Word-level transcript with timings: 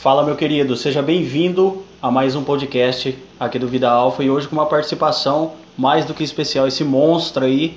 Fala, 0.00 0.22
meu 0.22 0.36
querido, 0.36 0.76
seja 0.76 1.02
bem-vindo 1.02 1.84
a 2.00 2.08
mais 2.08 2.36
um 2.36 2.44
podcast 2.44 3.18
aqui 3.38 3.58
do 3.58 3.66
Vida 3.66 3.90
Alfa 3.90 4.22
e 4.22 4.30
hoje 4.30 4.46
com 4.46 4.54
uma 4.54 4.66
participação 4.66 5.56
mais 5.76 6.04
do 6.04 6.14
que 6.14 6.22
especial, 6.22 6.68
esse 6.68 6.84
monstro 6.84 7.44
aí 7.44 7.76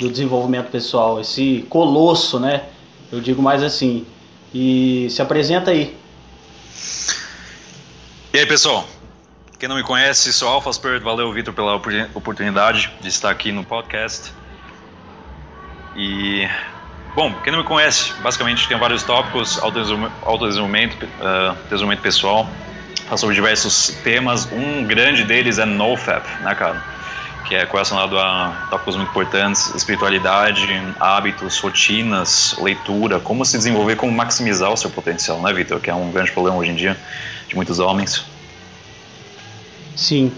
do 0.00 0.08
desenvolvimento 0.08 0.70
pessoal, 0.70 1.20
esse 1.20 1.66
colosso, 1.68 2.40
né? 2.40 2.64
Eu 3.12 3.20
digo 3.20 3.42
mais 3.42 3.62
assim. 3.62 4.06
E 4.54 5.08
se 5.10 5.20
apresenta 5.20 5.70
aí. 5.70 5.94
E 8.32 8.38
aí, 8.38 8.46
pessoal? 8.46 8.86
Quem 9.58 9.68
não 9.68 9.76
me 9.76 9.82
conhece, 9.82 10.32
sou 10.32 10.48
Alpha 10.48 10.72
Spirit. 10.72 11.04
Valeu, 11.04 11.30
Vitor, 11.34 11.52
pela 11.52 11.76
oportunidade 12.14 12.90
de 12.98 13.08
estar 13.08 13.28
aqui 13.28 13.52
no 13.52 13.62
podcast. 13.62 14.32
E, 15.94 16.48
bom, 17.14 17.32
quem 17.42 17.52
não 17.52 17.60
me 17.60 17.64
conhece, 17.64 18.12
basicamente 18.22 18.66
tem 18.68 18.78
vários 18.78 19.02
tópicos: 19.02 19.58
autodesenvolvimento, 19.62 21.04
uh, 21.04 21.54
desenvolvimento 21.64 22.00
pessoal, 22.00 22.48
falo 23.06 23.18
sobre 23.18 23.34
diversos 23.34 23.88
temas. 24.02 24.48
Um 24.52 24.84
grande 24.84 25.24
deles 25.24 25.58
é 25.58 25.64
NoFap, 25.64 26.26
né, 26.42 26.54
cara? 26.54 26.82
Que 27.46 27.54
é 27.54 27.64
relacionado 27.64 28.18
a 28.18 28.66
tópicos 28.70 28.96
muito 28.96 29.10
importantes: 29.10 29.74
espiritualidade, 29.74 30.66
hábitos, 31.00 31.58
rotinas, 31.58 32.56
leitura, 32.60 33.20
como 33.20 33.44
se 33.44 33.56
desenvolver, 33.56 33.96
como 33.96 34.12
maximizar 34.12 34.72
o 34.72 34.76
seu 34.76 34.90
potencial, 34.90 35.40
né, 35.40 35.52
Vitor? 35.52 35.80
Que 35.80 35.90
é 35.90 35.94
um 35.94 36.10
grande 36.10 36.30
problema 36.32 36.56
hoje 36.58 36.70
em 36.70 36.76
dia 36.76 36.96
de 37.48 37.56
muitos 37.56 37.78
homens. 37.78 38.24
Sim. 39.96 40.32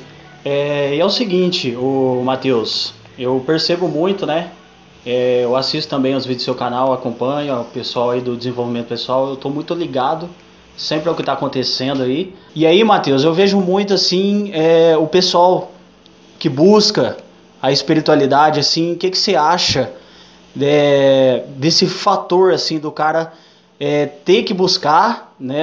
É, 0.45 0.97
é 0.97 1.05
o 1.05 1.11
seguinte, 1.11 1.77
o 1.77 2.23
Matheus, 2.25 2.95
eu 3.19 3.43
percebo 3.47 3.89
muito, 3.89 4.25
né? 4.25 4.51
É, 5.05 5.45
eu 5.45 5.57
assisto 5.57 5.89
também 5.89 6.15
os 6.15 6.25
vídeos 6.25 6.43
do 6.43 6.45
seu 6.45 6.55
canal, 6.55 6.93
acompanho 6.93 7.61
o 7.61 7.65
pessoal 7.65 8.11
aí 8.11 8.21
do 8.21 8.37
desenvolvimento 8.37 8.87
pessoal, 8.87 9.29
eu 9.29 9.35
estou 9.35 9.51
muito 9.51 9.73
ligado 9.75 10.29
sempre 10.77 11.09
ao 11.09 11.15
que 11.15 11.23
está 11.23 11.33
acontecendo 11.33 12.03
aí. 12.03 12.35
E 12.55 12.67
aí, 12.67 12.83
Matheus, 12.85 13.25
eu 13.25 13.35
vejo 13.35 13.61
muito 13.61 13.95
assim 13.95 14.51
é, 14.53 14.97
o 14.97 15.07
pessoal 15.07 15.73
que 16.39 16.49
busca 16.49 17.17
a 17.61 17.71
espiritualidade, 17.71 18.59
assim, 18.59 18.95
o 18.95 18.97
que, 18.97 19.11
que 19.11 19.19
você 19.19 19.35
acha 19.37 19.93
é, 20.61 21.45
desse 21.57 21.87
fator 21.87 22.53
assim 22.53 22.79
do 22.79 22.91
cara 22.91 23.33
é, 23.79 24.07
ter 24.07 24.43
que 24.43 24.53
buscar, 24.53 25.35
né? 25.39 25.63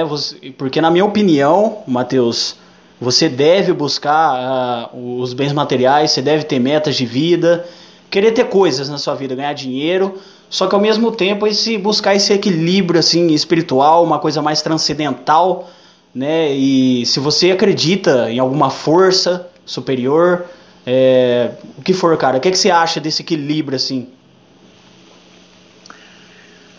Porque 0.56 0.80
na 0.80 0.90
minha 0.90 1.04
opinião, 1.04 1.78
Matheus, 1.86 2.56
você 3.00 3.28
deve 3.28 3.72
buscar 3.72 4.90
uh, 4.92 5.20
os 5.20 5.32
bens 5.32 5.52
materiais, 5.52 6.10
você 6.10 6.22
deve 6.22 6.44
ter 6.44 6.58
metas 6.58 6.96
de 6.96 7.06
vida, 7.06 7.64
querer 8.10 8.32
ter 8.32 8.44
coisas 8.44 8.88
na 8.88 8.98
sua 8.98 9.14
vida, 9.14 9.34
ganhar 9.34 9.52
dinheiro, 9.52 10.18
só 10.48 10.66
que 10.66 10.74
ao 10.74 10.80
mesmo 10.80 11.12
tempo 11.12 11.46
esse 11.46 11.76
buscar 11.76 12.14
esse 12.14 12.32
equilíbrio 12.32 12.98
assim 12.98 13.28
espiritual, 13.28 14.04
uma 14.04 14.18
coisa 14.18 14.40
mais 14.40 14.62
transcendental, 14.62 15.70
né? 16.14 16.52
E 16.52 17.04
se 17.04 17.20
você 17.20 17.50
acredita 17.50 18.30
em 18.30 18.38
alguma 18.38 18.70
força 18.70 19.48
superior, 19.64 20.46
é, 20.86 21.50
o 21.76 21.82
que 21.82 21.92
for, 21.92 22.16
cara, 22.16 22.38
o 22.38 22.40
que, 22.40 22.48
é 22.48 22.50
que 22.50 22.58
você 22.58 22.70
acha 22.70 22.98
desse 22.98 23.22
equilíbrio 23.22 23.76
assim? 23.76 24.08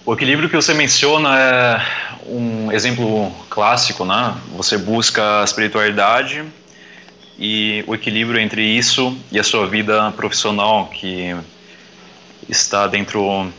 O 0.03 0.13
equilíbrio 0.13 0.50
que 0.50 0.55
você 0.55 0.73
menciona 0.73 1.39
é 1.39 1.81
um 2.27 2.72
exemplo 2.72 3.31
clássico, 3.50 4.03
né? 4.03 4.33
Você 4.57 4.77
busca 4.77 5.41
a 5.41 5.44
espiritualidade 5.44 6.44
e 7.39 7.83
o 7.87 7.95
equilíbrio 7.95 8.39
entre 8.39 8.61
isso 8.61 9.17
e 9.31 9.39
a 9.39 9.43
sua 9.43 9.65
vida 9.65 10.11
profissional, 10.11 10.87
que 10.87 11.35
está 12.49 12.85
dentro 12.85 13.51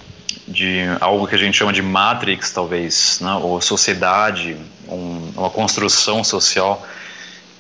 de 0.46 0.80
algo 1.00 1.26
que 1.26 1.34
a 1.34 1.38
gente 1.38 1.56
chama 1.56 1.72
de 1.72 1.80
matrix, 1.80 2.52
talvez, 2.52 3.18
né? 3.20 3.32
ou 3.34 3.60
sociedade, 3.60 4.56
um, 4.86 5.32
uma 5.36 5.50
construção 5.50 6.22
social. 6.22 6.86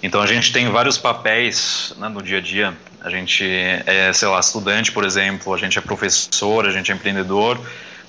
Então 0.02 0.20
a 0.20 0.26
gente 0.26 0.52
tem 0.52 0.68
vários 0.68 0.98
papéis 0.98 1.94
né, 1.96 2.08
no 2.08 2.22
dia 2.22 2.38
a 2.38 2.40
dia. 2.40 2.74
A 3.02 3.08
gente 3.08 3.44
é, 3.86 4.12
sei 4.12 4.28
lá, 4.28 4.38
estudante, 4.38 4.92
por 4.92 5.04
exemplo, 5.04 5.54
a 5.54 5.58
gente 5.58 5.78
é 5.78 5.80
professor, 5.80 6.66
a 6.66 6.70
gente 6.70 6.92
é 6.92 6.94
empreendedor 6.94 7.58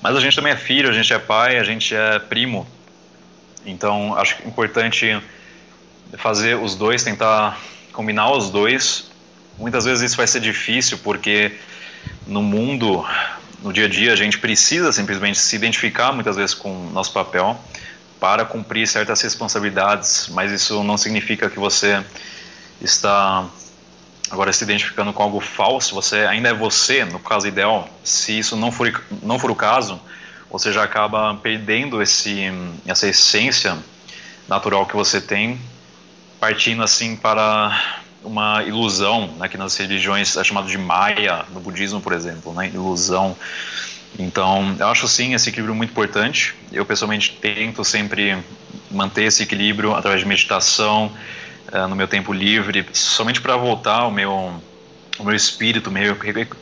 mas 0.02 0.16
a 0.16 0.20
gente 0.20 0.34
também 0.34 0.52
é 0.52 0.56
filho, 0.56 0.90
a 0.90 0.92
gente 0.92 1.12
é 1.12 1.18
pai, 1.18 1.58
a 1.58 1.62
gente 1.62 1.94
é 1.94 2.18
primo. 2.18 2.66
Então, 3.64 4.16
acho 4.16 4.36
importante 4.44 5.16
fazer 6.18 6.56
os 6.56 6.74
dois, 6.74 7.04
tentar 7.04 7.56
combinar 7.92 8.30
os 8.32 8.50
dois. 8.50 9.10
Muitas 9.58 9.84
vezes 9.84 10.02
isso 10.02 10.16
vai 10.16 10.26
ser 10.26 10.40
difícil 10.40 10.98
porque 10.98 11.52
no 12.26 12.42
mundo, 12.42 13.04
no 13.62 13.72
dia 13.72 13.86
a 13.86 13.88
dia, 13.88 14.12
a 14.12 14.16
gente 14.16 14.38
precisa 14.38 14.92
simplesmente 14.92 15.38
se 15.38 15.54
identificar 15.54 16.12
muitas 16.12 16.36
vezes 16.36 16.54
com 16.54 16.70
o 16.70 16.90
nosso 16.90 17.12
papel 17.12 17.58
para 18.18 18.44
cumprir 18.44 18.86
certas 18.86 19.20
responsabilidades, 19.20 20.28
mas 20.28 20.52
isso 20.52 20.82
não 20.82 20.96
significa 20.96 21.50
que 21.50 21.58
você 21.58 22.02
está 22.80 23.48
Agora, 24.32 24.50
se 24.50 24.64
identificando 24.64 25.12
com 25.12 25.22
algo 25.22 25.40
falso, 25.40 25.94
você 25.94 26.20
ainda 26.20 26.48
é 26.48 26.54
você, 26.54 27.04
no 27.04 27.18
caso 27.18 27.46
ideal. 27.46 27.86
Se 28.02 28.38
isso 28.38 28.56
não 28.56 28.72
for, 28.72 28.90
não 29.22 29.38
for 29.38 29.50
o 29.50 29.54
caso, 29.54 30.00
você 30.50 30.72
já 30.72 30.82
acaba 30.82 31.34
perdendo 31.34 32.00
esse, 32.00 32.50
essa 32.86 33.06
essência 33.06 33.76
natural 34.48 34.86
que 34.86 34.96
você 34.96 35.20
tem, 35.20 35.60
partindo 36.42 36.82
assim 36.82 37.14
para 37.14 38.00
uma 38.24 38.64
ilusão, 38.64 39.28
né, 39.38 39.48
que 39.48 39.56
nas 39.56 39.76
religiões 39.76 40.36
é 40.36 40.42
chamado 40.42 40.66
de 40.66 40.76
Maya, 40.76 41.44
no 41.52 41.60
budismo, 41.60 42.00
por 42.00 42.12
exemplo, 42.12 42.52
né, 42.52 42.66
ilusão. 42.66 43.36
Então, 44.18 44.74
eu 44.76 44.88
acho 44.88 45.06
sim 45.06 45.34
esse 45.34 45.50
equilíbrio 45.50 45.72
muito 45.72 45.90
importante. 45.90 46.52
Eu 46.72 46.84
pessoalmente 46.84 47.38
tento 47.40 47.84
sempre 47.84 48.36
manter 48.90 49.22
esse 49.22 49.44
equilíbrio 49.44 49.94
através 49.94 50.22
de 50.22 50.26
meditação, 50.26 51.12
uh, 51.72 51.86
no 51.86 51.94
meu 51.94 52.08
tempo 52.08 52.32
livre, 52.32 52.84
somente 52.92 53.40
para 53.40 53.56
voltar 53.56 54.04
o 54.08 54.10
meu, 54.10 54.52
o 55.20 55.24
meu 55.24 55.36
espírito, 55.36 55.92
me 55.92 56.00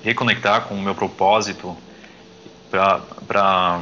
reconectar 0.05 0.65
com 0.65 0.75
o 0.75 0.83
meu 0.83 0.95
propósito, 0.95 1.75
para 2.71 3.81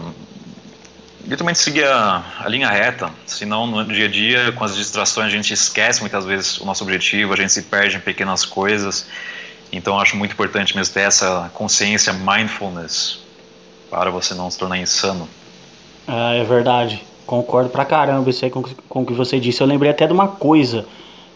literalmente 1.28 1.58
seguir 1.58 1.84
a, 1.84 2.24
a, 2.40 2.48
linha 2.48 2.68
reta. 2.70 3.10
Senão, 3.26 3.66
no 3.66 3.84
dia 3.84 4.06
a 4.06 4.08
dia, 4.08 4.52
com 4.52 4.64
as 4.64 4.74
distrações, 4.74 5.26
a 5.26 5.30
gente 5.30 5.52
esquece 5.52 6.00
muitas 6.00 6.24
vezes 6.24 6.58
o 6.58 6.64
nosso 6.64 6.82
objetivo, 6.82 7.34
a 7.34 7.36
gente 7.36 7.52
se 7.52 7.62
perde 7.62 7.96
em 7.96 8.00
pequenas 8.00 8.46
coisas. 8.46 9.06
Então, 9.70 10.00
acho 10.00 10.16
muito 10.16 10.32
importante 10.32 10.74
mesmo 10.74 10.94
ter 10.94 11.02
essa 11.02 11.50
consciência, 11.52 12.14
mindfulness, 12.14 13.18
para 13.90 14.10
você 14.10 14.32
não 14.32 14.50
se 14.50 14.58
tornar 14.58 14.78
insano. 14.78 15.28
É, 16.08 16.38
é 16.40 16.44
verdade. 16.44 17.02
Concordo 17.26 17.68
pra 17.68 17.84
caramba 17.84 18.30
isso 18.30 18.42
aí 18.46 18.50
com, 18.50 18.62
com 18.88 19.02
o 19.02 19.06
que 19.06 19.12
você 19.12 19.38
disse. 19.38 19.60
Eu 19.60 19.66
lembrei 19.66 19.90
até 19.90 20.06
de 20.06 20.12
uma 20.14 20.28
coisa 20.28 20.86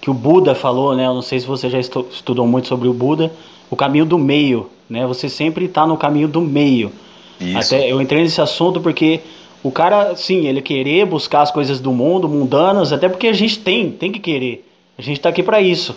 que 0.01 0.09
o 0.09 0.15
Buda 0.15 0.55
falou, 0.55 0.97
né? 0.97 1.07
Eu 1.07 1.13
não 1.13 1.21
sei 1.21 1.39
se 1.39 1.47
você 1.47 1.69
já 1.69 1.79
estudou 1.79 2.47
muito 2.47 2.67
sobre 2.67 2.89
o 2.89 2.95
Buda, 2.95 3.31
o 3.69 3.77
caminho 3.77 4.07
do 4.07 4.19
meio, 4.19 4.71
né? 4.89 5.07
Você 5.07 5.29
sempre 5.29 5.67
está 5.67 5.87
no 5.87 5.99
caminho 5.99 6.29
do 6.29 6.41
meio. 6.41 6.91
Isso. 7.39 7.59
Até 7.59 7.93
eu 7.93 8.01
entrei 8.01 8.23
nesse 8.23 8.41
assunto 8.41 8.81
porque 8.81 9.21
o 9.63 9.71
cara, 9.71 10.17
sim, 10.17 10.47
ele 10.47 10.61
querer 10.61 11.07
buscar 11.07 11.43
as 11.43 11.51
coisas 11.51 11.79
do 11.79 11.93
mundo, 11.93 12.29
mundanas, 12.29 12.93
até 12.93 13.09
porque 13.09 13.29
a 13.29 13.33
gente 13.33 13.59
tem, 13.61 13.91
tem 13.91 14.11
que 14.11 14.19
querer. 14.19 14.69
A 14.99 15.03
gente 15.03 15.19
está 15.19 15.29
aqui 15.29 15.43
para 15.43 15.61
isso. 15.61 15.97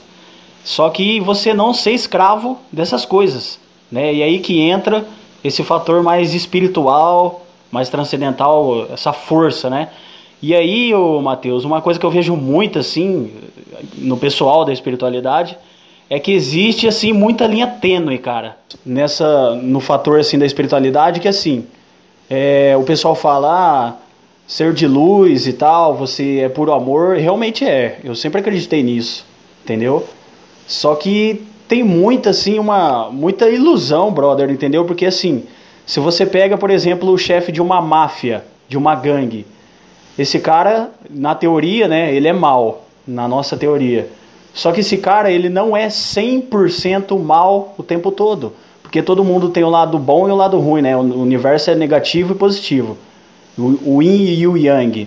Só 0.63 0.89
que 0.89 1.19
você 1.19 1.53
não 1.53 1.73
ser 1.73 1.91
escravo 1.91 2.59
dessas 2.71 3.05
coisas, 3.05 3.59
né? 3.91 4.13
E 4.13 4.23
aí 4.23 4.39
que 4.39 4.59
entra 4.59 5.05
esse 5.43 5.63
fator 5.63 6.01
mais 6.01 6.33
espiritual, 6.33 7.45
mais 7.71 7.89
transcendental, 7.89 8.87
essa 8.91 9.13
força, 9.13 9.69
né? 9.69 9.89
E 10.41 10.53
aí, 10.53 10.93
ô 10.93 11.21
Matheus, 11.21 11.65
uma 11.65 11.81
coisa 11.81 11.99
que 11.99 12.05
eu 12.05 12.11
vejo 12.11 12.35
muito 12.35 12.79
assim 12.79 13.31
no 13.97 14.17
pessoal 14.17 14.65
da 14.65 14.73
espiritualidade 14.73 15.57
é 16.09 16.19
que 16.19 16.31
existe 16.31 16.87
assim 16.87 17.13
muita 17.13 17.47
linha 17.47 17.67
tênue, 17.67 18.17
cara, 18.17 18.57
nessa 18.85 19.55
no 19.55 19.79
fator 19.79 20.19
assim 20.19 20.37
da 20.37 20.45
espiritualidade 20.45 21.19
que 21.19 21.27
assim, 21.27 21.65
é, 22.29 22.75
o 22.77 22.83
pessoal 22.83 23.15
fala 23.15 23.49
ah, 23.51 23.93
ser 24.47 24.73
de 24.73 24.87
luz 24.87 25.47
e 25.47 25.53
tal, 25.53 25.95
você 25.95 26.39
é 26.39 26.49
puro 26.49 26.73
amor, 26.73 27.17
realmente 27.17 27.65
é. 27.65 27.99
Eu 28.03 28.15
sempre 28.15 28.41
acreditei 28.41 28.83
nisso, 28.83 29.25
entendeu? 29.63 30.07
Só 30.67 30.95
que 30.95 31.45
tem 31.67 31.83
muita 31.83 32.31
assim 32.31 32.59
uma 32.59 33.09
muita 33.09 33.49
ilusão, 33.49 34.11
brother, 34.11 34.49
entendeu? 34.49 34.85
Porque 34.85 35.05
assim, 35.05 35.43
se 35.85 35.99
você 35.99 36.25
pega, 36.25 36.57
por 36.57 36.69
exemplo, 36.69 37.11
o 37.11 37.17
chefe 37.17 37.51
de 37.51 37.61
uma 37.61 37.81
máfia, 37.81 38.43
de 38.67 38.77
uma 38.77 38.95
gangue, 38.95 39.45
esse 40.17 40.39
cara, 40.39 40.91
na 41.09 41.35
teoria, 41.35 41.87
né, 41.87 42.15
ele 42.15 42.27
é 42.27 42.33
mal, 42.33 42.85
na 43.05 43.27
nossa 43.27 43.57
teoria. 43.57 44.09
Só 44.53 44.71
que 44.71 44.79
esse 44.79 44.97
cara, 44.97 45.29
ele 45.29 45.49
não 45.49 45.75
é 45.75 45.87
100% 45.87 47.19
mal 47.19 47.75
o 47.77 47.83
tempo 47.83 48.09
todo. 48.09 48.53
Porque 48.95 49.03
todo 49.03 49.25
mundo 49.25 49.49
tem 49.49 49.61
o 49.61 49.69
lado 49.69 49.99
bom 49.99 50.29
e 50.29 50.31
o 50.31 50.35
lado 50.37 50.57
ruim, 50.57 50.81
né? 50.81 50.95
O 50.95 51.01
universo 51.01 51.69
é 51.69 51.75
negativo 51.75 52.31
e 52.31 52.37
positivo. 52.37 52.97
O, 53.57 54.01
yin 54.01 54.39
e 54.39 54.47
o 54.47 54.55
yang. 54.55 55.05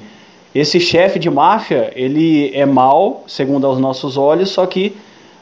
Esse 0.54 0.78
chefe 0.78 1.18
de 1.18 1.30
máfia, 1.30 1.90
ele 1.96 2.54
é 2.54 2.66
mal, 2.66 3.24
segundo 3.26 3.66
aos 3.66 3.78
nossos 3.78 4.18
olhos, 4.18 4.50
só 4.50 4.66
que 4.66 4.94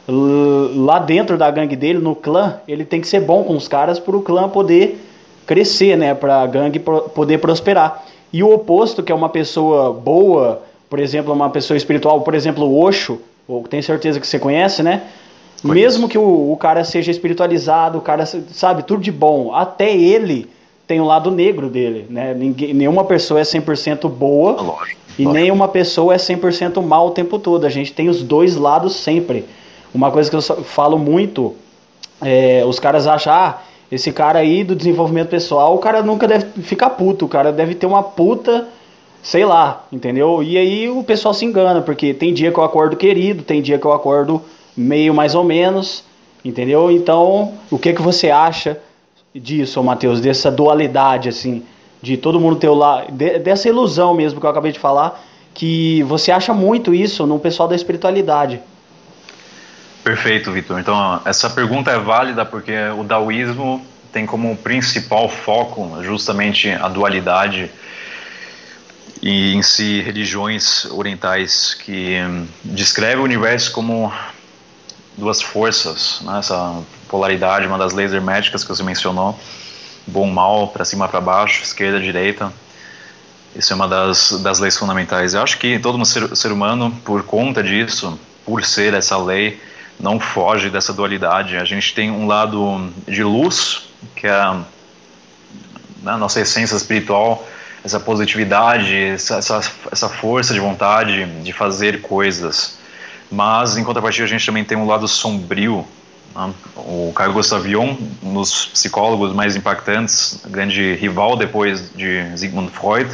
lá 0.07 1.01
dentro 1.01 1.37
da 1.37 1.51
gangue 1.51 1.75
dele, 1.75 1.99
no 1.99 2.15
clã, 2.15 2.61
ele 2.69 2.85
tem 2.85 3.01
que 3.01 3.09
ser 3.09 3.19
bom 3.19 3.43
com 3.43 3.57
os 3.57 3.67
caras 3.67 3.99
para 3.99 4.17
o 4.17 4.23
clã 4.23 4.49
poder 4.49 5.05
crescer, 5.45 5.97
né? 5.99 6.15
Para 6.15 6.43
a 6.43 6.47
gangue 6.47 6.79
poder 6.79 7.39
prosperar. 7.39 8.07
E 8.33 8.45
o 8.45 8.55
oposto, 8.55 9.03
que 9.03 9.11
é 9.11 9.15
uma 9.15 9.29
pessoa 9.29 9.93
boa, 9.93 10.63
por 10.89 11.01
exemplo, 11.01 11.33
uma 11.33 11.51
pessoa 11.51 11.77
espiritual, 11.77 12.21
por 12.21 12.33
exemplo, 12.33 12.65
o 12.65 12.81
Osho, 12.81 13.21
tenho 13.69 13.83
certeza 13.83 14.21
que 14.21 14.27
você 14.27 14.39
conhece, 14.39 14.85
né? 14.85 15.03
Mesmo 15.73 16.09
que 16.09 16.19
o, 16.19 16.53
o 16.53 16.57
cara 16.57 16.85
seja 16.85 17.11
espiritualizado, 17.11 17.99
o 17.99 18.01
cara 18.01 18.27
sabe 18.27 18.83
tudo 18.83 19.03
de 19.03 19.13
bom, 19.13 19.55
até 19.55 19.95
ele 19.95 20.49
tem 20.87 21.01
o 21.01 21.05
lado 21.05 21.31
negro 21.31 21.69
dele, 21.69 22.07
né? 22.09 22.33
Ninguém, 22.33 22.73
nenhuma 22.73 23.05
pessoa 23.05 23.41
é 23.41 23.43
100% 23.43 24.09
boa 24.09 24.53
ah, 24.53 24.63
lógico, 24.63 25.01
e 25.19 25.25
lógico. 25.25 25.33
nenhuma 25.33 25.69
pessoa 25.69 26.15
é 26.15 26.17
100% 26.17 26.81
mal 26.83 27.09
o 27.09 27.11
tempo 27.11 27.39
todo. 27.39 27.67
A 27.67 27.71
gente 27.71 27.93
tem 27.93 28.09
os 28.09 28.23
dois 28.23 28.57
lados 28.57 28.95
sempre. 28.95 29.45
Uma 29.93 30.11
coisa 30.11 30.31
que 30.31 30.37
eu 30.37 30.43
falo 30.43 30.99
muito, 30.99 31.55
é, 32.23 32.63
os 32.67 32.79
caras 32.79 33.07
acham, 33.07 33.33
ah, 33.33 33.63
esse 33.91 34.13
cara 34.13 34.39
aí 34.39 34.63
do 34.63 34.75
desenvolvimento 34.77 35.29
pessoal, 35.29 35.75
o 35.75 35.79
cara 35.79 36.03
nunca 36.03 36.27
deve 36.29 36.63
ficar 36.63 36.91
puto, 36.91 37.25
o 37.25 37.29
cara 37.29 37.53
deve 37.53 37.75
ter 37.75 37.87
uma 37.87 38.03
puta, 38.03 38.69
sei 39.23 39.45
lá, 39.45 39.85
entendeu? 39.91 40.43
E 40.43 40.57
aí 40.57 40.89
o 40.89 41.03
pessoal 41.03 41.33
se 41.33 41.45
engana, 41.45 41.81
porque 41.81 42.13
tem 42.13 42.33
dia 42.33 42.53
que 42.53 42.59
eu 42.59 42.65
acordo 42.65 42.97
querido, 42.97 43.43
tem 43.43 43.63
dia 43.63 43.79
que 43.79 43.87
eu 43.87 43.93
acordo 43.93 44.43
meio 44.77 45.15
mais 45.15 45.35
ou 45.35 45.45
menos, 45.45 46.05
entendeu? 46.45 46.91
Então, 46.91 47.55
o 47.71 47.79
que 47.79 47.93
que 47.93 48.03
você 48.03 48.31
acha 48.31 48.79
disso, 49.35 49.83
Matheus, 49.83 50.21
dessa 50.21 50.51
dualidade, 50.51 51.29
assim, 51.29 51.65
de 52.03 52.17
todo 52.17 52.41
mundo 52.41 52.57
ter 52.57 52.69
o 52.69 52.75
lado, 52.75 53.11
de, 53.13 53.39
dessa 53.39 53.69
ilusão 53.69 54.15
mesmo 54.15 54.41
que 54.41 54.47
eu 54.47 54.51
acabei 54.51 54.73
de 54.73 54.79
falar, 54.79 55.21
que 55.55 56.03
você 56.03 56.31
acha 56.31 56.53
muito 56.53 56.95
isso 56.95 57.27
no 57.27 57.39
pessoal 57.39 57.69
da 57.69 57.75
espiritualidade. 57.75 58.61
Perfeito, 60.05 60.53
Vitor. 60.53 60.79
Então, 60.79 61.21
essa 61.25 61.51
pergunta 61.51 61.91
é 61.91 61.99
válida 61.99 62.45
porque 62.45 62.73
o 62.97 63.03
daoísmo 63.03 63.85
tem 64.13 64.25
como 64.25 64.57
principal 64.57 65.29
foco 65.29 66.03
justamente 66.03 66.71
a 66.71 66.89
dualidade 66.89 67.71
e 69.21 69.55
em 69.55 69.63
si 69.63 70.01
religiões 70.01 70.85
orientais 70.87 71.75
que 71.75 72.19
descrevem 72.63 73.19
o 73.19 73.25
universo 73.25 73.73
como 73.73 74.13
duas 75.17 75.41
forças, 75.41 76.21
né? 76.23 76.39
essa 76.39 76.83
polaridade, 77.09 77.67
uma 77.67 77.79
das 77.79 77.93
leis 77.93 78.13
herméticas 78.13 78.63
que 78.63 78.69
você 78.69 78.83
mencionou, 78.83 79.39
bom, 80.07 80.27
mal, 80.31 80.69
para 80.69 80.85
cima, 80.85 81.09
para 81.09 81.21
baixo, 81.21 81.63
esquerda, 81.63 81.99
direita. 81.99 82.53
Isso 83.55 83.73
é 83.73 83.77
uma 83.77 83.89
das, 83.89 84.33
das 84.43 84.59
leis 84.59 84.77
fundamentais. 84.77 85.33
Eu 85.33 85.43
acho 85.43 85.59
que 85.59 85.79
todo 85.79 86.05
ser, 86.05 86.37
ser 86.37 86.53
humano, 86.53 86.95
por 87.05 87.23
conta 87.23 87.63
disso, 87.63 88.19
por 88.45 88.65
ser 88.65 88.93
essa 88.93 89.17
lei, 89.17 89.61
não 89.99 90.21
foge 90.21 90.69
dessa 90.69 90.93
dualidade. 90.93 91.57
A 91.57 91.65
gente 91.65 91.95
tem 91.95 92.11
um 92.11 92.27
lado 92.27 92.93
de 93.09 93.25
luz, 93.25 93.85
que 94.15 94.27
é 94.27 94.31
a 94.31 94.63
né, 96.03 96.17
nossa 96.17 96.41
essência 96.41 96.77
espiritual, 96.77 97.49
essa 97.83 97.99
positividade, 97.99 98.95
essa, 98.95 99.39
essa 99.91 100.09
força 100.09 100.53
de 100.53 100.61
vontade 100.61 101.25
de 101.43 101.53
fazer 101.53 102.03
coisas. 102.03 102.79
Mas, 103.31 103.77
em 103.77 103.85
contrapartida, 103.85 104.25
a 104.25 104.29
gente 104.29 104.45
também 104.45 104.65
tem 104.65 104.77
um 104.77 104.87
lado 104.87 105.09
sombrio, 105.09 105.87
né? 106.37 106.53
O 106.77 107.13
Carl 107.15 107.33
Gustav 107.33 107.67
Jung, 107.67 107.97
um 108.23 108.35
dos 108.35 108.67
psicólogos 108.67 109.33
mais 109.33 109.57
impactantes, 109.57 110.41
grande 110.47 110.95
rival 110.95 111.37
depois 111.37 111.91
de 111.95 112.37
Sigmund 112.37 112.71
Freud. 112.71 113.11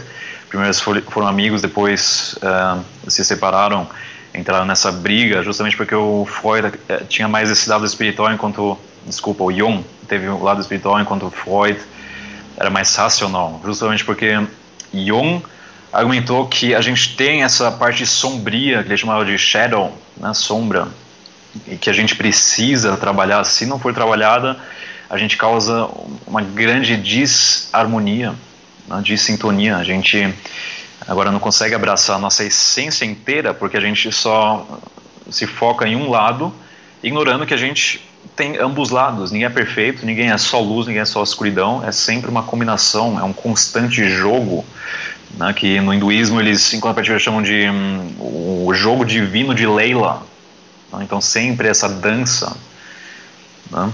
Primeiro 0.49 0.75
foram 1.09 1.29
amigos, 1.29 1.63
depois 1.63 2.37
uh, 2.43 2.85
se 3.09 3.25
separaram, 3.25 3.89
entraram 4.35 4.67
nessa 4.67 4.93
briga, 4.93 5.43
justamente 5.43 5.77
porque 5.77 5.95
o 5.95 6.27
Freud 6.27 6.79
eh, 6.89 7.05
tinha 7.09 7.27
mais 7.27 7.51
esse 7.51 7.71
lado 7.71 7.87
espiritual, 7.87 8.31
enquanto, 8.33 8.79
desculpa, 9.07 9.45
o 9.45 9.53
Jung 9.53 9.83
teve 10.07 10.29
o 10.29 10.43
lado 10.43 10.61
espiritual, 10.61 11.01
enquanto 11.01 11.27
o 11.27 11.31
Freud 11.31 11.81
era 12.57 12.69
mais 12.69 12.95
racional. 12.95 13.63
Justamente 13.65 14.05
porque 14.05 14.47
Jung 14.93 15.43
argumentou 15.93 16.47
que 16.47 16.75
a 16.75 16.81
gente 16.81 17.17
tem 17.17 17.43
essa 17.43 17.71
parte 17.71 18.07
sombria, 18.07 18.83
que 18.83 18.89
ele 18.89 18.97
chamava 18.97 19.25
de 19.25 19.37
shadow, 19.37 19.97
né, 20.17 20.33
sombra, 20.33 20.89
e 21.67 21.77
que 21.77 21.91
a 21.91 21.93
gente 21.93 22.17
precisa 22.17 22.97
trabalhar, 22.97 23.45
se 23.45 23.67
não 23.67 23.79
for 23.79 23.93
trabalhada, 23.93 24.57
a 25.11 25.19
gente 25.19 25.37
causa 25.37 25.89
uma 26.27 26.41
grande 26.41 26.97
desarmonia, 26.97 28.35
né, 28.89 29.01
dissintonia. 29.03 29.77
A 29.77 29.85
gente 29.85 30.33
agora 31.07 31.31
não 31.31 31.39
consegue 31.39 31.75
abraçar 31.75 32.17
a 32.17 32.19
nossa 32.19 32.43
essência 32.45 33.05
inteira 33.05 33.53
porque 33.53 33.77
a 33.77 33.81
gente 33.81 34.11
só 34.11 34.67
se 35.31 35.47
foca 35.47 35.87
em 35.87 35.97
um 35.97 36.09
lado, 36.09 36.55
ignorando 37.03 37.45
que 37.45 37.53
a 37.53 37.59
gente 37.59 38.01
tem 38.35 38.57
ambos 38.59 38.91
lados. 38.91 39.31
Ninguém 39.31 39.47
é 39.47 39.51
perfeito, 39.51 40.07
ninguém 40.07 40.31
é 40.31 40.39
só 40.39 40.61
luz, 40.61 40.87
ninguém 40.87 41.03
é 41.03 41.05
só 41.05 41.23
escuridão. 41.23 41.85
É 41.85 41.93
sempre 41.93 42.31
uma 42.31 42.43
combinação, 42.43 43.19
é 43.19 43.23
um 43.23 43.33
constante 43.33 44.09
jogo. 44.09 44.65
Né, 45.37 45.53
que 45.55 45.81
no 45.81 45.95
hinduísmo 45.95 46.41
eles, 46.41 46.73
em 46.75 46.81
contrapartida, 46.81 47.19
chamam 47.19 47.43
de 47.43 47.69
um, 47.69 48.67
o 48.67 48.75
jogo 48.75 49.05
divino 49.05 49.55
de 49.55 49.67
Leila, 49.67 50.27
né? 50.93 51.03
Então, 51.03 51.21
sempre 51.21 51.69
essa 51.69 51.89
dança. 51.89 52.55
Né? 53.71 53.93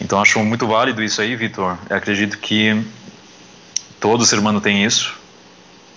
Então, 0.00 0.20
acho 0.20 0.38
muito 0.40 0.66
válido 0.66 1.02
isso 1.02 1.20
aí, 1.20 1.34
Vitor. 1.34 1.76
Acredito 1.90 2.38
que 2.38 2.84
todo 3.98 4.24
ser 4.24 4.38
humano 4.38 4.60
tem 4.60 4.84
isso. 4.84 5.14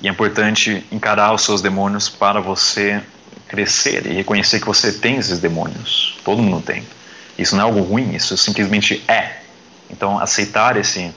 E 0.02 0.08
é 0.08 0.12
importante 0.12 0.84
encarar 0.92 1.34
os 1.34 1.44
seus 1.44 1.62
demônios 1.62 2.10
para 2.10 2.40
você 2.40 3.02
crescer 3.48 4.06
e 4.06 4.14
reconhecer 4.14 4.60
que 4.60 4.66
você 4.66 4.92
tem 4.92 5.18
esses 5.18 5.40
demônios. 5.40 6.18
Todo 6.24 6.42
mundo 6.42 6.62
tem. 6.62 6.84
Isso 7.38 7.56
não 7.56 7.64
é 7.64 7.66
algo 7.66 7.82
ruim, 7.82 8.16
isso 8.16 8.38
simplesmente 8.38 9.04
é. 9.08 9.40
Então, 9.90 10.20
aceitar 10.20 10.78
esse, 10.78 11.14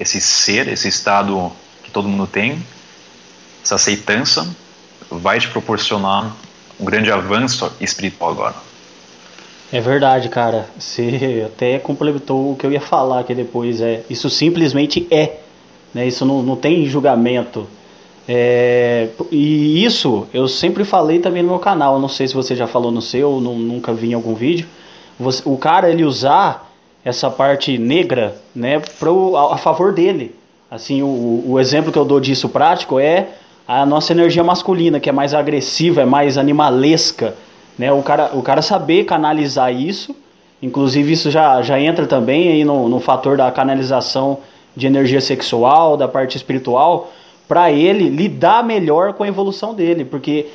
esse 0.00 0.20
ser, 0.20 0.66
esse 0.68 0.88
estado 0.88 1.52
que 1.88 1.92
todo 1.94 2.08
mundo 2.08 2.26
tem, 2.26 2.62
essa 3.64 3.74
aceitança, 3.74 4.46
vai 5.10 5.40
te 5.40 5.48
proporcionar 5.48 6.36
um 6.78 6.84
grande 6.84 7.10
avanço 7.10 7.72
espiritual 7.80 8.30
agora. 8.30 8.54
É 9.72 9.80
verdade, 9.80 10.28
cara. 10.28 10.68
Você 10.78 11.44
até 11.46 11.78
complementou 11.78 12.52
o 12.52 12.56
que 12.56 12.64
eu 12.64 12.72
ia 12.72 12.80
falar 12.80 13.20
aqui 13.20 13.34
depois. 13.34 13.80
É, 13.80 14.02
isso 14.08 14.30
simplesmente 14.30 15.06
é. 15.10 15.40
Né? 15.92 16.06
Isso 16.06 16.24
não, 16.24 16.42
não 16.42 16.56
tem 16.56 16.86
julgamento. 16.86 17.66
É, 18.26 19.08
e 19.30 19.84
isso 19.84 20.26
eu 20.32 20.46
sempre 20.46 20.84
falei 20.84 21.18
também 21.18 21.42
no 21.42 21.50
meu 21.50 21.58
canal. 21.58 21.98
Não 21.98 22.08
sei 22.08 22.28
se 22.28 22.34
você 22.34 22.54
já 22.54 22.66
falou 22.66 22.90
no 22.90 23.02
seu, 23.02 23.40
não, 23.40 23.58
nunca 23.58 23.92
vi 23.92 24.10
em 24.10 24.14
algum 24.14 24.34
vídeo. 24.34 24.66
Você, 25.18 25.42
o 25.44 25.56
cara 25.56 25.90
ele 25.90 26.04
usar 26.04 26.70
essa 27.04 27.30
parte 27.30 27.76
negra, 27.78 28.36
né, 28.54 28.80
pro, 28.98 29.36
a, 29.36 29.54
a 29.54 29.58
favor 29.58 29.92
dele. 29.92 30.34
Assim, 30.70 31.02
o, 31.02 31.44
o 31.46 31.58
exemplo 31.58 31.90
que 31.90 31.98
eu 31.98 32.04
dou 32.04 32.20
disso 32.20 32.48
prático 32.48 33.00
é 33.00 33.28
a 33.66 33.86
nossa 33.86 34.12
energia 34.12 34.44
masculina, 34.44 35.00
que 35.00 35.08
é 35.08 35.12
mais 35.12 35.32
agressiva, 35.32 36.02
é 36.02 36.04
mais 36.04 36.36
animalesca, 36.36 37.34
né? 37.78 37.92
O 37.92 38.02
cara, 38.02 38.30
o 38.34 38.42
cara 38.42 38.60
saber 38.60 39.04
canalizar 39.04 39.72
isso, 39.72 40.14
inclusive 40.62 41.12
isso 41.12 41.30
já, 41.30 41.62
já 41.62 41.80
entra 41.80 42.06
também 42.06 42.48
aí 42.48 42.64
no, 42.64 42.88
no 42.88 43.00
fator 43.00 43.36
da 43.36 43.50
canalização 43.50 44.38
de 44.76 44.86
energia 44.86 45.20
sexual, 45.20 45.96
da 45.96 46.06
parte 46.06 46.36
espiritual, 46.36 47.12
para 47.46 47.72
ele 47.72 48.08
lidar 48.08 48.62
melhor 48.62 49.14
com 49.14 49.24
a 49.24 49.28
evolução 49.28 49.74
dele, 49.74 50.04
porque 50.04 50.46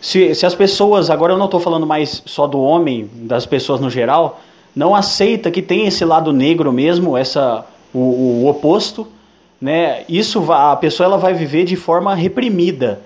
se, 0.00 0.34
se 0.34 0.46
as 0.46 0.54
pessoas, 0.54 1.10
agora 1.10 1.34
eu 1.34 1.38
não 1.38 1.44
estou 1.44 1.60
falando 1.60 1.86
mais 1.86 2.22
só 2.24 2.46
do 2.46 2.60
homem, 2.60 3.10
das 3.14 3.44
pessoas 3.44 3.80
no 3.80 3.90
geral, 3.90 4.40
não 4.74 4.94
aceita 4.94 5.50
que 5.50 5.60
tem 5.60 5.86
esse 5.86 6.04
lado 6.04 6.32
negro 6.32 6.72
mesmo, 6.72 7.16
essa 7.16 7.66
o, 7.92 7.98
o 8.44 8.48
oposto, 8.48 9.06
né? 9.60 10.04
Isso 10.08 10.52
a 10.52 10.76
pessoa 10.76 11.06
ela 11.06 11.18
vai 11.18 11.34
viver 11.34 11.64
de 11.64 11.76
forma 11.76 12.14
reprimida, 12.14 13.00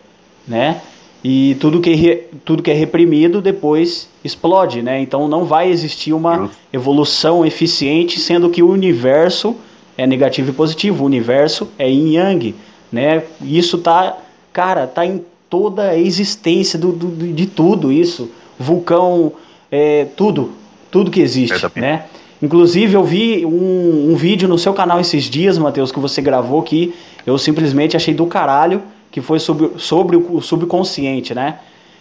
né? 0.46 0.80
E 1.24 1.56
tudo 1.60 1.80
que, 1.80 2.24
tudo 2.44 2.62
que 2.62 2.70
é 2.70 2.74
reprimido 2.74 3.40
depois 3.40 4.08
explode, 4.24 4.82
né? 4.82 5.00
Então 5.00 5.28
não 5.28 5.44
vai 5.44 5.70
existir 5.70 6.12
uma 6.12 6.50
evolução 6.72 7.46
eficiente, 7.46 8.18
sendo 8.18 8.50
que 8.50 8.62
o 8.62 8.68
universo 8.68 9.56
é 9.96 10.06
negativo 10.06 10.50
e 10.50 10.52
positivo, 10.52 11.04
o 11.04 11.06
universo 11.06 11.68
é 11.78 11.88
yin 11.88 12.14
yang, 12.14 12.54
né? 12.90 13.22
Isso 13.40 13.78
tá, 13.78 14.16
cara, 14.52 14.86
tá 14.86 15.06
em 15.06 15.24
toda 15.48 15.90
a 15.90 15.98
existência 15.98 16.78
do, 16.78 16.92
do 16.92 17.32
de 17.32 17.46
tudo 17.46 17.92
isso, 17.92 18.30
vulcão, 18.58 19.32
é, 19.70 20.06
tudo, 20.16 20.52
tudo 20.90 21.10
que 21.10 21.20
existe, 21.20 21.66
né? 21.76 22.06
Inclusive, 22.42 22.94
eu 22.94 23.04
vi 23.04 23.46
um, 23.46 24.10
um 24.10 24.16
vídeo 24.16 24.48
no 24.48 24.58
seu 24.58 24.74
canal 24.74 24.98
esses 24.98 25.24
dias, 25.24 25.56
Matheus, 25.56 25.92
que 25.92 26.00
você 26.00 26.20
gravou 26.20 26.60
que 26.62 26.92
eu 27.24 27.38
simplesmente 27.38 27.96
achei 27.96 28.12
do 28.12 28.26
caralho, 28.26 28.82
que 29.12 29.20
foi 29.20 29.38
sobre, 29.38 29.70
sobre 29.78 30.16
o 30.16 30.40
subconsciente, 30.40 31.34
né? 31.34 31.60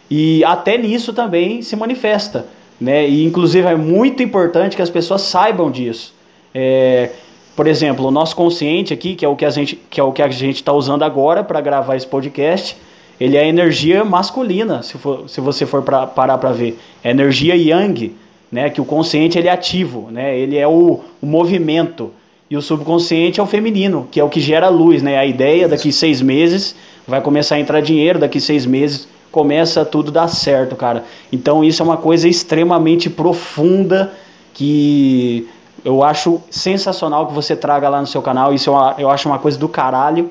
E 0.10 0.44
até 0.44 0.78
nisso 0.78 1.14
também 1.14 1.62
se 1.62 1.76
manifesta, 1.76 2.48
né? 2.80 3.08
E 3.08 3.24
inclusive 3.24 3.68
é 3.68 3.76
muito 3.76 4.24
importante 4.24 4.76
que 4.76 4.82
as 4.82 4.90
pessoas 4.90 5.22
saibam 5.22 5.70
disso. 5.70 6.14
É, 6.56 7.12
por 7.56 7.68
exemplo, 7.68 8.08
o 8.08 8.12
nosso 8.12 8.36
consciente 8.36 8.94
aqui, 8.94 9.14
que 9.14 9.24
é 9.24 9.28
o 9.28 9.36
que 9.36 9.46
a 9.46 9.50
gente 9.52 9.76
que 9.90 10.00
é 10.00 10.04
o 10.04 10.12
que 10.12 10.24
a 10.24 10.30
gente 10.30 10.56
está 10.56 10.74
usando 10.74 11.04
agora 11.04 11.44
para 11.44 11.62
gravar 11.62 11.96
esse 11.96 12.08
podcast, 12.08 12.76
ele 13.20 13.38
é 13.38 13.48
energia 13.48 14.04
masculina, 14.04 14.82
se, 14.82 14.98
for, 14.98 15.30
se 15.30 15.40
você 15.40 15.66
for 15.66 15.84
pra, 15.84 16.08
parar 16.08 16.40
para 16.40 16.52
ver, 16.52 16.80
é 17.04 17.12
energia 17.12 17.56
yang, 17.56 18.14
né? 18.52 18.70
Que 18.70 18.82
o 18.82 18.86
consciente 18.86 19.38
ele 19.38 19.48
é 19.48 19.52
ativo, 19.52 20.10
né? 20.12 20.38
Ele 20.38 20.58
é 20.58 20.68
o, 20.68 21.00
o 21.22 21.26
movimento. 21.26 22.12
e 22.50 22.58
o 22.58 22.62
subconsciente 22.62 23.40
é 23.40 23.44
o 23.44 23.48
feminino, 23.48 24.08
que 24.12 24.20
é 24.20 24.24
o 24.24 24.30
que 24.30 24.42
gera 24.42 24.68
luz, 24.68 25.02
né? 25.02 25.18
A 25.18 25.26
ideia 25.26 25.70
daqui 25.70 25.92
seis 25.92 26.22
meses 26.22 26.76
vai 27.08 27.22
começar 27.22 27.56
a 27.56 27.60
entrar 27.60 27.82
dinheiro, 27.82 28.20
daqui 28.20 28.42
seis 28.42 28.66
meses 28.66 29.08
começa 29.32 29.86
tudo 29.86 30.12
dar 30.12 30.28
certo, 30.28 30.76
cara. 30.76 31.06
Então 31.32 31.64
isso 31.64 31.82
é 31.82 31.86
uma 31.86 31.96
coisa 31.96 32.28
extremamente 32.28 33.10
profunda 33.10 34.12
que 34.54 35.48
eu 35.86 36.04
acho 36.04 36.42
sensacional 36.50 37.28
que 37.28 37.34
você 37.34 37.56
traga 37.56 37.88
lá 37.88 38.02
no 38.02 38.08
seu 38.08 38.22
canal. 38.22 38.54
Isso 38.54 38.70
eu, 38.70 38.76
eu 38.98 39.10
acho 39.10 39.30
uma 39.30 39.40
coisa 39.40 39.58
do 39.58 39.70
caralho. 39.70 40.30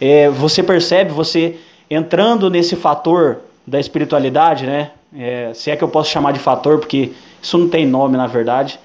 É, 0.00 0.28
você 0.28 0.62
percebe, 0.62 1.12
você 1.12 1.56
entrando 1.88 2.50
nesse 2.50 2.74
fator 2.74 3.38
da 3.66 3.78
espiritualidade, 3.78 4.66
né? 4.66 4.90
É, 5.16 5.50
se 5.54 5.70
é 5.70 5.76
que 5.76 5.84
eu 5.84 5.88
posso 5.88 6.10
chamar 6.10 6.32
de 6.32 6.38
fator, 6.38 6.78
porque 6.78 7.12
isso 7.40 7.58
não 7.58 7.68
tem 7.68 7.86
nome 7.86 8.16
na 8.16 8.26
verdade. 8.26 8.78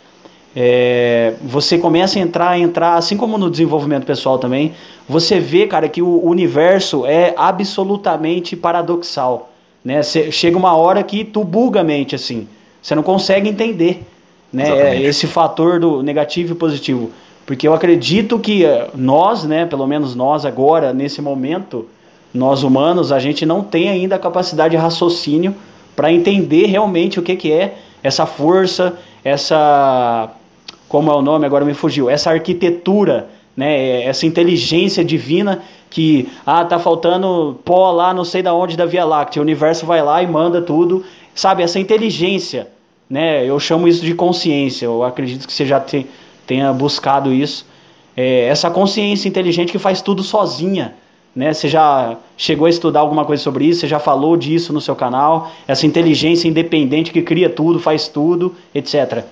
É, 0.56 1.36
você 1.42 1.78
começa 1.78 2.18
a 2.18 2.22
entrar, 2.22 2.60
entrar, 2.60 2.96
assim 2.96 3.16
como 3.16 3.38
no 3.38 3.50
desenvolvimento 3.50 4.06
pessoal 4.06 4.40
também, 4.40 4.74
você 5.08 5.40
vê, 5.40 5.68
cara, 5.68 5.88
que 5.88 6.02
o 6.02 6.26
universo 6.26 7.06
é 7.06 7.34
absolutamente 7.38 8.56
paradoxal. 8.56 9.52
Né? 9.86 10.02
Cê, 10.02 10.32
chega 10.32 10.58
uma 10.58 10.76
hora 10.76 11.04
que 11.04 11.24
tu 11.24 11.44
buga 11.44 11.82
a 11.82 11.84
mente, 11.84 12.16
assim. 12.16 12.48
Você 12.82 12.96
não 12.96 13.04
consegue 13.04 13.48
entender 13.48 14.04
né? 14.52 15.02
esse 15.02 15.28
fator 15.28 15.80
do 15.80 16.02
negativo 16.02 16.54
e 16.54 16.56
positivo. 16.56 17.12
Porque 17.46 17.68
eu 17.68 17.74
acredito 17.74 18.38
que 18.40 18.66
eh, 18.66 18.90
nós, 18.94 19.46
né, 19.46 19.66
pelo 19.66 19.88
menos 19.88 20.16
nós 20.16 20.46
agora, 20.46 20.92
nesse 20.92 21.22
momento, 21.22 21.88
nós 22.34 22.64
humanos, 22.64 23.12
a 23.12 23.20
gente 23.20 23.46
não 23.46 23.64
tem 23.64 23.90
ainda 23.90 24.16
a 24.16 24.20
capacidade 24.20 24.72
de 24.72 24.78
raciocínio 24.78 25.56
para 25.96 26.12
entender 26.12 26.68
realmente 26.68 27.20
o 27.20 27.24
que, 27.24 27.36
que 27.36 27.52
é 27.52 27.78
essa 28.04 28.26
força, 28.26 28.98
essa 29.24 30.30
como 30.88 31.12
é 31.12 31.16
o 31.16 31.22
nome, 31.22 31.46
agora 31.46 31.66
me 31.66 31.74
fugiu, 31.74 32.10
essa 32.10 32.32
arquitetura, 32.32 33.28
né, 33.56 34.04
essa 34.04 34.26
inteligência 34.26 35.04
divina 35.04 35.62
que, 35.90 36.30
ah, 36.46 36.64
tá 36.64 36.80
faltando 36.80 37.60
pó 37.66 37.92
lá, 37.92 38.14
não 38.14 38.24
sei 38.24 38.42
da 38.42 38.54
onde 38.54 38.78
da 38.78 38.86
Via 38.86 39.04
Láctea, 39.04 39.42
o 39.42 39.44
universo 39.44 39.86
vai 39.86 40.02
lá 40.02 40.22
e 40.24 40.28
manda 40.28 40.62
tudo, 40.62 41.04
sabe, 41.36 41.64
essa 41.64 41.80
inteligência, 41.80 42.68
né, 43.10 43.46
eu 43.46 43.60
chamo 43.60 43.88
isso 43.88 44.06
de 44.06 44.14
consciência, 44.14 44.86
eu 44.86 45.04
acredito 45.04 45.46
que 45.46 45.54
você 45.54 45.66
já 45.66 45.80
te, 45.80 46.08
tenha 46.46 46.72
buscado 46.72 47.34
isso, 47.34 47.66
é, 48.16 48.46
essa 48.46 48.70
consciência 48.70 49.28
inteligente 49.28 49.72
que 49.72 49.80
faz 49.80 50.02
tudo 50.02 50.24
sozinha, 50.24 50.96
né, 51.38 51.54
você 51.54 51.68
já 51.68 52.18
chegou 52.36 52.66
a 52.66 52.70
estudar 52.70 53.02
alguma 53.02 53.24
coisa 53.24 53.44
sobre 53.44 53.66
isso, 53.66 53.82
você 53.82 53.88
já 53.88 54.00
falou 54.00 54.36
disso 54.36 54.74
no 54.74 54.82
seu 54.82 54.96
canal, 54.96 55.52
essa 55.68 55.86
inteligência 55.86 56.48
independente 56.48 57.12
que 57.12 57.22
cria 57.22 57.48
tudo, 57.48 57.80
faz 57.80 58.08
tudo, 58.08 58.56
etc., 58.74 59.24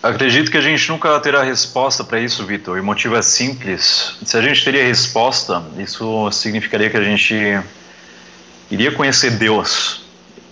Acredito 0.00 0.48
que 0.48 0.56
a 0.56 0.60
gente 0.60 0.88
nunca 0.88 1.18
terá 1.18 1.42
resposta 1.42 2.04
para 2.04 2.20
isso, 2.20 2.46
Vitor. 2.46 2.76
E 2.78 2.80
o 2.80 2.84
motivo 2.84 3.16
é 3.16 3.22
simples. 3.22 4.14
Se 4.24 4.36
a 4.36 4.40
gente 4.40 4.64
teria 4.64 4.84
resposta, 4.84 5.60
isso 5.76 6.30
significaria 6.30 6.88
que 6.88 6.96
a 6.96 7.02
gente 7.02 7.34
iria 8.70 8.92
conhecer 8.92 9.32
Deus. 9.32 10.04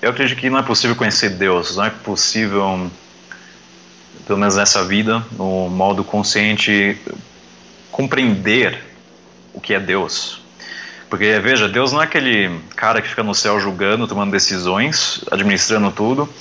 Eu 0.02 0.10
acredito 0.10 0.36
que 0.36 0.50
não 0.50 0.58
é 0.58 0.62
possível 0.64 0.96
conhecer 0.96 1.30
Deus, 1.30 1.76
não 1.76 1.84
é 1.84 1.90
possível, 1.90 2.90
pelo 4.26 4.36
menos 4.36 4.56
nessa 4.56 4.84
vida, 4.84 5.24
no 5.38 5.68
modo 5.68 6.02
consciente, 6.02 6.98
compreender 7.92 8.82
o 9.54 9.60
que 9.60 9.74
é 9.74 9.78
Deus. 9.78 10.39
Porque, 11.10 11.40
veja, 11.40 11.68
Deus 11.68 11.92
não 11.92 12.00
é 12.00 12.04
aquele 12.04 12.60
cara 12.76 13.02
que 13.02 13.08
fica 13.08 13.24
no 13.24 13.34
céu 13.34 13.58
julgando, 13.58 14.06
tomando 14.06 14.30
decisões, 14.30 15.24
administrando 15.28 15.90
tudo. 15.90 16.32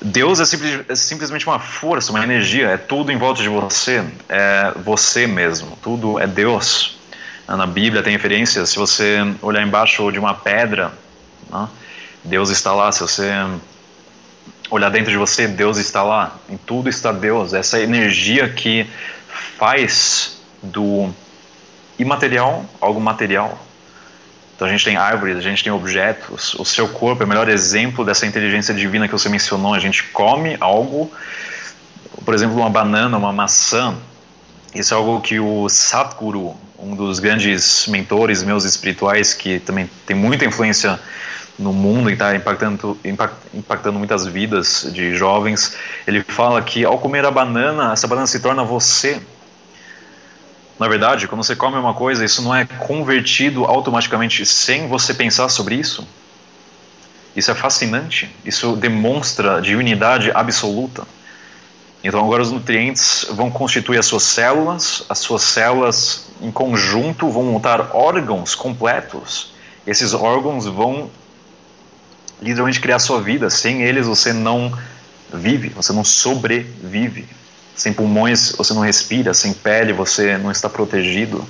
Deus 0.00 0.40
é, 0.40 0.46
simples, 0.46 0.80
é, 0.88 0.94
simplesmente 0.94 1.46
uma 1.46 1.58
força, 1.58 2.10
uma 2.10 2.24
energia, 2.24 2.68
é 2.68 2.76
tudo 2.78 3.12
em 3.12 3.18
volta 3.18 3.42
de 3.42 3.48
você, 3.48 4.02
é 4.26 4.72
você 4.76 5.26
mesmo, 5.26 5.76
tudo 5.82 6.18
é 6.18 6.26
Deus. 6.26 6.96
Na 7.46 7.66
Bíblia 7.66 8.02
tem 8.02 8.12
referências, 8.12 8.70
se 8.70 8.76
você 8.76 9.18
olhar 9.42 9.62
embaixo 9.62 10.10
de 10.12 10.18
uma 10.18 10.34
pedra, 10.34 10.92
né, 11.50 11.68
Deus 12.24 12.50
está 12.50 12.72
lá, 12.72 12.90
se 12.92 13.00
você 13.00 13.30
olhar 14.70 14.90
dentro 14.90 15.10
de 15.10 15.16
você, 15.16 15.46
Deus 15.46 15.78
está 15.78 16.02
lá, 16.02 16.38
em 16.48 16.56
tudo 16.56 16.88
está 16.88 17.10
Deus, 17.10 17.52
essa 17.52 17.80
energia 17.80 18.48
que 18.48 18.86
faz 19.58 20.38
do 20.62 21.12
imaterial 21.98 22.64
algo 22.80 23.00
material. 23.00 23.58
Então 24.54 24.66
a 24.66 24.70
gente 24.70 24.84
tem 24.84 24.96
árvores, 24.96 25.36
a 25.36 25.40
gente 25.40 25.62
tem 25.62 25.72
objetos. 25.72 26.54
O 26.54 26.64
seu 26.64 26.88
corpo 26.88 27.22
é 27.22 27.26
o 27.26 27.28
melhor 27.28 27.48
exemplo 27.48 28.04
dessa 28.04 28.26
inteligência 28.26 28.74
divina 28.74 29.06
que 29.06 29.12
você 29.12 29.28
mencionou. 29.28 29.72
A 29.72 29.78
gente 29.78 30.02
come 30.04 30.56
algo, 30.58 31.12
por 32.24 32.34
exemplo, 32.34 32.56
uma 32.56 32.68
banana, 32.68 33.16
uma 33.16 33.32
maçã. 33.32 33.94
Isso 34.74 34.92
é 34.92 34.96
algo 34.96 35.20
que 35.20 35.38
o 35.38 35.68
Satguru, 35.68 36.56
um 36.78 36.96
dos 36.96 37.20
grandes 37.20 37.86
mentores 37.86 38.42
meus 38.42 38.64
espirituais, 38.64 39.32
que 39.32 39.60
também 39.60 39.88
tem 40.04 40.16
muita 40.16 40.44
influência 40.44 40.98
no 41.58 41.72
mundo 41.72 42.08
e 42.08 42.12
está 42.12 42.34
impactando, 42.36 42.98
impactando 43.52 43.98
muitas 43.98 44.26
vidas 44.26 44.88
de 44.92 45.14
jovens, 45.14 45.76
ele 46.06 46.22
fala 46.22 46.62
que 46.62 46.84
ao 46.84 46.98
comer 46.98 47.24
a 47.24 47.30
banana, 47.30 47.92
essa 47.92 48.06
banana 48.06 48.26
se 48.26 48.38
torna 48.40 48.62
você. 48.62 49.20
Na 50.78 50.86
verdade, 50.86 51.26
quando 51.26 51.42
você 51.42 51.56
come 51.56 51.76
uma 51.76 51.94
coisa, 51.94 52.24
isso 52.24 52.40
não 52.40 52.54
é 52.54 52.64
convertido 52.64 53.64
automaticamente 53.64 54.46
sem 54.46 54.86
você 54.86 55.12
pensar 55.12 55.48
sobre 55.48 55.74
isso. 55.74 56.06
Isso 57.34 57.50
é 57.50 57.54
fascinante. 57.54 58.34
Isso 58.44 58.76
demonstra 58.76 59.60
de 59.60 59.74
unidade 59.74 60.30
absoluta. 60.32 61.06
Então, 62.02 62.20
agora 62.20 62.42
os 62.42 62.52
nutrientes 62.52 63.26
vão 63.30 63.50
constituir 63.50 63.98
as 63.98 64.06
suas 64.06 64.22
células, 64.22 65.04
as 65.08 65.18
suas 65.18 65.42
células 65.42 66.26
em 66.40 66.50
conjunto 66.50 67.28
vão 67.28 67.42
montar 67.44 67.90
órgãos 67.92 68.54
completos. 68.54 69.52
Esses 69.84 70.14
órgãos 70.14 70.66
vão 70.66 71.10
literalmente 72.40 72.80
criar 72.80 72.96
a 72.96 73.00
sua 73.00 73.20
vida. 73.20 73.50
Sem 73.50 73.82
eles, 73.82 74.06
você 74.06 74.32
não 74.32 74.72
vive, 75.32 75.70
você 75.70 75.92
não 75.92 76.04
sobrevive. 76.04 77.26
Sem 77.78 77.92
pulmões 77.92 78.50
você 78.58 78.74
não 78.74 78.82
respira, 78.82 79.32
sem 79.32 79.52
pele 79.52 79.92
você 79.92 80.36
não 80.36 80.50
está 80.50 80.68
protegido. 80.68 81.46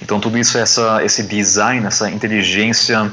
Então 0.00 0.20
tudo 0.20 0.38
isso 0.38 0.56
é 0.56 0.60
essa, 0.60 1.04
esse 1.04 1.24
design, 1.24 1.84
essa 1.84 2.08
inteligência 2.08 3.10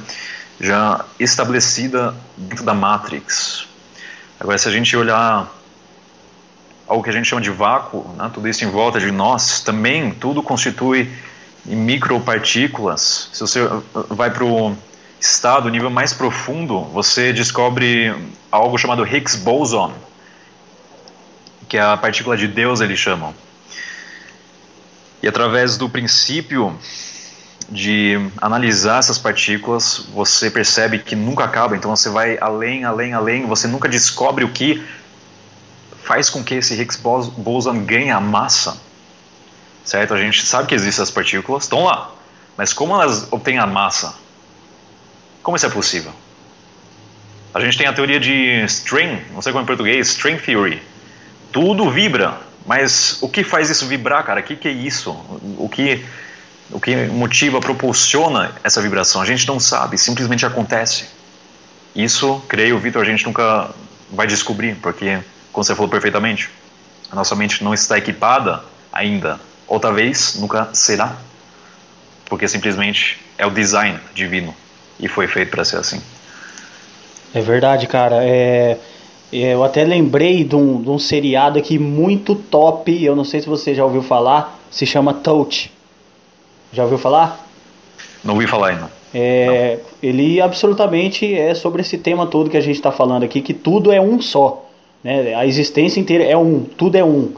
já 0.62 1.04
estabelecida 1.20 2.14
dentro 2.38 2.64
da 2.64 2.76
Matrix. 2.76 3.66
Agora, 4.40 4.56
se 4.58 4.68
a 4.68 4.72
gente 4.72 4.96
olhar 4.96 5.52
algo 6.88 7.04
que 7.04 7.10
a 7.10 7.14
gente 7.14 7.28
chama 7.28 7.42
de 7.42 7.50
vácuo, 7.50 8.08
né, 8.16 8.30
tudo 8.32 8.48
isso 8.48 8.64
em 8.64 8.70
volta 8.70 9.00
de 9.00 9.10
nós, 9.10 9.62
também 9.62 10.12
tudo 10.12 10.44
constitui 10.44 11.12
micropartículas. 11.66 13.30
Se 13.34 13.42
você 13.42 13.68
vai 14.10 14.30
para 14.30 14.46
o 14.46 14.78
estado, 15.20 15.70
nível 15.70 15.90
mais 15.90 16.14
profundo, 16.14 16.82
você 16.82 17.34
descobre 17.34 18.14
algo 18.52 18.78
chamado 18.78 19.04
Higgs 19.04 19.38
boson 19.38 19.92
que 21.70 21.78
é 21.78 21.82
a 21.82 21.96
partícula 21.96 22.36
de 22.36 22.48
Deus 22.48 22.82
eles 22.82 23.00
chamam. 23.00 23.34
E 25.22 25.28
através 25.28 25.78
do 25.78 25.88
princípio 25.88 26.78
de 27.70 28.18
analisar 28.42 28.98
essas 28.98 29.20
partículas, 29.20 30.08
você 30.12 30.50
percebe 30.50 30.98
que 30.98 31.16
nunca 31.16 31.44
acaba, 31.44 31.76
então 31.76 31.96
você 31.96 32.10
vai 32.10 32.38
além, 32.40 32.84
além, 32.84 33.14
além, 33.14 33.46
você 33.46 33.68
nunca 33.68 33.88
descobre 33.88 34.44
o 34.44 34.50
que 34.50 34.84
faz 36.04 36.30
com 36.30 36.44
que 36.44 36.56
esse 36.56 36.74
Higgs 36.74 37.00
boson 37.38 37.86
ganhe 37.86 38.10
a 38.10 38.20
massa. 38.20 38.82
Certo? 39.86 40.16
A 40.16 40.18
gente 40.18 40.44
sabe 40.46 40.68
que 40.68 40.76
existem 40.76 41.04
as 41.04 41.12
partículas, 41.12 41.64
estão 41.64 41.84
lá, 41.84 42.12
mas 42.58 42.74
como 42.74 42.96
elas 42.96 43.32
obtêm 43.32 43.60
a 43.60 43.68
massa? 43.68 44.16
Como 45.44 45.56
isso 45.56 45.66
é 45.66 45.70
possível? 45.70 46.12
A 47.54 47.60
gente 47.60 47.78
tem 47.78 47.88
a 47.88 47.94
teoria 47.94 48.20
de 48.20 48.64
string, 48.66 49.24
não 49.34 49.42
sei 49.42 49.52
como 49.52 49.62
é 49.62 49.64
em 49.64 49.68
português, 49.68 50.08
string 50.10 50.40
theory, 50.40 50.82
tudo 51.51 51.89
vibra, 51.89 52.38
mas 52.65 53.18
o 53.22 53.29
que 53.29 53.44
faz 53.44 53.70
isso 53.70 53.86
vibrar, 53.88 54.24
cara? 54.24 54.41
O 54.41 54.44
que, 54.44 54.56
que 54.56 54.68
é 54.68 54.72
isso? 54.72 55.12
O 55.58 55.68
que, 55.68 56.06
o 56.72 56.79
que 56.79 56.96
motiva, 57.08 57.60
propulsiona 57.60 58.51
essa 58.63 58.82
vibração? 58.82 59.22
A 59.22 59.25
gente 59.25 59.48
não 59.48 59.60
sabe, 59.60 59.98
simplesmente 59.98 60.46
acontece. 60.46 61.06
Isso, 61.96 62.41
creio, 62.48 62.77
Vitor, 62.77 63.01
a 63.01 63.06
gente 63.06 63.25
nunca 63.25 63.72
vai 64.12 64.27
descobrir, 64.27 64.75
porque, 64.75 65.20
como 65.51 65.63
você 65.63 65.74
falou 65.74 65.89
perfeitamente, 65.89 66.50
a 67.12 67.15
nossa 67.15 67.36
mente 67.36 67.63
não 67.63 67.74
está 67.74 67.98
equipada 67.98 68.63
ainda, 68.91 69.39
ou 69.68 69.79
talvez 69.79 70.36
nunca 70.36 70.70
será, 70.74 71.15
porque 72.25 72.48
simplesmente 72.48 73.20
é 73.38 73.46
o 73.46 73.50
design 73.50 74.00
divino 74.13 74.56
e 75.00 75.08
foi 75.08 75.27
feito 75.27 75.50
para 75.50 75.65
ser 75.65 75.77
assim. 75.77 76.01
É 77.34 77.41
verdade, 77.41 77.88
cara. 77.88 78.24
É, 78.24 78.77
eu 79.32 79.64
até 79.64 79.84
lembrei 79.84 80.44
de 80.44 80.56
um, 80.56 80.82
de 80.82 80.90
um 80.90 80.98
seriado 80.98 81.60
aqui 81.60 81.78
muito 81.78 82.36
top, 82.36 83.04
eu 83.04 83.16
não 83.16 83.24
sei 83.24 83.42
se 83.42 83.48
você 83.48 83.76
já 83.76 83.86
ouviu 83.86 84.02
falar, 84.02 84.60
se 84.72 84.86
chama 84.86 85.14
Touch. 85.14 85.72
Já 86.72 86.84
ouviu 86.84 86.98
falar? 86.98 87.48
Não 88.24 88.34
ouvi 88.34 88.48
falar 88.48 88.70
ainda. 88.70 88.92
É. 89.14 89.80
Ele 90.02 90.40
absolutamente 90.40 91.34
é 91.34 91.54
sobre 91.56 91.82
esse 91.82 91.98
tema 91.98 92.28
todo 92.28 92.50
que 92.50 92.58
a 92.58 92.62
gente 92.62 92.76
está 92.76 92.92
falando 92.92 93.24
aqui, 93.24 93.42
que 93.42 93.54
tudo 93.54 93.92
é 93.92 94.00
um 94.00 94.22
só. 94.22 94.66
Né? 95.04 95.34
A 95.34 95.46
existência 95.46 96.00
inteira 96.00 96.24
é 96.24 96.38
um, 96.38 96.62
tudo 96.62 96.96
é 96.96 97.04
um. 97.04 97.32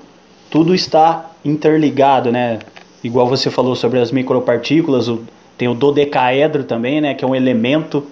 Tudo 0.49 0.75
está 0.75 1.31
interligado, 1.45 2.31
né? 2.31 2.59
Igual 3.03 3.27
você 3.27 3.49
falou 3.49 3.75
sobre 3.75 3.99
as 3.99 4.11
micropartículas, 4.11 5.07
o, 5.07 5.23
tem 5.57 5.67
o 5.67 5.73
dodecaedro 5.73 6.63
também, 6.63 6.99
né? 6.99 7.13
Que 7.13 7.23
é 7.23 7.27
um 7.27 7.35
elemento 7.35 8.05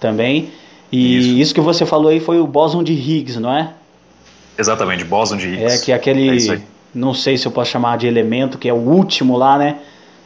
também. 0.00 0.50
E 0.92 1.18
isso. 1.18 1.38
isso 1.38 1.54
que 1.54 1.60
você 1.60 1.86
falou 1.86 2.08
aí 2.08 2.20
foi 2.20 2.38
o 2.38 2.46
bóson 2.46 2.82
de 2.82 2.92
Higgs, 2.92 3.40
não 3.40 3.52
é? 3.52 3.70
Exatamente, 4.58 5.02
bóson 5.04 5.38
de 5.38 5.48
Higgs. 5.48 5.74
É 5.74 5.84
que 5.84 5.92
é 5.92 5.94
aquele, 5.94 6.52
é 6.52 6.60
não 6.94 7.14
sei 7.14 7.38
se 7.38 7.46
eu 7.46 7.50
posso 7.50 7.70
chamar 7.70 7.96
de 7.96 8.06
elemento, 8.06 8.58
que 8.58 8.68
é 8.68 8.72
o 8.72 8.76
último 8.76 9.36
lá, 9.36 9.56
né? 9.56 9.78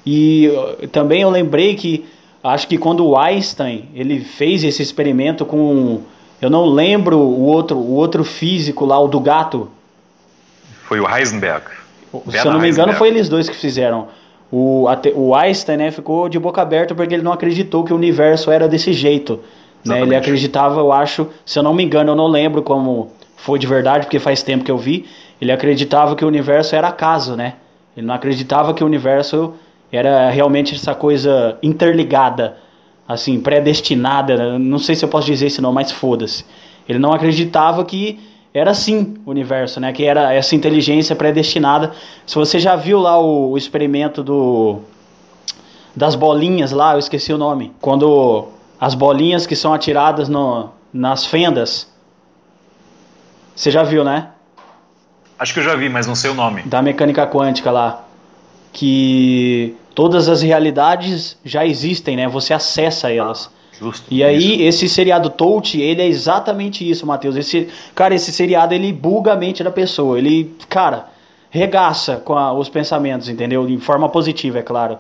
E 0.05 0.51
também 0.93 1.23
eu 1.23 1.31
lembrei 1.31 1.75
que 1.75 2.05
acho 2.43 2.69
que 2.69 2.79
quando 2.79 3.05
o 3.07 3.19
Einstein 3.19 3.89
ele 3.95 4.21
fez 4.21 4.63
esse 4.63 4.83
experimento 4.83 5.45
com 5.45 6.03
eu 6.41 6.51
não 6.51 6.65
lembro 6.67 7.19
o 7.19 7.43
outro 7.43 7.77
o 7.77 7.95
outro 7.95 8.23
físico 8.23 8.85
lá 8.85 9.01
o 9.01 9.09
do 9.09 9.19
gato 9.19 9.69
foi 10.85 11.01
o 11.01 11.09
Heisenberg 11.09 11.65
se 12.29 12.47
eu 12.47 12.53
não 12.53 12.61
me 12.61 12.71
engano 12.71 12.93
foi 12.93 13.09
eles 13.09 13.29
dois 13.29 13.49
que 13.49 13.57
fizeram 13.57 14.07
o, 14.53 14.87
o 15.17 15.35
Einstein 15.35 15.77
né, 15.77 15.91
ficou 15.91 16.29
de 16.29 16.39
boca 16.39 16.63
aberta 16.63 16.95
porque 16.95 17.15
ele 17.15 17.23
não 17.23 17.33
acreditou 17.33 17.83
que 17.83 17.93
o 17.93 17.97
universo 17.97 18.49
era 18.51 18.69
desse 18.69 18.93
jeito 18.93 19.41
né? 19.87 20.03
ele 20.03 20.17
acreditava 20.17 20.81
eu 20.81 20.93
acho 20.93 21.29
se 21.45 21.59
eu 21.59 21.63
não 21.63 21.75
me 21.75 21.85
engano 21.85 22.13
eu 22.13 22.17
não 22.17 22.27
lembro 22.27 22.63
como 22.63 23.13
foi 23.37 23.59
de 23.59 23.67
verdade 23.67 24.07
porque 24.07 24.19
faz 24.19 24.43
tempo 24.43 24.65
que 24.65 24.71
eu 24.71 24.79
vi 24.79 25.07
ele 25.41 25.53
acreditava 25.53 26.17
que 26.17 26.25
o 26.25 26.29
universo 26.29 26.75
era 26.75 26.89
acaso 26.89 27.37
né 27.37 27.55
ele 27.97 28.07
não 28.07 28.15
acreditava 28.15 28.75
que 28.75 28.85
o 28.85 28.87
universo 28.87 29.55
era 29.91 30.29
realmente 30.31 30.75
essa 30.75 30.95
coisa 30.95 31.59
interligada, 31.63 32.57
assim, 33.09 33.41
predestinada. 33.41 34.59
Não 34.59 34.79
sei 34.79 34.95
se 34.95 35.05
eu 35.05 35.09
posso 35.09 35.27
dizer 35.27 35.47
isso 35.47 35.63
não, 35.63 35.73
mas 35.73 35.91
foda-se. 35.91 36.45
Ele 36.89 36.99
não 36.99 37.13
acreditava 37.13 37.85
que 37.85 38.21
era 38.53 38.71
assim 38.71 39.17
o 39.25 39.31
universo, 39.31 39.81
né? 39.81 39.93
Que 39.93 40.05
era 40.05 40.33
essa 40.33 40.55
inteligência 40.55 41.15
predestinada. 41.15 41.93
Se 42.27 42.35
você 42.35 42.59
já 42.59 42.77
viu 42.77 42.99
lá 42.99 43.19
o, 43.19 43.53
o 43.53 43.59
experimento 43.59 44.23
do 44.23 44.81
das 45.95 46.15
bolinhas 46.15 46.73
lá, 46.73 46.93
eu 46.93 46.99
esqueci 46.99 47.33
o 47.33 47.39
nome. 47.39 47.73
Quando 47.81 48.49
as 48.81 48.95
bolinhas 48.95 49.47
que 49.47 49.57
são 49.57 49.73
atiradas 49.73 50.29
no, 50.29 50.71
nas 50.93 51.27
fendas. 51.27 51.91
Você 53.55 53.71
já 53.71 53.83
viu, 53.83 54.05
né? 54.05 54.29
Acho 55.39 55.55
que 55.55 55.61
eu 55.61 55.65
já 55.65 55.75
vi, 55.75 55.89
mas 55.89 56.07
não 56.07 56.15
sei 56.15 56.31
o 56.31 56.35
nome. 56.35 56.63
Da 56.63 56.81
mecânica 56.81 57.27
quântica 57.27 57.71
lá 57.71 58.07
que 58.77 59.75
todas 59.95 60.29
as 60.29 60.43
realidades 60.43 61.39
já 61.43 61.65
existem, 61.65 62.15
né? 62.15 62.29
Você 62.29 62.53
acessa 62.53 63.11
elas. 63.11 63.51
Justo, 63.79 64.07
e 64.11 64.23
aí 64.23 64.67
isso. 64.67 64.85
esse 64.85 64.89
seriado 64.89 65.31
Touch, 65.31 65.81
ele 65.81 66.03
é 66.03 66.07
exatamente 66.07 66.89
isso, 66.89 67.07
Matheus. 67.07 67.37
Esse, 67.37 67.69
cara, 67.95 68.15
esse 68.15 68.33
seriado 68.33 68.75
ele 68.75 68.93
buga 68.93 69.33
a 69.33 69.37
mente 69.37 69.65
da 69.65 69.71
pessoa. 69.71 70.19
Ele, 70.19 70.55
cara, 70.69 71.07
regaça 71.49 72.17
com 72.17 72.37
a, 72.37 72.53
os 72.53 72.69
pensamentos, 72.69 73.31
entendeu? 73.31 73.67
De 73.67 73.79
forma 73.79 74.11
positiva, 74.11 74.59
é 74.59 74.63
claro. 74.63 74.99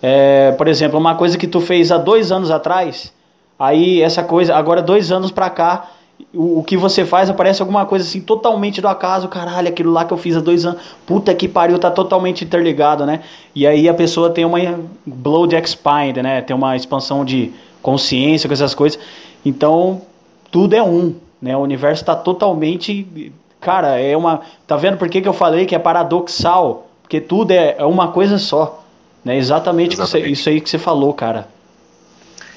É, 0.00 0.52
por 0.52 0.68
exemplo, 0.68 0.98
uma 0.98 1.16
coisa 1.16 1.36
que 1.36 1.48
tu 1.48 1.60
fez 1.60 1.90
há 1.90 1.98
dois 1.98 2.30
anos 2.30 2.50
atrás, 2.50 3.12
aí 3.58 4.02
essa 4.02 4.22
coisa, 4.22 4.54
agora 4.54 4.82
dois 4.82 5.10
anos 5.10 5.30
pra 5.30 5.50
cá, 5.50 5.90
o, 6.34 6.60
o, 6.60 6.64
que 6.64 6.76
você 6.76 7.04
faz 7.04 7.28
aparece 7.28 7.60
alguma 7.60 7.84
coisa 7.86 8.04
assim 8.04 8.20
totalmente 8.20 8.80
do 8.80 8.88
acaso, 8.88 9.28
caralho, 9.28 9.68
aquilo 9.68 9.92
lá 9.92 10.04
que 10.04 10.12
eu 10.12 10.16
fiz 10.16 10.36
há 10.36 10.40
dois 10.40 10.64
anos, 10.64 10.80
puta 11.06 11.34
que 11.34 11.48
pariu, 11.48 11.78
tá 11.78 11.90
totalmente 11.90 12.44
interligado, 12.44 13.04
né? 13.04 13.20
E 13.54 13.66
aí 13.66 13.88
a 13.88 13.94
pessoa 13.94 14.30
tem 14.30 14.44
uma 14.44 14.58
blow 15.04 15.46
de 15.46 15.56
expand, 15.56 16.22
né? 16.22 16.40
Tem 16.42 16.54
uma 16.54 16.76
expansão 16.76 17.24
de 17.24 17.52
consciência 17.82 18.48
com 18.48 18.54
essas 18.54 18.74
coisas. 18.74 18.98
Então, 19.44 20.02
tudo 20.50 20.74
é 20.74 20.82
um, 20.82 21.14
né? 21.40 21.56
O 21.56 21.60
universo 21.60 22.02
está 22.02 22.16
totalmente, 22.16 23.32
cara, 23.60 24.00
é 24.00 24.16
uma, 24.16 24.40
tá 24.66 24.76
vendo 24.76 24.96
por 24.96 25.08
que, 25.08 25.20
que 25.20 25.28
eu 25.28 25.32
falei 25.32 25.66
que 25.66 25.74
é 25.74 25.78
paradoxal? 25.78 26.86
Porque 27.02 27.20
tudo 27.20 27.52
é, 27.52 27.76
é 27.78 27.84
uma 27.84 28.08
coisa 28.08 28.38
só, 28.38 28.82
né? 29.24 29.36
Exatamente, 29.36 29.94
Exatamente. 29.94 30.32
isso 30.32 30.48
aí 30.48 30.60
que 30.60 30.68
você 30.68 30.78
falou, 30.78 31.12
cara. 31.14 31.55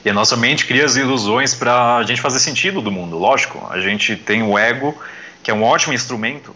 E 0.03 0.09
a 0.09 0.13
nossa 0.13 0.37
mente 0.37 0.65
cria 0.65 0.85
as 0.85 0.95
ilusões 0.95 1.53
para 1.53 1.97
a 1.97 2.03
gente 2.03 2.21
fazer 2.21 2.39
sentido 2.39 2.81
do 2.81 2.91
mundo. 2.91 3.17
Lógico, 3.17 3.67
a 3.69 3.79
gente 3.79 4.15
tem 4.15 4.41
o 4.41 4.57
ego, 4.57 4.97
que 5.43 5.51
é 5.51 5.53
um 5.53 5.63
ótimo 5.63 5.93
instrumento. 5.93 6.55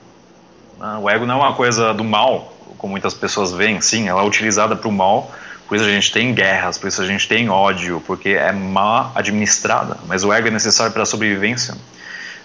Né? 0.79 0.97
O 1.01 1.09
ego 1.09 1.25
não 1.25 1.35
é 1.35 1.47
uma 1.47 1.53
coisa 1.53 1.93
do 1.93 2.03
mal, 2.03 2.55
como 2.77 2.91
muitas 2.91 3.13
pessoas 3.13 3.51
veem. 3.51 3.81
Sim, 3.81 4.07
ela 4.07 4.21
é 4.21 4.25
utilizada 4.25 4.75
para 4.75 4.87
o 4.87 4.91
mal. 4.91 5.33
Por 5.67 5.75
isso 5.75 5.85
a 5.85 5.89
gente 5.89 6.11
tem 6.11 6.33
guerras, 6.33 6.77
por 6.77 6.87
isso 6.87 7.01
a 7.01 7.05
gente 7.05 7.27
tem 7.27 7.49
ódio, 7.49 8.01
porque 8.05 8.29
é 8.29 8.51
má 8.51 9.11
administrada. 9.15 9.97
Mas 10.07 10.23
o 10.23 10.31
ego 10.31 10.47
é 10.47 10.51
necessário 10.51 10.93
para 10.93 11.03
a 11.03 11.05
sobrevivência. 11.05 11.75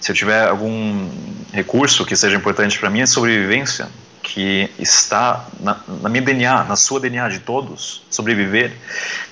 Se 0.01 0.11
eu 0.11 0.17
tiver 0.17 0.49
algum 0.49 1.09
recurso 1.53 2.05
que 2.05 2.17
seja 2.17 2.37
importante 2.37 2.79
para 2.79 2.91
mim, 2.91 3.01
é 3.01 3.07
sobrevivência 3.07 3.89
que 4.29 4.71
está 4.79 5.47
na, 5.59 5.81
na, 6.03 6.09
minha 6.11 6.23
DNA, 6.23 6.64
na 6.64 6.77
sua 6.77 7.01
DNA 7.01 7.31
de 7.31 7.38
todos, 7.38 8.03
sobreviver. 8.11 8.73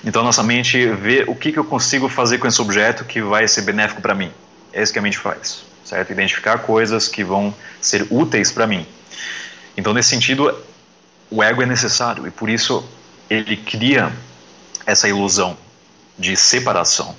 Então 0.03 0.23
nossa 0.23 0.41
mente 0.41 0.87
vê 0.87 1.23
o 1.27 1.35
que, 1.35 1.51
que 1.51 1.59
eu 1.59 1.63
consigo 1.63 2.09
fazer 2.09 2.39
com 2.39 2.47
esse 2.47 2.59
objeto 2.59 3.05
que 3.05 3.21
vai 3.21 3.47
ser 3.47 3.61
benéfico 3.61 4.01
para 4.01 4.15
mim. 4.15 4.31
É 4.73 4.81
isso 4.81 4.91
que 4.91 4.97
a 4.97 5.01
mente 5.01 5.19
faz, 5.19 5.63
certo? 5.85 6.11
Identificar 6.11 6.57
coisas 6.59 7.07
que 7.07 7.23
vão 7.23 7.53
ser 7.79 8.07
úteis 8.09 8.51
para 8.51 8.65
mim. 8.65 8.87
Então 9.77 9.93
nesse 9.93 10.09
sentido, 10.09 10.51
o 11.29 11.43
ego 11.43 11.61
é 11.61 11.65
necessário 11.67 12.25
e 12.25 12.31
por 12.31 12.49
isso 12.49 12.83
ele 13.29 13.55
cria 13.55 14.11
essa 14.83 15.07
ilusão 15.07 15.55
de 16.17 16.35
separação. 16.35 17.15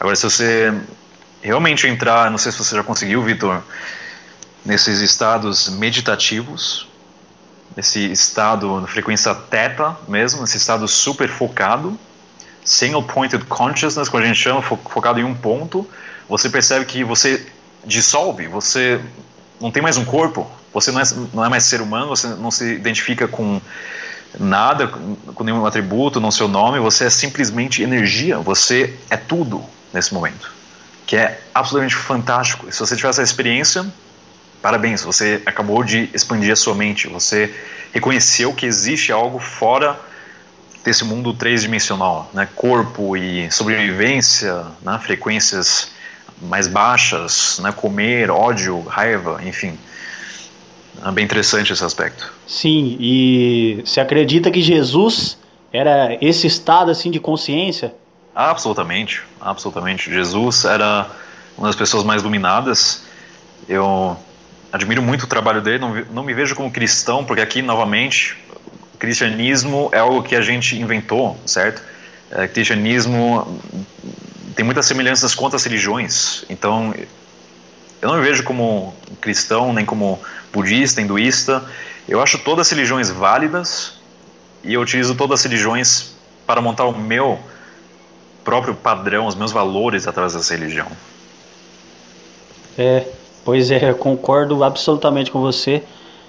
Agora, 0.00 0.16
se 0.16 0.22
você 0.22 0.72
realmente 1.42 1.86
entrar, 1.86 2.30
não 2.30 2.38
sei 2.38 2.52
se 2.52 2.58
você 2.58 2.74
já 2.74 2.82
conseguiu, 2.82 3.22
Vitor, 3.22 3.62
nesses 4.64 5.00
estados 5.00 5.68
meditativos, 5.68 6.86
nesse 7.76 8.10
estado, 8.10 8.80
na 8.80 8.86
frequência 8.86 9.34
teta 9.34 9.96
mesmo, 10.08 10.40
nesse 10.40 10.56
estado 10.56 10.86
super 10.88 11.28
focado, 11.28 11.98
single 12.64 13.02
pointed 13.02 13.44
consciousness, 13.46 14.08
como 14.08 14.22
a 14.22 14.26
gente 14.26 14.38
chama, 14.38 14.60
focado 14.62 15.20
em 15.20 15.24
um 15.24 15.34
ponto, 15.34 15.88
você 16.28 16.50
percebe 16.50 16.84
que 16.84 17.02
você 17.02 17.46
dissolve, 17.84 18.46
você 18.48 19.00
não 19.60 19.70
tem 19.70 19.82
mais 19.82 19.96
um 19.96 20.04
corpo, 20.04 20.50
você 20.72 20.90
não 20.90 21.00
é, 21.00 21.04
não 21.32 21.44
é 21.44 21.48
mais 21.48 21.64
ser 21.64 21.80
humano, 21.80 22.08
você 22.08 22.28
não 22.28 22.50
se 22.50 22.74
identifica 22.74 23.26
com 23.26 23.60
nada, 24.38 24.88
com 24.88 25.44
nenhum 25.44 25.64
atributo, 25.64 26.20
não 26.20 26.30
seu 26.30 26.48
nome, 26.48 26.78
você 26.78 27.04
é 27.04 27.10
simplesmente 27.10 27.82
energia, 27.82 28.38
você 28.38 28.94
é 29.08 29.16
tudo 29.16 29.64
nesse 29.92 30.12
momento, 30.12 30.52
que 31.06 31.16
é 31.16 31.40
absolutamente 31.54 31.94
fantástico. 31.94 32.68
E 32.68 32.72
se 32.72 32.80
você 32.80 32.94
tiver 32.94 33.08
essa 33.08 33.22
experiência, 33.22 33.86
Parabéns, 34.60 35.02
você 35.02 35.40
acabou 35.46 35.84
de 35.84 36.10
expandir 36.12 36.52
a 36.52 36.56
sua 36.56 36.74
mente, 36.74 37.06
você 37.06 37.54
reconheceu 37.92 38.52
que 38.52 38.66
existe 38.66 39.12
algo 39.12 39.38
fora 39.38 39.98
desse 40.84 41.04
mundo 41.04 41.32
três-dimensional, 41.32 42.30
né? 42.34 42.48
corpo 42.54 43.16
e 43.16 43.50
sobrevivência, 43.50 44.64
né? 44.82 44.98
frequências 45.02 45.90
mais 46.42 46.66
baixas, 46.66 47.60
né? 47.62 47.72
comer, 47.72 48.30
ódio, 48.30 48.80
raiva, 48.82 49.40
enfim. 49.44 49.78
É 51.04 51.10
bem 51.12 51.24
interessante 51.24 51.72
esse 51.72 51.84
aspecto. 51.84 52.32
Sim, 52.46 52.96
e 52.98 53.82
você 53.84 54.00
acredita 54.00 54.50
que 54.50 54.60
Jesus 54.60 55.38
era 55.72 56.16
esse 56.20 56.46
estado 56.46 56.90
assim 56.90 57.10
de 57.10 57.20
consciência? 57.20 57.94
Absolutamente, 58.34 59.22
absolutamente. 59.40 60.12
Jesus 60.12 60.64
era 60.64 61.08
uma 61.56 61.68
das 61.68 61.76
pessoas 61.76 62.02
mais 62.02 62.22
iluminadas. 62.22 63.02
Eu 63.68 64.16
admiro 64.72 65.02
muito 65.02 65.24
o 65.24 65.26
trabalho 65.26 65.60
dele, 65.60 65.78
não, 65.78 65.94
não 66.12 66.22
me 66.22 66.34
vejo 66.34 66.54
como 66.54 66.70
cristão, 66.70 67.24
porque 67.24 67.40
aqui, 67.40 67.62
novamente, 67.62 68.36
o 68.94 68.98
cristianismo 68.98 69.88
é 69.92 69.98
algo 69.98 70.22
que 70.22 70.34
a 70.34 70.40
gente 70.40 70.78
inventou, 70.78 71.38
certo? 71.46 71.82
É, 72.30 72.46
cristianismo 72.46 73.60
tem 74.54 74.64
muitas 74.64 74.86
semelhanças 74.86 75.34
com 75.34 75.44
outras 75.44 75.64
religiões, 75.64 76.44
então 76.50 76.94
eu 78.00 78.08
não 78.08 78.16
me 78.16 78.22
vejo 78.22 78.42
como 78.44 78.94
cristão, 79.20 79.72
nem 79.72 79.84
como 79.84 80.20
budista, 80.52 81.00
hinduísta. 81.00 81.64
Eu 82.08 82.22
acho 82.22 82.38
todas 82.38 82.66
as 82.66 82.70
religiões 82.70 83.10
válidas 83.10 83.94
e 84.62 84.74
eu 84.74 84.80
utilizo 84.80 85.14
todas 85.14 85.40
as 85.40 85.44
religiões 85.44 86.14
para 86.46 86.60
montar 86.60 86.84
o 86.84 86.96
meu 86.96 87.38
próprio 88.44 88.74
padrão, 88.74 89.26
os 89.26 89.34
meus 89.34 89.52
valores 89.52 90.06
através 90.06 90.34
dessa 90.34 90.54
religião. 90.54 90.86
É, 92.78 93.06
Pois 93.48 93.70
é, 93.70 93.94
concordo 93.94 94.62
absolutamente 94.62 95.30
com 95.30 95.40
você. 95.40 95.82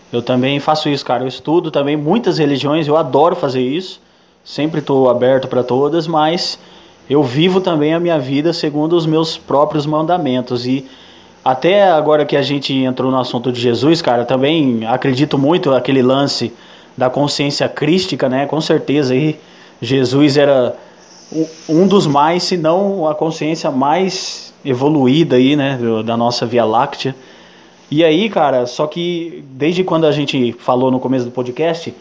Eu 0.09 0.21
também 0.21 0.57
faço 0.61 0.87
isso, 0.87 1.03
cara. 1.03 1.25
Eu 1.25 1.27
estudo 1.27 1.69
também 1.69 1.97
muitas 1.97 2.37
religiões, 2.37 2.87
eu 2.87 2.95
adoro 2.95 3.35
fazer 3.35 3.59
isso. 3.61 3.99
Sempre 4.41 4.79
estou 4.79 5.09
aberto 5.09 5.45
para 5.45 5.61
todas, 5.61 6.07
mas 6.07 6.57
eu 7.09 7.21
vivo 7.21 7.59
também 7.59 7.93
a 7.93 7.99
minha 7.99 8.17
vida 8.17 8.53
segundo 8.53 8.93
os 8.93 9.05
meus 9.05 9.37
próprios 9.37 9.85
mandamentos. 9.85 10.65
E 10.65 10.87
até 11.43 11.91
agora 11.91 12.23
que 12.23 12.37
a 12.37 12.41
gente 12.41 12.73
entrou 12.73 13.11
no 13.11 13.19
assunto 13.19 13.51
de 13.51 13.59
Jesus, 13.59 14.01
cara, 14.01 14.23
também 14.23 14.85
acredito 14.87 15.37
muito 15.37 15.71
naquele 15.71 16.01
lance 16.01 16.53
da 16.97 17.09
consciência 17.09 17.67
crística, 17.67 18.29
né? 18.29 18.45
Com 18.45 18.61
certeza 18.61 19.13
aí 19.13 19.37
Jesus 19.81 20.37
era 20.37 20.73
um 21.67 21.85
dos 21.85 22.07
mais, 22.07 22.43
se 22.43 22.55
não 22.55 23.05
a 23.09 23.13
consciência 23.13 23.69
mais 23.69 24.48
evoluída 24.63 25.35
aí, 25.35 25.55
né, 25.55 25.79
da 26.05 26.17
nossa 26.17 26.45
Via 26.45 26.65
Láctea. 26.65 27.15
E 27.91 28.03
aí, 28.03 28.29
cara, 28.29 28.65
só 28.65 28.85
que 28.85 29.43
desde 29.51 29.83
quando 29.83 30.05
a 30.05 30.11
gente 30.11 30.53
falou 30.59 30.91
no 30.91 30.99
começo 30.99 31.25
do 31.25 31.31
podcast, 31.31 31.93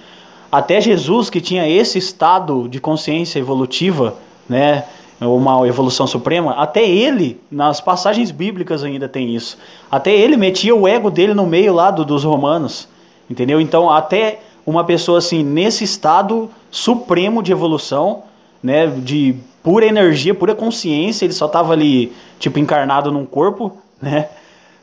até 0.50 0.80
Jesus 0.80 1.30
que 1.30 1.40
tinha 1.40 1.68
esse 1.68 1.98
estado 1.98 2.68
de 2.68 2.80
consciência 2.80 3.38
evolutiva, 3.38 4.14
né, 4.48 4.84
uma 5.20 5.66
evolução 5.66 6.06
suprema, 6.06 6.52
até 6.52 6.88
ele, 6.88 7.40
nas 7.50 7.80
passagens 7.80 8.30
bíblicas 8.30 8.84
ainda 8.84 9.08
tem 9.08 9.34
isso. 9.34 9.58
Até 9.90 10.14
ele 10.14 10.36
metia 10.36 10.74
o 10.74 10.86
ego 10.86 11.10
dele 11.10 11.34
no 11.34 11.46
meio 11.46 11.74
lá 11.74 11.90
do, 11.90 12.04
dos 12.04 12.22
romanos, 12.22 12.88
entendeu? 13.28 13.60
Então, 13.60 13.90
até 13.90 14.40
uma 14.64 14.84
pessoa 14.84 15.18
assim, 15.18 15.42
nesse 15.42 15.82
estado 15.82 16.50
supremo 16.70 17.42
de 17.42 17.50
evolução, 17.50 18.24
né, 18.62 18.86
de 18.86 19.34
pura 19.62 19.86
energia, 19.86 20.34
pura 20.34 20.54
consciência, 20.54 21.24
ele 21.24 21.32
só 21.32 21.46
estava 21.46 21.72
ali, 21.72 22.12
tipo, 22.38 22.58
encarnado 22.58 23.10
num 23.12 23.24
corpo, 23.24 23.72
né? 24.00 24.28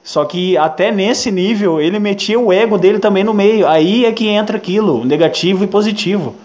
Só 0.04 0.24
que 0.24 0.56
até 0.56 0.92
nesse 0.92 1.32
nível 1.32 1.82
ele 1.82 1.98
metia 1.98 2.40
o 2.40 2.54
ego 2.54 2.78
dele 2.78 3.00
também 3.00 3.24
no 3.24 3.34
meio. 3.34 3.68
Aí 3.68 4.06
é 4.06 4.12
que 4.12 4.28
entra 4.28 4.56
aquilo, 4.56 5.04
negativo 5.04 5.64
e 5.64 5.68
positivo 5.68 6.36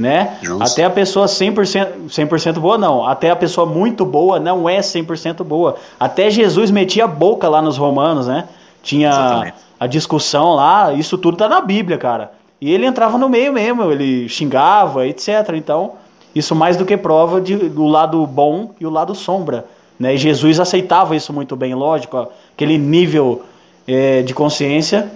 né? 0.00 0.38
Justo. 0.40 0.62
Até 0.62 0.84
a 0.84 0.90
pessoa 0.90 1.26
100%, 1.26 2.08
100% 2.08 2.54
boa 2.54 2.78
não, 2.78 3.06
até 3.06 3.28
a 3.30 3.36
pessoa 3.36 3.66
muito 3.66 4.04
boa 4.06 4.40
não 4.40 4.66
é 4.66 4.78
100% 4.78 5.44
boa. 5.44 5.76
Até 6.00 6.30
Jesus 6.30 6.70
metia 6.70 7.04
a 7.04 7.06
boca 7.06 7.48
lá 7.48 7.60
nos 7.60 7.76
romanos, 7.76 8.26
né? 8.26 8.48
Tinha 8.82 9.10
Exatamente. 9.10 9.54
a 9.78 9.86
discussão 9.86 10.54
lá, 10.54 10.94
isso 10.94 11.18
tudo 11.18 11.36
tá 11.36 11.48
na 11.48 11.60
Bíblia, 11.60 11.98
cara. 11.98 12.32
E 12.58 12.72
ele 12.72 12.86
entrava 12.86 13.18
no 13.18 13.28
meio 13.28 13.52
mesmo, 13.52 13.92
ele 13.92 14.26
xingava, 14.26 15.06
etc. 15.06 15.50
Então, 15.54 15.92
isso 16.34 16.54
mais 16.54 16.76
do 16.76 16.84
que 16.84 16.96
prova 16.96 17.40
de, 17.40 17.56
do 17.56 17.86
lado 17.86 18.24
bom 18.26 18.70
e 18.80 18.86
o 18.86 18.90
lado 18.90 19.14
sombra. 19.14 19.66
Né? 19.98 20.14
E 20.14 20.18
Jesus 20.18 20.58
aceitava 20.60 21.14
isso 21.14 21.32
muito 21.32 21.56
bem, 21.56 21.74
lógico, 21.74 22.16
ó, 22.16 22.28
aquele 22.54 22.78
nível 22.78 23.42
é, 23.86 24.22
de 24.22 24.32
consciência 24.32 25.10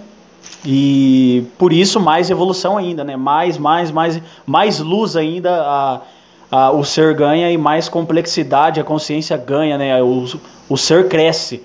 e 0.65 1.45
por 1.57 1.71
isso 1.71 1.99
mais 1.99 2.29
evolução 2.29 2.77
ainda, 2.77 3.03
né? 3.03 3.15
Mais, 3.15 3.57
mais, 3.57 3.91
mais, 3.91 4.21
mais 4.45 4.79
luz 4.79 5.15
ainda 5.15 5.61
a, 5.61 6.01
a, 6.51 6.71
o 6.71 6.83
ser 6.83 7.13
ganha 7.13 7.51
e 7.51 7.57
mais 7.57 7.87
complexidade 7.87 8.79
a 8.79 8.83
consciência 8.83 9.37
ganha, 9.37 9.77
né? 9.77 10.01
O, 10.01 10.25
o 10.69 10.77
ser 10.77 11.07
cresce, 11.07 11.63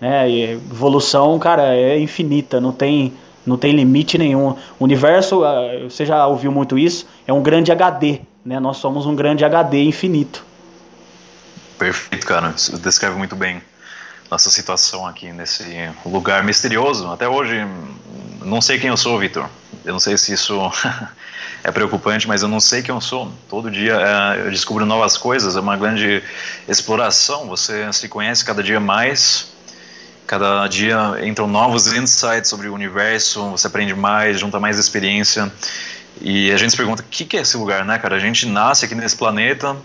né? 0.00 0.28
E 0.28 0.42
evolução, 0.52 1.38
cara, 1.38 1.74
é 1.74 1.98
infinita, 1.98 2.60
não 2.60 2.72
tem 2.72 3.12
não 3.46 3.56
tem 3.56 3.72
limite 3.72 4.18
nenhum. 4.18 4.50
O 4.78 4.84
universo, 4.84 5.42
ah, 5.44 5.62
você 5.88 6.04
já 6.04 6.26
ouviu 6.26 6.52
muito 6.52 6.78
isso, 6.78 7.06
é 7.26 7.32
um 7.32 7.42
grande 7.42 7.72
HD, 7.72 8.20
né? 8.44 8.58
Nós 8.60 8.78
somos 8.78 9.06
um 9.06 9.14
grande 9.14 9.44
HD 9.44 9.82
infinito. 9.82 10.44
Perfeito, 11.78 12.26
cara. 12.26 12.52
Isso 12.56 12.78
descreve 12.78 13.16
muito 13.16 13.36
bem 13.36 13.62
nossa 14.30 14.50
situação 14.50 15.06
aqui 15.06 15.32
nesse 15.32 15.64
lugar 16.04 16.44
misterioso. 16.44 17.08
Até 17.08 17.28
hoje 17.28 17.66
não 18.44 18.60
sei 18.60 18.78
quem 18.78 18.90
eu 18.90 18.96
sou, 18.96 19.18
Vitor. 19.18 19.48
Eu 19.84 19.92
não 19.92 20.00
sei 20.00 20.16
se 20.16 20.32
isso 20.32 20.58
é 21.64 21.70
preocupante, 21.70 22.28
mas 22.28 22.42
eu 22.42 22.48
não 22.48 22.60
sei 22.60 22.82
quem 22.82 22.94
eu 22.94 23.00
sou. 23.00 23.32
Todo 23.48 23.70
dia 23.70 23.94
é, 23.94 24.46
eu 24.46 24.50
descubro 24.50 24.86
novas 24.86 25.16
coisas, 25.16 25.56
é 25.56 25.60
uma 25.60 25.76
grande 25.76 26.22
exploração. 26.68 27.46
Você 27.48 27.92
se 27.92 28.08
conhece 28.08 28.44
cada 28.44 28.62
dia 28.62 28.78
mais, 28.78 29.52
cada 30.26 30.66
dia 30.68 31.16
entram 31.24 31.48
novos 31.48 31.92
insights 31.92 32.48
sobre 32.48 32.68
o 32.68 32.74
universo, 32.74 33.50
você 33.50 33.66
aprende 33.66 33.94
mais, 33.94 34.38
junta 34.38 34.60
mais 34.60 34.78
experiência. 34.78 35.52
E 36.20 36.50
a 36.52 36.56
gente 36.56 36.70
se 36.70 36.76
pergunta: 36.76 37.02
o 37.02 37.06
que 37.06 37.36
é 37.36 37.40
esse 37.40 37.56
lugar, 37.56 37.84
né, 37.84 37.98
cara? 37.98 38.16
A 38.16 38.18
gente 38.18 38.46
nasce 38.46 38.84
aqui 38.84 38.94
nesse 38.94 39.16
planeta, 39.16 39.76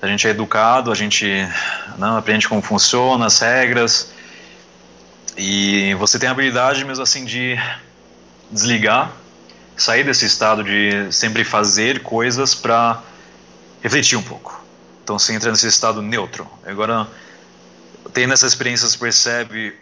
a 0.00 0.06
gente 0.06 0.26
é 0.26 0.30
educado, 0.30 0.92
a 0.92 0.94
gente 0.94 1.26
não, 1.98 2.16
aprende 2.16 2.48
como 2.48 2.60
funciona, 2.60 3.26
as 3.26 3.38
regras. 3.38 4.12
E 5.36 5.94
você 5.94 6.18
tem 6.18 6.28
a 6.28 6.32
habilidade 6.32 6.84
mesmo 6.84 7.02
assim 7.02 7.24
de 7.24 7.58
desligar, 8.50 9.10
sair 9.76 10.04
desse 10.04 10.24
estado 10.26 10.62
de 10.62 11.12
sempre 11.12 11.42
fazer 11.42 12.02
coisas 12.02 12.54
para 12.54 13.02
refletir 13.82 14.16
um 14.16 14.22
pouco. 14.22 14.64
Então 15.02 15.18
você 15.18 15.34
entra 15.34 15.50
nesse 15.50 15.66
estado 15.66 16.00
neutro. 16.00 16.48
Agora, 16.64 17.06
tendo 18.12 18.32
essa 18.32 18.46
experiência, 18.46 18.88
você 18.88 18.96
percebe: 18.96 19.74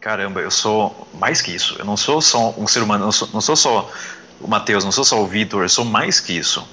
caramba, 0.00 0.40
eu 0.40 0.50
sou 0.50 1.08
mais 1.14 1.42
que 1.42 1.54
isso. 1.54 1.76
Eu 1.78 1.84
não 1.84 1.96
sou 1.96 2.22
só 2.22 2.54
um 2.56 2.66
ser 2.66 2.82
humano, 2.82 3.04
não 3.04 3.12
sou, 3.12 3.28
não 3.32 3.40
sou 3.40 3.56
só 3.56 3.92
o 4.40 4.48
Matheus, 4.48 4.84
não 4.84 4.92
sou 4.92 5.04
só 5.04 5.22
o 5.22 5.26
Vitor, 5.26 5.62
eu 5.62 5.68
sou 5.68 5.84
mais 5.84 6.20
que 6.20 6.32
isso. 6.32 6.66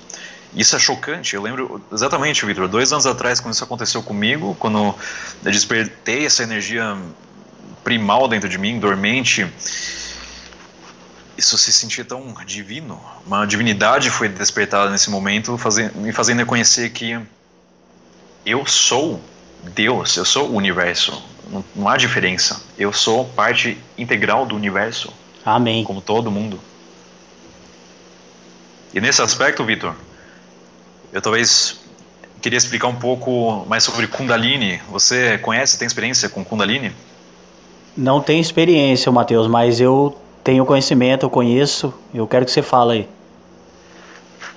Isso 0.55 0.75
é 0.75 0.79
chocante. 0.79 1.35
Eu 1.35 1.41
lembro 1.41 1.81
exatamente, 1.91 2.45
Vitor, 2.45 2.67
dois 2.67 2.91
anos 2.91 3.05
atrás, 3.05 3.39
quando 3.39 3.53
isso 3.53 3.63
aconteceu 3.63 4.01
comigo, 4.01 4.55
quando 4.59 4.77
eu 4.77 5.51
despertei 5.51 6.25
essa 6.25 6.43
energia 6.43 6.97
primal 7.83 8.27
dentro 8.27 8.49
de 8.49 8.57
mim, 8.57 8.79
dormente, 8.79 9.47
isso 11.37 11.57
se 11.57 11.71
sentia 11.71 12.03
tão 12.03 12.33
divino. 12.45 12.99
Uma 13.25 13.45
divindade 13.45 14.09
foi 14.09 14.27
despertada 14.29 14.89
nesse 14.89 15.09
momento, 15.09 15.59
me 15.95 16.11
fazendo 16.11 16.39
reconhecer 16.39 16.89
que 16.89 17.19
eu 18.45 18.65
sou 18.65 19.21
Deus, 19.63 20.15
eu 20.15 20.25
sou 20.25 20.49
o 20.49 20.55
universo. 20.55 21.21
Não, 21.49 21.63
não, 21.75 21.87
há 21.87 21.97
diferença. 21.97 22.61
Eu 22.77 22.91
sou 22.91 23.25
parte 23.25 23.77
integral 23.97 24.45
do 24.45 24.55
universo. 24.55 25.13
Amém. 25.45 25.83
Como 25.83 26.01
todo 26.01 26.31
mundo. 26.31 26.59
E 28.93 29.01
nesse 29.01 29.21
aspecto, 29.21 29.63
Vitor, 29.63 29.93
eu 31.11 31.21
talvez 31.21 31.79
queria 32.41 32.57
explicar 32.57 32.87
um 32.87 32.95
pouco 32.95 33.65
mais 33.67 33.83
sobre 33.83 34.07
Kundalini. 34.07 34.81
Você 34.89 35.37
conhece, 35.39 35.77
tem 35.77 35.85
experiência 35.85 36.29
com 36.29 36.43
Kundalini? 36.43 36.93
Não 37.95 38.21
tenho 38.21 38.41
experiência, 38.41 39.11
Matheus, 39.11 39.47
mas 39.47 39.81
eu 39.81 40.17
tenho 40.43 40.65
conhecimento, 40.65 41.25
eu 41.25 41.29
conheço, 41.29 41.93
eu 42.13 42.27
quero 42.27 42.45
que 42.45 42.51
você 42.51 42.61
fale 42.61 42.91
aí. 42.91 43.09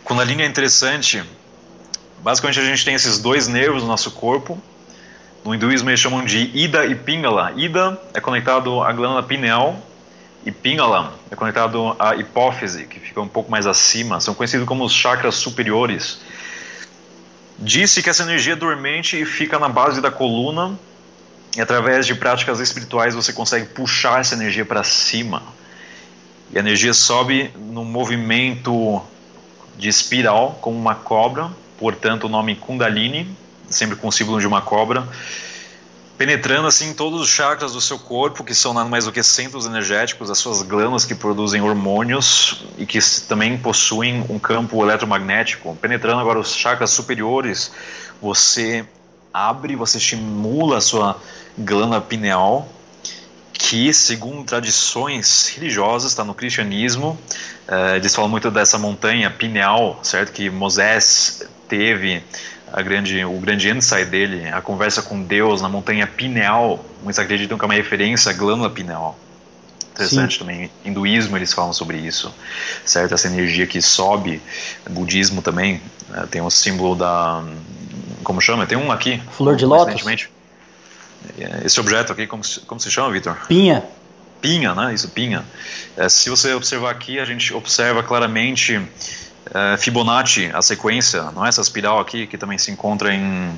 Kundalini 0.05 0.43
é 0.43 0.47
interessante. 0.47 1.23
Basicamente 2.23 2.61
a 2.61 2.65
gente 2.65 2.85
tem 2.85 2.95
esses 2.95 3.19
dois 3.19 3.49
nervos 3.49 3.83
no 3.83 3.89
nosso 3.89 4.11
corpo. 4.11 4.61
No 5.45 5.55
hinduísmo 5.55 5.89
eles 5.89 6.01
chamam 6.01 6.25
de 6.25 6.51
Ida 6.55 6.85
e 6.85 6.95
Pingala. 6.95 7.53
Ida 7.57 8.01
é 8.13 8.21
conectado 8.21 8.83
à 8.83 8.93
glândula 8.93 9.23
pineal 9.23 9.77
Pingala 10.51 11.13
é 11.31 11.37
conectado 11.37 11.95
à 11.99 12.17
hipófise, 12.17 12.85
que 12.87 12.99
fica 12.99 13.21
um 13.21 13.29
pouco 13.29 13.51
mais 13.51 13.67
acima. 13.67 14.21
São 14.21 14.33
conhecidos 14.33 14.67
como 14.67 14.85
os 14.85 14.93
chakras 14.93 15.35
superiores. 15.35 16.21
Disse 17.59 18.03
que 18.03 18.09
essa 18.09 18.23
energia 18.23 18.55
é 18.55 18.57
dormente 18.57 19.23
fica 19.27 19.59
na 19.59 19.69
base 19.69 20.01
da 20.01 20.11
coluna 20.11 20.79
e 21.57 21.61
através 21.61 22.07
de 22.07 22.15
práticas 22.15 22.59
espirituais 22.59 23.15
você 23.15 23.33
consegue 23.33 23.67
puxar 23.67 24.21
essa 24.21 24.35
energia 24.35 24.65
para 24.65 24.83
cima. 24.83 25.43
E 26.51 26.57
a 26.57 26.61
energia 26.61 26.95
sobe 26.95 27.51
num 27.57 27.85
movimento 27.85 29.03
de 29.77 29.89
espiral, 29.89 30.59
como 30.61 30.79
uma 30.79 30.95
cobra, 30.95 31.51
portanto 31.79 32.25
o 32.25 32.29
nome 32.29 32.57
Kundalini, 32.57 33.29
sempre 33.69 33.97
com 33.97 34.09
o 34.09 34.13
símbolo 34.13 34.41
de 34.41 34.47
uma 34.47 34.63
cobra, 34.63 35.07
penetrando 36.21 36.69
assim 36.69 36.93
todos 36.93 37.19
os 37.19 37.31
chakras 37.31 37.73
do 37.73 37.81
seu 37.81 37.99
corpo, 37.99 38.45
que 38.45 38.55
são 38.55 38.75
nada 38.75 38.87
mais 38.87 39.07
do 39.07 39.13
que 39.13 39.23
centros 39.23 39.65
energéticos, 39.65 40.31
as 40.31 40.37
suas 40.37 40.61
glândulas 40.61 41.07
que 41.07 41.15
produzem 41.15 41.63
hormônios 41.63 42.63
e 42.77 42.85
que 42.85 42.99
também 43.27 43.57
possuem 43.57 44.27
um 44.29 44.39
campo 44.39 44.85
eletromagnético. 44.85 45.75
Penetrando 45.81 46.21
agora 46.21 46.39
os 46.39 46.55
chakras 46.55 46.91
superiores, 46.91 47.73
você 48.21 48.85
abre, 49.33 49.75
você 49.75 49.97
estimula 49.97 50.77
a 50.77 50.81
sua 50.83 51.17
glândula 51.57 52.03
pineal, 52.03 52.69
que, 53.55 53.91
segundo 53.95 54.45
tradições 54.45 55.49
religiosas, 55.57 56.11
está 56.11 56.23
no 56.23 56.35
cristianismo, 56.35 57.19
uh, 57.67 57.97
eles 57.97 58.15
falam 58.15 58.29
muito 58.29 58.51
dessa 58.51 58.77
montanha 58.77 59.31
pineal, 59.31 59.99
certo? 60.03 60.33
Que 60.33 60.51
Moisés 60.51 61.49
teve 61.67 62.23
a 62.73 62.83
grande, 62.83 63.25
o 63.25 63.39
grande 63.39 63.69
insight 63.69 64.07
dele, 64.07 64.49
a 64.49 64.61
conversa 64.61 65.03
com 65.03 65.23
Deus 65.23 65.61
na 65.61 65.69
montanha 65.69 66.07
pineal. 66.07 66.85
Muitos 67.03 67.19
acreditam 67.19 67.59
que 67.59 67.65
é 67.65 67.67
uma 67.67 67.75
referência 67.75 68.31
à 68.31 68.35
glândula 68.35 68.71
pineal. 68.71 69.19
Interessante 69.93 70.35
Sim. 70.35 70.39
também. 70.41 70.71
Hinduísmo 70.85 71.37
eles 71.37 71.53
falam 71.53 71.73
sobre 71.73 71.99
isso, 71.99 72.33
certo? 72.85 73.15
Essa 73.15 73.27
energia 73.27 73.67
que 73.67 73.83
sobe. 73.83 74.41
Budismo 74.89 75.43
também 75.43 75.83
uh, 76.11 76.27
tem 76.27 76.41
um 76.41 76.49
símbolo 76.49 76.95
da, 76.95 77.43
como 78.23 78.41
chama? 78.41 78.67
Tem 78.67 78.79
um 78.79 78.93
aqui. 78.93 79.21
Flor 79.33 79.57
de 79.57 79.67
lótus. 79.67 80.05
É, 81.39 81.67
esse 81.67 81.79
objeto 81.81 82.13
aqui, 82.13 82.27
como, 82.27 82.43
como 82.67 82.81
se 82.81 82.91
chama, 82.91 83.11
Vitor? 83.11 83.37
Pinha. 83.47 83.85
Pinha, 84.41 84.75
né? 84.75 84.95
Isso, 84.95 85.09
pinha. 85.09 85.45
É, 85.97 86.09
se 86.09 86.31
você 86.31 86.55
observar 86.55 86.91
aqui, 86.91 87.19
a 87.19 87.25
gente 87.25 87.53
observa 87.53 88.03
claramente 88.03 88.81
é, 89.53 89.77
Fibonacci, 89.77 90.51
a 90.53 90.63
sequência, 90.63 91.23
não 91.33 91.45
é 91.45 91.49
essa 91.49 91.61
espiral 91.61 91.99
aqui, 91.99 92.27
que 92.27 92.39
também 92.39 92.59
se 92.59 92.71
encontra 92.71 93.13
em, 93.13 93.51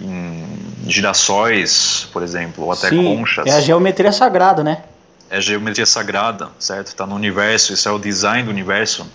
em 0.00 0.44
girassóis, 0.86 2.08
por 2.12 2.22
exemplo, 2.22 2.64
ou 2.64 2.72
até 2.72 2.88
Sim, 2.88 3.02
conchas. 3.02 3.46
É 3.46 3.52
a 3.52 3.60
geometria 3.60 4.12
sagrada, 4.12 4.62
né? 4.62 4.82
É 5.30 5.38
a 5.38 5.40
geometria 5.40 5.86
sagrada, 5.86 6.50
certo? 6.58 6.88
Está 6.88 7.06
no 7.06 7.14
universo, 7.14 7.72
isso 7.72 7.88
é 7.88 7.92
o 7.92 7.98
design 7.98 8.42
do 8.42 8.50
universo. 8.50 9.06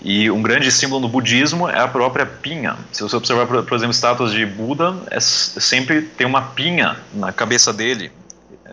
E 0.00 0.30
um 0.30 0.40
grande 0.40 0.70
símbolo 0.70 1.00
no 1.00 1.08
budismo 1.08 1.68
é 1.68 1.80
a 1.80 1.88
própria 1.88 2.24
pinha. 2.24 2.76
Se 2.92 3.02
você 3.02 3.16
observar, 3.16 3.46
por 3.46 3.74
exemplo, 3.74 3.90
estátuas 3.90 4.30
de 4.30 4.46
Buda, 4.46 4.94
é 5.10 5.18
sempre 5.18 6.02
tem 6.02 6.26
uma 6.26 6.42
pinha 6.42 6.96
na 7.12 7.32
cabeça 7.32 7.72
dele. 7.72 8.12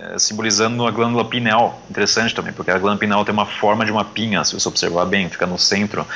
É, 0.02 0.18
simbolizando 0.18 0.88
a 0.88 0.92
glândula 0.92 1.24
pineal. 1.24 1.80
Interessante 1.88 2.34
também, 2.34 2.52
porque 2.52 2.72
a 2.72 2.80
glândula 2.80 2.98
pineal 2.98 3.24
tem 3.24 3.32
uma 3.32 3.46
forma 3.46 3.86
de 3.86 3.92
uma 3.92 4.04
pinha, 4.04 4.44
se 4.44 4.54
você 4.56 4.68
observar 4.68 5.06
bem, 5.06 5.30
fica 5.30 5.46
no 5.46 5.60
centro. 5.60 6.08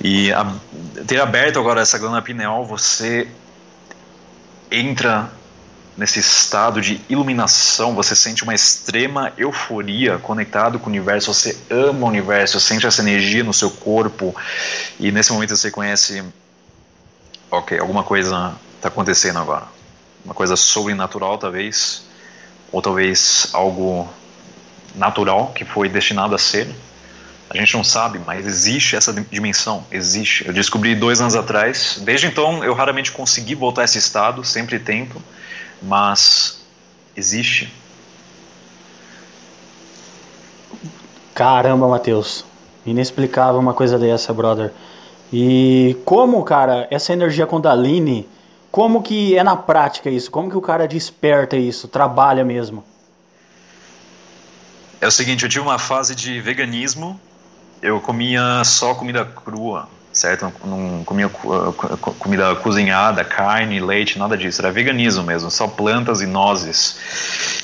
E 0.00 0.32
a, 0.32 0.50
ter 1.06 1.20
aberto 1.20 1.58
agora 1.58 1.82
essa 1.82 1.98
glândula 1.98 2.22
pineal, 2.22 2.64
você 2.64 3.28
entra 4.70 5.30
nesse 5.94 6.20
estado 6.20 6.80
de 6.80 6.98
iluminação, 7.06 7.94
você 7.94 8.16
sente 8.16 8.42
uma 8.44 8.54
extrema 8.54 9.30
euforia 9.36 10.18
conectado 10.18 10.78
com 10.78 10.86
o 10.86 10.88
universo, 10.88 11.32
você 11.32 11.56
ama 11.68 12.06
o 12.06 12.08
universo, 12.08 12.58
sente 12.58 12.86
essa 12.86 13.02
energia 13.02 13.44
no 13.44 13.52
seu 13.52 13.70
corpo 13.70 14.34
e 14.98 15.12
nesse 15.12 15.32
momento 15.32 15.54
você 15.54 15.70
conhece, 15.70 16.22
ok, 17.50 17.78
alguma 17.78 18.04
coisa 18.04 18.54
está 18.76 18.88
acontecendo 18.88 19.38
agora, 19.38 19.64
uma 20.24 20.34
coisa 20.34 20.54
sobrenatural 20.54 21.38
talvez, 21.38 22.05
ou 22.72 22.82
talvez 22.82 23.48
algo 23.52 24.08
natural 24.94 25.52
que 25.54 25.64
foi 25.64 25.88
destinado 25.88 26.34
a 26.34 26.38
ser. 26.38 26.68
A 27.48 27.56
gente 27.56 27.74
não 27.74 27.84
sabe, 27.84 28.20
mas 28.26 28.44
existe 28.44 28.96
essa 28.96 29.12
dimensão, 29.12 29.84
existe. 29.90 30.46
Eu 30.46 30.52
descobri 30.52 30.94
dois 30.96 31.20
anos 31.20 31.36
atrás. 31.36 32.00
Desde 32.02 32.26
então, 32.26 32.64
eu 32.64 32.74
raramente 32.74 33.12
consegui 33.12 33.54
voltar 33.54 33.82
a 33.82 33.84
esse 33.84 33.98
estado, 33.98 34.44
sempre 34.44 34.78
tento 34.80 35.22
mas 35.82 36.60
existe. 37.16 37.72
Caramba, 41.34 41.86
Matheus. 41.88 42.44
Inexplicável 42.84 43.60
uma 43.60 43.74
coisa 43.74 43.98
dessa, 43.98 44.32
brother. 44.32 44.72
E 45.32 45.96
como, 46.04 46.42
cara, 46.44 46.86
essa 46.90 47.12
energia 47.12 47.46
Kundalini, 47.46 48.28
como 48.76 49.02
que 49.02 49.34
é 49.34 49.42
na 49.42 49.56
prática 49.56 50.10
isso? 50.10 50.30
Como 50.30 50.50
que 50.50 50.56
o 50.58 50.60
cara 50.60 50.86
desperta 50.86 51.56
isso, 51.56 51.88
trabalha 51.88 52.44
mesmo? 52.44 52.84
É 55.00 55.06
o 55.06 55.10
seguinte, 55.10 55.44
eu 55.44 55.48
tive 55.48 55.64
uma 55.64 55.78
fase 55.78 56.14
de 56.14 56.42
veganismo, 56.42 57.18
eu 57.80 57.98
comia 58.02 58.62
só 58.64 58.94
comida 58.94 59.24
crua 59.24 59.88
certo? 60.12 60.50
Não 60.64 61.02
comia 61.04 61.28
comida 62.18 62.54
cozinhada, 62.56 63.22
carne, 63.22 63.80
leite, 63.80 64.18
nada 64.18 64.36
disso. 64.36 64.62
Era 64.62 64.72
veganismo 64.72 65.22
mesmo, 65.22 65.50
só 65.50 65.66
plantas 65.66 66.22
e 66.22 66.26
nozes. 66.26 66.98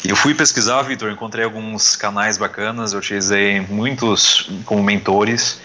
Eu 0.05 0.15
fui 0.15 0.35
pesquisar, 0.35 0.83
Vitor, 0.83 1.11
encontrei 1.11 1.45
alguns 1.45 1.97
canais 1.97 2.37
bacanas, 2.37 2.93
eu 2.93 2.99
utilizei 2.99 3.61
muitos 3.61 4.51
como 4.67 4.83
mentores. 4.83 5.61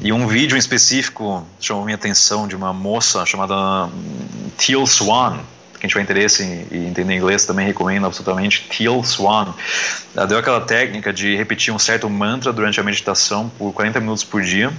E 0.00 0.12
um 0.12 0.26
vídeo 0.26 0.56
em 0.56 0.58
específico 0.58 1.46
chamou 1.60 1.84
minha 1.84 1.94
atenção 1.94 2.46
de 2.48 2.56
uma 2.56 2.72
moça 2.72 3.24
chamada 3.26 3.88
Teal 4.56 4.86
Swan, 4.86 5.40
quem 5.80 5.88
tiver 5.88 6.02
interesse 6.02 6.42
em, 6.42 6.88
entender 6.88 7.14
inglês 7.14 7.44
também 7.44 7.66
recomendo 7.66 8.06
absolutamente 8.06 8.62
Teal 8.68 9.02
Swan. 9.04 9.54
Ela 10.16 10.26
deu 10.26 10.38
aquela 10.38 10.60
técnica 10.60 11.12
de 11.12 11.36
repetir 11.36 11.72
um 11.72 11.78
certo 11.78 12.08
mantra 12.08 12.52
durante 12.52 12.80
a 12.80 12.82
meditação 12.82 13.50
por 13.58 13.72
40 13.72 14.00
minutos 14.00 14.24
por 14.24 14.42
dia 14.42 14.72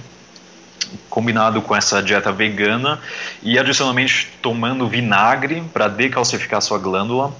combinado 1.08 1.62
com 1.62 1.74
essa 1.74 2.02
dieta 2.02 2.32
vegana 2.32 3.00
e 3.42 3.58
adicionalmente 3.58 4.30
tomando 4.42 4.86
vinagre 4.88 5.62
para 5.72 5.88
decalcificar 5.88 6.60
sua 6.60 6.78
glândula. 6.78 7.34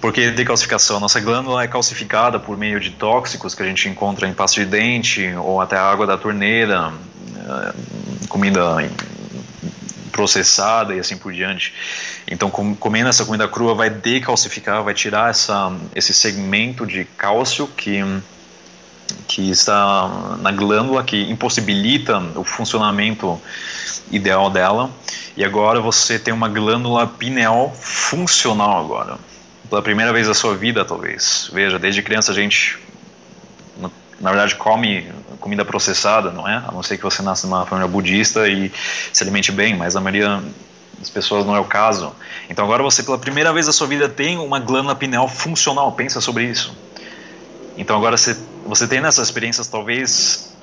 Porque 0.00 0.30
decalcificação, 0.30 0.98
nossa 0.98 1.20
glândula 1.20 1.62
é 1.62 1.68
calcificada 1.68 2.38
por 2.38 2.56
meio 2.56 2.80
de 2.80 2.90
tóxicos 2.90 3.54
que 3.54 3.62
a 3.62 3.66
gente 3.66 3.88
encontra 3.88 4.26
em 4.26 4.34
pasta 4.34 4.60
de 4.60 4.66
dente 4.66 5.32
ou 5.36 5.60
até 5.60 5.76
água 5.76 6.06
da 6.06 6.16
torneira, 6.16 6.92
eh, 7.36 7.72
comida 8.28 8.76
processada 10.10 10.94
e 10.94 11.00
assim 11.00 11.16
por 11.16 11.32
diante. 11.32 11.72
Então, 12.28 12.50
comendo 12.50 13.08
essa 13.08 13.24
comida 13.24 13.48
crua 13.48 13.74
vai 13.74 13.88
decalcificar, 13.88 14.82
vai 14.82 14.94
tirar 14.94 15.30
essa, 15.30 15.72
esse 15.94 16.12
segmento 16.12 16.86
de 16.86 17.04
cálcio 17.04 17.66
que 17.66 18.04
que 19.26 19.50
está 19.50 20.36
na 20.40 20.52
glândula, 20.52 21.02
que 21.02 21.30
impossibilita 21.30 22.18
o 22.36 22.44
funcionamento 22.44 23.40
ideal 24.10 24.50
dela. 24.50 24.90
E 25.36 25.44
agora 25.44 25.80
você 25.80 26.18
tem 26.18 26.32
uma 26.34 26.48
glândula 26.48 27.06
pineal 27.06 27.74
funcional 27.74 28.78
agora. 28.78 29.18
Pela 29.68 29.82
primeira 29.82 30.12
vez 30.12 30.26
na 30.26 30.34
sua 30.34 30.56
vida, 30.56 30.84
talvez. 30.84 31.48
Veja, 31.52 31.78
desde 31.78 32.02
criança 32.02 32.32
a 32.32 32.34
gente, 32.34 32.78
na 34.20 34.30
verdade, 34.30 34.54
come 34.56 35.10
comida 35.40 35.64
processada, 35.64 36.30
não 36.30 36.46
é? 36.46 36.56
A 36.56 36.70
não 36.70 36.82
ser 36.82 36.98
que 36.98 37.02
você 37.02 37.22
nasça 37.22 37.46
numa 37.46 37.64
família 37.64 37.88
budista 37.88 38.46
e 38.46 38.70
se 39.12 39.22
alimente 39.22 39.50
bem, 39.50 39.74
mas 39.74 39.96
a 39.96 40.00
maioria 40.00 40.42
das 40.98 41.08
pessoas 41.08 41.46
não 41.46 41.56
é 41.56 41.60
o 41.60 41.64
caso. 41.64 42.14
Então 42.48 42.64
agora 42.64 42.82
você, 42.82 43.02
pela 43.02 43.18
primeira 43.18 43.52
vez 43.52 43.66
na 43.66 43.72
sua 43.72 43.86
vida, 43.86 44.08
tem 44.08 44.36
uma 44.36 44.60
glândula 44.60 44.94
pineal 44.94 45.26
funcional. 45.26 45.92
Pensa 45.92 46.20
sobre 46.20 46.44
isso. 46.44 46.76
Então 47.78 47.96
agora 47.96 48.16
você, 48.18 48.36
você 48.66 48.86
tem 48.86 49.00
nessas 49.00 49.28
experiências 49.28 49.66
talvez 49.66 50.54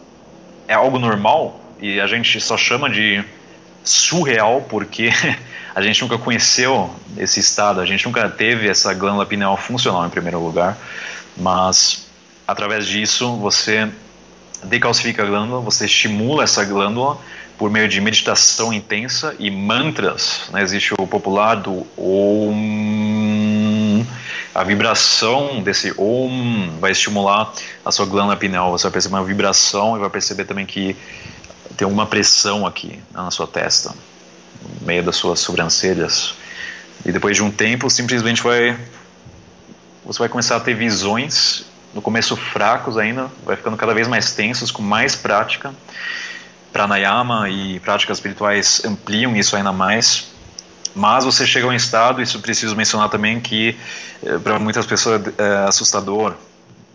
é 0.67 0.75
algo 0.75 0.99
normal 0.99 1.59
e 1.79 1.99
a 1.99 2.05
gente 2.05 2.39
só 2.39 2.55
chama 2.57 2.89
de 2.89 3.23
surreal 3.83 4.61
porque 4.69 5.09
a 5.73 5.81
gente 5.81 6.01
nunca 6.01 6.19
conheceu 6.19 6.93
esse 7.17 7.39
estado, 7.39 7.81
a 7.81 7.85
gente 7.85 8.05
nunca 8.05 8.29
teve 8.29 8.67
essa 8.67 8.93
glândula 8.93 9.25
pineal 9.25 9.57
funcional 9.57 10.05
em 10.05 10.09
primeiro 10.09 10.39
lugar, 10.39 10.77
mas 11.35 12.06
através 12.47 12.87
disso 12.87 13.35
você 13.37 13.89
decalcifica 14.63 15.23
a 15.23 15.25
glândula, 15.25 15.61
você 15.61 15.85
estimula 15.85 16.43
essa 16.43 16.63
glândula 16.63 17.19
por 17.57 17.69
meio 17.69 17.87
de 17.87 17.99
meditação 17.99 18.71
intensa 18.71 19.35
e 19.37 19.51
mantras. 19.51 20.43
Né? 20.51 20.61
Existe 20.61 20.93
o 20.93 21.07
popular 21.07 21.55
do 21.55 21.85
Om 21.97 22.97
a 24.57 24.63
vibração 24.63 25.61
desse 25.61 25.93
Om 25.99 26.79
vai 26.79 26.91
estimular 26.91 27.53
a 27.85 27.91
sua 27.91 28.07
glândula 28.07 28.35
pineal. 28.35 28.71
Você 28.71 28.85
vai 28.85 28.93
perceber 28.93 29.15
uma 29.15 29.23
vibração 29.23 29.95
e 29.95 29.99
vai 29.99 30.09
perceber 30.09 30.45
também 30.45 30.65
que 30.65 30.95
tem 31.77 31.85
alguma 31.85 32.07
pressão 32.07 32.65
aqui 32.65 32.93
né, 33.11 33.21
na 33.21 33.29
sua 33.29 33.45
testa, 33.45 33.91
no 33.91 34.87
meio 34.87 35.03
das 35.03 35.15
suas 35.15 35.41
sobrancelhas. 35.41 36.33
E 37.05 37.11
depois 37.11 37.35
de 37.35 37.43
um 37.43 37.51
tempo, 37.51 37.87
simplesmente 37.87 38.41
vai 38.41 38.75
você 40.03 40.17
vai 40.17 40.27
começar 40.27 40.55
a 40.55 40.59
ter 40.59 40.73
visões, 40.73 41.65
no 41.93 42.01
começo 42.01 42.35
fracos 42.35 42.97
ainda, 42.97 43.29
vai 43.45 43.55
ficando 43.55 43.77
cada 43.77 43.93
vez 43.93 44.07
mais 44.07 44.33
tensos, 44.33 44.71
com 44.71 44.81
mais 44.81 45.15
prática. 45.15 45.73
Pranayama 46.71 47.49
e 47.49 47.79
práticas 47.79 48.17
espirituais 48.17 48.83
ampliam 48.85 49.35
isso 49.35 49.55
ainda 49.55 49.71
mais. 49.71 50.27
Mas 50.93 51.23
você 51.23 51.45
chega 51.45 51.65
a 51.65 51.69
um 51.69 51.73
estado, 51.73 52.21
isso 52.21 52.39
preciso 52.39 52.75
mencionar 52.75 53.09
também, 53.09 53.39
que 53.39 53.77
eh, 54.23 54.37
para 54.39 54.59
muitas 54.59 54.85
pessoas 54.85 55.21
é 55.37 55.67
assustador. 55.67 56.33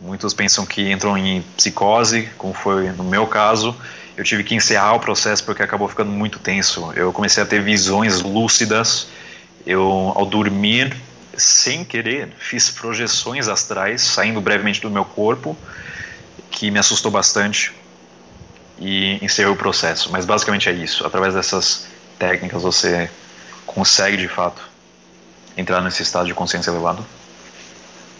Muitos 0.00 0.34
pensam 0.34 0.66
que 0.66 0.90
entram 0.90 1.16
em 1.16 1.42
psicose, 1.56 2.28
como 2.36 2.52
foi 2.52 2.90
no 2.90 3.04
meu 3.04 3.26
caso. 3.26 3.76
Eu 4.16 4.24
tive 4.24 4.42
que 4.42 4.54
encerrar 4.54 4.94
o 4.94 5.00
processo 5.00 5.44
porque 5.44 5.62
acabou 5.62 5.88
ficando 5.88 6.10
muito 6.10 6.38
tenso. 6.38 6.92
Eu 6.94 7.12
comecei 7.12 7.42
a 7.42 7.46
ter 7.46 7.62
visões 7.62 8.20
lúcidas. 8.20 9.06
Eu, 9.64 10.12
ao 10.16 10.26
dormir, 10.26 10.96
sem 11.36 11.84
querer, 11.84 12.28
fiz 12.38 12.70
projeções 12.70 13.48
astrais 13.48 14.02
saindo 14.02 14.40
brevemente 14.40 14.80
do 14.80 14.90
meu 14.90 15.04
corpo, 15.04 15.56
que 16.50 16.70
me 16.70 16.78
assustou 16.78 17.10
bastante 17.10 17.72
e 18.78 19.18
encerrou 19.24 19.54
o 19.54 19.56
processo. 19.56 20.10
Mas 20.12 20.24
basicamente 20.24 20.68
é 20.68 20.72
isso. 20.72 21.06
Através 21.06 21.34
dessas 21.34 21.86
técnicas 22.18 22.62
você 22.62 23.10
consegue 23.66 24.16
de 24.16 24.28
fato 24.28 24.62
entrar 25.56 25.80
nesse 25.80 26.02
estado 26.02 26.26
de 26.26 26.34
consciência 26.34 26.70
elevado? 26.70 27.04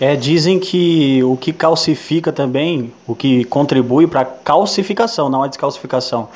É, 0.01 0.16
dizem 0.16 0.59
que 0.59 1.22
o 1.22 1.37
que 1.37 1.53
calcifica 1.53 2.33
também, 2.33 2.92
o 3.07 3.14
que 3.14 3.44
contribui 3.44 4.07
para 4.07 4.22
a 4.22 4.25
calcificação, 4.25 5.29
não 5.29 5.42
a 5.42 5.46
descalcificação 5.46 6.29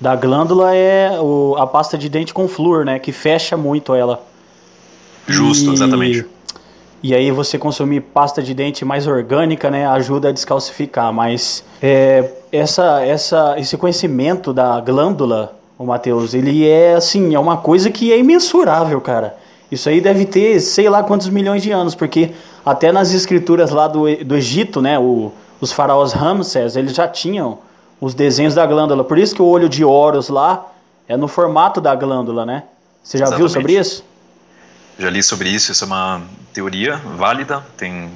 da 0.00 0.16
glândula 0.16 0.74
é 0.74 1.20
o, 1.20 1.54
a 1.56 1.66
pasta 1.66 1.96
de 1.96 2.08
dente 2.08 2.34
com 2.34 2.48
flúor, 2.48 2.84
né, 2.84 2.98
que 2.98 3.12
fecha 3.12 3.56
muito 3.56 3.94
ela. 3.94 4.26
Justo, 5.26 5.70
e, 5.70 5.72
exatamente. 5.74 6.26
E 7.02 7.14
aí 7.14 7.30
você 7.30 7.58
consumir 7.58 8.00
pasta 8.00 8.42
de 8.42 8.54
dente 8.54 8.84
mais 8.84 9.06
orgânica, 9.06 9.70
né, 9.70 9.86
ajuda 9.86 10.28
a 10.28 10.32
descalcificar, 10.32 11.12
mas 11.12 11.64
é, 11.82 12.30
essa, 12.52 13.04
essa, 13.04 13.54
esse 13.58 13.76
conhecimento 13.76 14.52
da 14.52 14.80
glândula 14.80 15.56
o 15.82 15.86
Matheus, 15.86 16.32
ele 16.32 16.68
é 16.68 16.94
assim, 16.94 17.34
é 17.34 17.38
uma 17.38 17.56
coisa 17.56 17.90
que 17.90 18.12
é 18.12 18.18
imensurável, 18.18 19.00
cara. 19.00 19.36
Isso 19.70 19.88
aí 19.88 20.00
deve 20.00 20.24
ter 20.24 20.60
sei 20.60 20.88
lá 20.88 21.02
quantos 21.02 21.28
milhões 21.28 21.60
de 21.60 21.72
anos, 21.72 21.94
porque 21.94 22.30
até 22.64 22.92
nas 22.92 23.12
escrituras 23.12 23.70
lá 23.70 23.88
do, 23.88 24.02
do 24.24 24.36
Egito, 24.36 24.80
né, 24.80 24.96
o, 24.98 25.32
os 25.60 25.72
faraós 25.72 26.12
Ramsés, 26.12 26.76
eles 26.76 26.94
já 26.94 27.08
tinham 27.08 27.58
os 28.00 28.14
desenhos 28.14 28.54
da 28.54 28.64
glândula. 28.64 29.02
Por 29.02 29.18
isso 29.18 29.34
que 29.34 29.42
o 29.42 29.46
olho 29.46 29.68
de 29.68 29.84
Horus 29.84 30.28
lá 30.28 30.66
é 31.08 31.16
no 31.16 31.26
formato 31.26 31.80
da 31.80 31.94
glândula, 31.94 32.46
né? 32.46 32.64
Você 33.02 33.18
já 33.18 33.24
Exatamente. 33.24 33.38
viu 33.38 33.48
sobre 33.48 33.78
isso? 33.78 34.04
Já 34.98 35.10
li 35.10 35.22
sobre 35.22 35.48
isso, 35.48 35.72
isso 35.72 35.84
é 35.84 35.86
uma 35.86 36.22
teoria 36.52 36.96
válida, 36.96 37.64
tem 37.76 38.10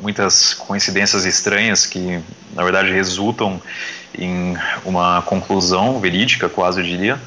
muitas 0.00 0.54
coincidências 0.54 1.24
estranhas 1.24 1.86
que, 1.86 2.20
na 2.54 2.62
verdade, 2.62 2.90
resultam 2.92 3.60
em 4.16 4.56
uma 4.84 5.22
conclusão 5.22 6.00
verídica, 6.00 6.48
quase 6.48 6.80
eu 6.80 6.84
diria. 6.84 7.20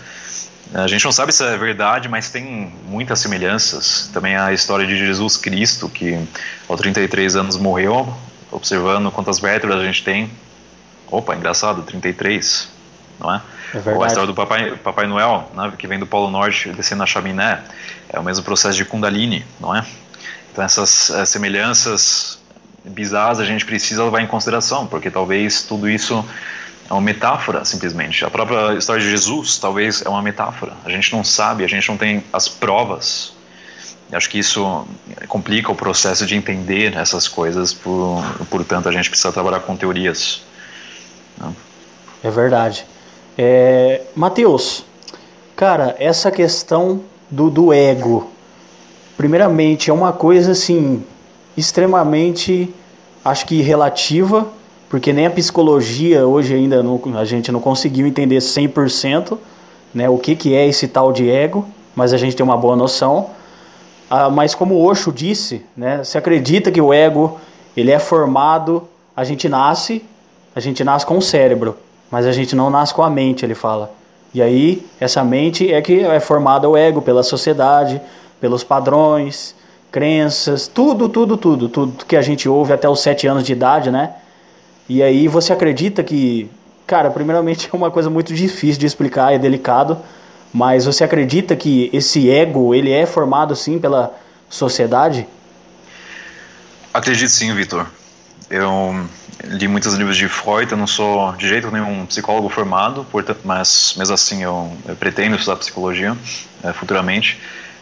A 0.73 0.87
gente 0.87 1.05
não 1.05 1.11
sabe 1.11 1.31
se 1.31 1.43
é 1.43 1.57
verdade, 1.57 2.09
mas 2.09 2.31
tem 2.31 2.73
muitas 2.87 3.19
semelhanças. 3.19 4.09
Também 4.11 4.35
a 4.35 4.51
história 4.53 4.87
de 4.87 4.97
Jesus 4.97 5.37
Cristo, 5.37 5.87
que 5.87 6.19
aos 6.67 6.79
33 6.79 7.35
anos 7.35 7.57
morreu, 7.57 8.11
observando 8.51 9.11
quantas 9.11 9.39
vértebras 9.39 9.79
a 9.79 9.85
gente 9.85 10.03
tem. 10.03 10.31
Opa, 11.07 11.35
engraçado, 11.35 11.83
33, 11.83 12.69
não 13.19 13.35
é? 13.35 13.41
É 13.73 13.89
Ou 13.89 14.03
a 14.03 14.07
história 14.07 14.27
do 14.27 14.35
Papai, 14.35 14.75
Papai 14.77 15.07
Noel, 15.07 15.49
né, 15.55 15.73
que 15.77 15.87
vem 15.87 15.97
do 15.97 16.05
Polo 16.05 16.29
Norte 16.29 16.69
descendo 16.69 17.01
a 17.01 17.05
chaminé. 17.05 17.61
É 18.09 18.19
o 18.19 18.23
mesmo 18.23 18.43
processo 18.43 18.77
de 18.77 18.85
Kundalini, 18.85 19.43
não 19.59 19.75
é? 19.75 19.83
Então 20.51 20.63
essas 20.63 21.09
é, 21.09 21.25
semelhanças 21.25 22.39
bizarras 22.85 23.39
a 23.39 23.45
gente 23.45 23.65
precisa 23.65 24.03
levar 24.03 24.21
em 24.21 24.27
consideração, 24.27 24.85
porque 24.85 25.09
talvez 25.09 25.63
tudo 25.63 25.89
isso 25.89 26.23
é 26.87 26.93
uma 26.93 27.01
metáfora, 27.01 27.65
simplesmente. 27.65 28.23
A 28.23 28.29
própria 28.29 28.77
história 28.77 29.01
de 29.01 29.09
Jesus 29.09 29.57
talvez 29.57 30.03
é 30.05 30.09
uma 30.09 30.21
metáfora. 30.21 30.73
A 30.85 30.89
gente 30.89 31.11
não 31.11 31.23
sabe, 31.23 31.63
a 31.63 31.67
gente 31.67 31.89
não 31.89 31.97
tem 31.97 32.23
as 32.31 32.47
provas. 32.47 33.33
Acho 34.11 34.29
que 34.29 34.37
isso 34.37 34.87
complica 35.27 35.71
o 35.71 35.75
processo 35.75 36.23
de 36.27 36.35
entender 36.35 36.95
essas 36.95 37.27
coisas, 37.27 37.73
por, 37.73 38.23
portanto, 38.47 38.87
a 38.87 38.91
gente 38.91 39.09
precisa 39.09 39.31
trabalhar 39.31 39.61
com 39.61 39.75
teorias. 39.75 40.43
Né? 41.39 41.51
É 42.23 42.29
verdade. 42.29 42.85
É, 43.37 44.01
Mateus, 44.15 44.85
cara, 45.55 45.95
essa 45.99 46.31
questão 46.31 47.01
do, 47.29 47.49
do 47.49 47.73
ego, 47.73 48.29
primeiramente, 49.17 49.89
é 49.89 49.93
uma 49.93 50.13
coisa 50.13 50.51
assim, 50.51 51.03
extremamente, 51.57 52.73
acho 53.23 53.45
que 53.45 53.61
relativa 53.61 54.47
porque 54.93 55.11
nem 55.11 55.25
a 55.25 55.31
psicologia 55.31 56.27
hoje 56.27 56.53
ainda 56.53 56.83
não, 56.83 57.01
a 57.17 57.25
gente 57.25 57.51
não 57.51 57.59
conseguiu 57.59 58.05
entender 58.05 58.37
100% 58.37 59.39
né, 59.91 60.07
o 60.07 60.19
que, 60.19 60.35
que 60.35 60.53
é 60.53 60.67
esse 60.67 60.87
tal 60.87 61.11
de 61.11 61.31
ego, 61.31 61.65
mas 61.95 62.13
a 62.13 62.17
gente 62.17 62.35
tem 62.35 62.43
uma 62.43 62.55
boa 62.55 62.75
noção. 62.75 63.31
Ah, 64.07 64.29
mas 64.29 64.53
como 64.53 64.75
o 64.75 64.85
Osho 64.85 65.11
disse, 65.11 65.65
né, 65.75 66.03
se 66.03 66.15
acredita 66.15 66.71
que 66.71 66.79
o 66.79 66.93
ego 66.93 67.39
ele 67.75 67.89
é 67.89 67.97
formado, 67.97 68.87
a 69.15 69.23
gente 69.23 69.49
nasce, 69.49 70.05
a 70.55 70.59
gente 70.59 70.83
nasce 70.83 71.07
com 71.07 71.17
o 71.17 71.21
cérebro, 71.23 71.75
mas 72.13 72.27
a 72.27 72.31
gente 72.31 72.55
não 72.55 72.69
nasce 72.69 72.93
com 72.93 73.01
a 73.01 73.09
mente, 73.09 73.43
ele 73.43 73.55
fala. 73.55 73.91
E 74.35 74.39
aí, 74.39 74.85
essa 74.99 75.23
mente 75.23 75.73
é 75.73 75.81
que 75.81 76.01
é 76.01 76.19
formada 76.19 76.69
o 76.69 76.77
ego 76.77 77.01
pela 77.01 77.23
sociedade, 77.23 77.99
pelos 78.39 78.63
padrões, 78.63 79.55
crenças, 79.91 80.67
tudo, 80.67 81.09
tudo, 81.09 81.37
tudo, 81.37 81.67
tudo 81.67 82.05
que 82.05 82.15
a 82.15 82.21
gente 82.21 82.47
ouve 82.47 82.71
até 82.71 82.87
os 82.87 82.99
sete 82.99 83.25
anos 83.25 83.43
de 83.43 83.53
idade, 83.53 83.89
né? 83.89 84.11
E 84.87 85.01
aí 85.01 85.27
você 85.27 85.51
acredita 85.51 86.03
que, 86.03 86.47
cara, 86.85 87.09
primeiramente 87.09 87.67
é 87.73 87.75
uma 87.75 87.89
coisa 87.89 88.11
muito 88.11 88.31
difícil 88.31 88.79
de 88.79 88.85
explicar, 88.85 89.33
é 89.33 89.39
delicado, 89.39 89.97
mas 90.53 90.85
você 90.85 91.03
acredita 91.03 91.55
que 91.55 91.89
esse 91.91 92.29
ego, 92.29 92.75
ele 92.75 92.91
é 92.91 93.07
formado 93.07 93.55
sim 93.55 93.79
pela 93.79 94.15
sociedade? 94.47 95.25
Acredito 96.93 97.31
sim, 97.31 97.51
Vitor. 97.55 97.87
Eu 98.53 99.09
li 99.45 99.67
muitos 99.67 99.95
livros 99.95 100.15
de 100.15 100.27
Freud, 100.27 100.71
eu 100.71 100.77
não 100.77 100.85
sou 100.85 101.31
de 101.31 101.47
jeito 101.47 101.71
nenhum 101.71 102.05
psicólogo 102.05 102.49
formado, 102.49 103.03
portanto, 103.03 103.39
mas 103.43 103.95
mesmo 103.97 104.13
assim 104.13 104.43
eu, 104.43 104.71
eu 104.87 104.95
pretendo 104.95 105.35
estudar 105.35 105.55
psicologia 105.57 106.15
é, 106.63 106.71
futuramente. 106.71 107.39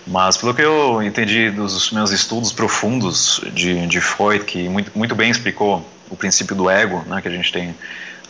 Mas 0.07 0.37
pelo 0.37 0.53
que 0.53 0.61
eu 0.61 1.03
entendi 1.03 1.51
dos 1.51 1.91
meus 1.91 2.11
estudos 2.11 2.53
profundos 2.53 3.41
de, 3.53 3.85
de 3.85 3.99
Freud, 3.99 4.45
que 4.45 4.69
muito, 4.69 4.97
muito 4.97 5.13
bem 5.13 5.29
explicou 5.29 5.85
o 6.09 6.15
princípio 6.15 6.55
do 6.55 6.69
ego, 6.69 7.03
né, 7.05 7.21
que 7.21 7.27
a 7.27 7.31
gente 7.31 7.51
tem 7.51 7.75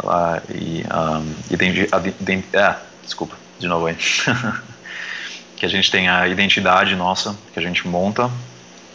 lá 0.04 0.42
e 0.50 0.84
um, 0.84 2.44
ah, 2.56 2.78
desculpa, 3.04 3.36
de 3.60 3.68
novo 3.68 3.86
aí. 3.86 3.96
que 5.58 5.64
a 5.64 5.70
gente 5.70 5.92
tem 5.92 6.10
a 6.10 6.28
identidade 6.28 6.96
nossa, 6.96 7.38
que 7.54 7.60
a 7.60 7.62
gente 7.62 7.88
monta 7.88 8.32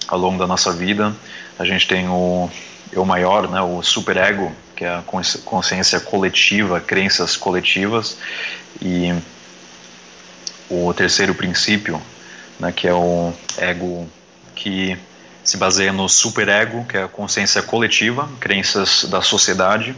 ao 0.08 0.18
longo 0.18 0.36
da 0.36 0.48
nossa 0.48 0.72
vida. 0.72 1.14
A 1.56 1.64
gente 1.64 1.86
tem 1.86 2.08
o 2.08 2.50
eu 2.92 3.04
maior, 3.04 3.48
né, 3.48 3.60
o 3.60 3.82
superego, 3.82 4.52
que 4.74 4.84
é 4.84 4.88
a 4.88 5.02
consciência 5.44 6.00
coletiva, 6.00 6.80
crenças 6.80 7.36
coletivas, 7.36 8.18
e 8.80 9.14
o 10.68 10.92
terceiro 10.92 11.34
princípio, 11.34 12.00
né, 12.58 12.72
que 12.72 12.86
é 12.86 12.92
o 12.92 13.32
ego 13.56 14.08
que 14.54 14.96
se 15.44 15.56
baseia 15.56 15.92
no 15.92 16.08
superego, 16.08 16.84
que 16.84 16.96
é 16.96 17.04
a 17.04 17.08
consciência 17.08 17.62
coletiva, 17.62 18.28
crenças 18.40 19.04
da 19.04 19.22
sociedade, 19.22 19.94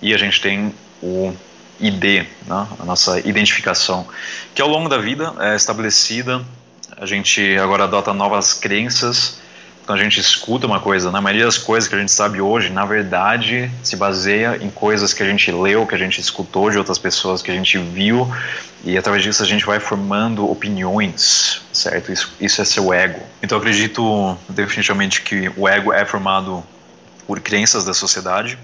e 0.00 0.14
a 0.14 0.18
gente 0.18 0.40
tem 0.40 0.74
o 1.02 1.34
ID, 1.80 2.26
né, 2.46 2.66
a 2.78 2.84
nossa 2.84 3.18
identificação, 3.20 4.06
que 4.54 4.62
ao 4.62 4.68
longo 4.68 4.88
da 4.88 4.98
vida 4.98 5.34
é 5.40 5.54
estabelecida, 5.54 6.44
a 6.96 7.06
gente 7.06 7.56
agora 7.58 7.84
adota 7.84 8.12
novas 8.12 8.52
crenças 8.52 9.37
quando 9.88 10.00
a 10.00 10.02
gente 10.02 10.20
escuta 10.20 10.66
uma 10.66 10.80
coisa, 10.80 11.10
na 11.10 11.18
maioria 11.18 11.46
das 11.46 11.56
coisas 11.56 11.88
que 11.88 11.94
a 11.94 11.98
gente 11.98 12.12
sabe 12.12 12.42
hoje, 12.42 12.68
na 12.68 12.84
verdade, 12.84 13.70
se 13.82 13.96
baseia 13.96 14.58
em 14.60 14.68
coisas 14.68 15.14
que 15.14 15.22
a 15.22 15.26
gente 15.26 15.50
leu, 15.50 15.86
que 15.86 15.94
a 15.94 15.98
gente 15.98 16.20
escutou 16.20 16.70
de 16.70 16.76
outras 16.76 16.98
pessoas, 16.98 17.40
que 17.40 17.50
a 17.50 17.54
gente 17.54 17.78
viu, 17.78 18.30
e 18.84 18.98
através 18.98 19.22
disso 19.22 19.42
a 19.42 19.46
gente 19.46 19.64
vai 19.64 19.80
formando 19.80 20.46
opiniões, 20.46 21.62
certo? 21.72 22.12
Isso, 22.12 22.30
isso 22.38 22.60
é 22.60 22.66
seu 22.66 22.92
ego. 22.92 23.18
Então 23.42 23.56
eu 23.56 23.60
acredito 23.60 24.36
definitivamente 24.50 25.22
que 25.22 25.50
o 25.56 25.66
ego 25.66 25.90
é 25.90 26.04
formado 26.04 26.62
por 27.26 27.40
crenças 27.40 27.82
da 27.82 27.94
sociedade, 27.94 28.58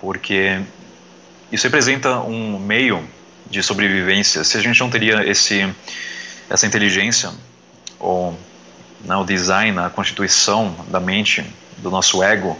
porque 0.00 0.60
isso 1.50 1.66
representa 1.66 2.20
um 2.20 2.60
meio 2.60 3.02
de 3.50 3.60
sobrevivência. 3.60 4.44
Se 4.44 4.56
a 4.56 4.60
gente 4.60 4.78
não 4.78 4.88
teria 4.88 5.28
esse, 5.28 5.68
essa 6.48 6.64
inteligência, 6.64 7.32
ou 7.98 8.38
né, 9.04 9.16
o 9.16 9.24
design, 9.24 9.78
a 9.78 9.90
constituição 9.90 10.74
da 10.88 10.98
mente, 10.98 11.44
do 11.78 11.90
nosso 11.90 12.22
ego, 12.22 12.58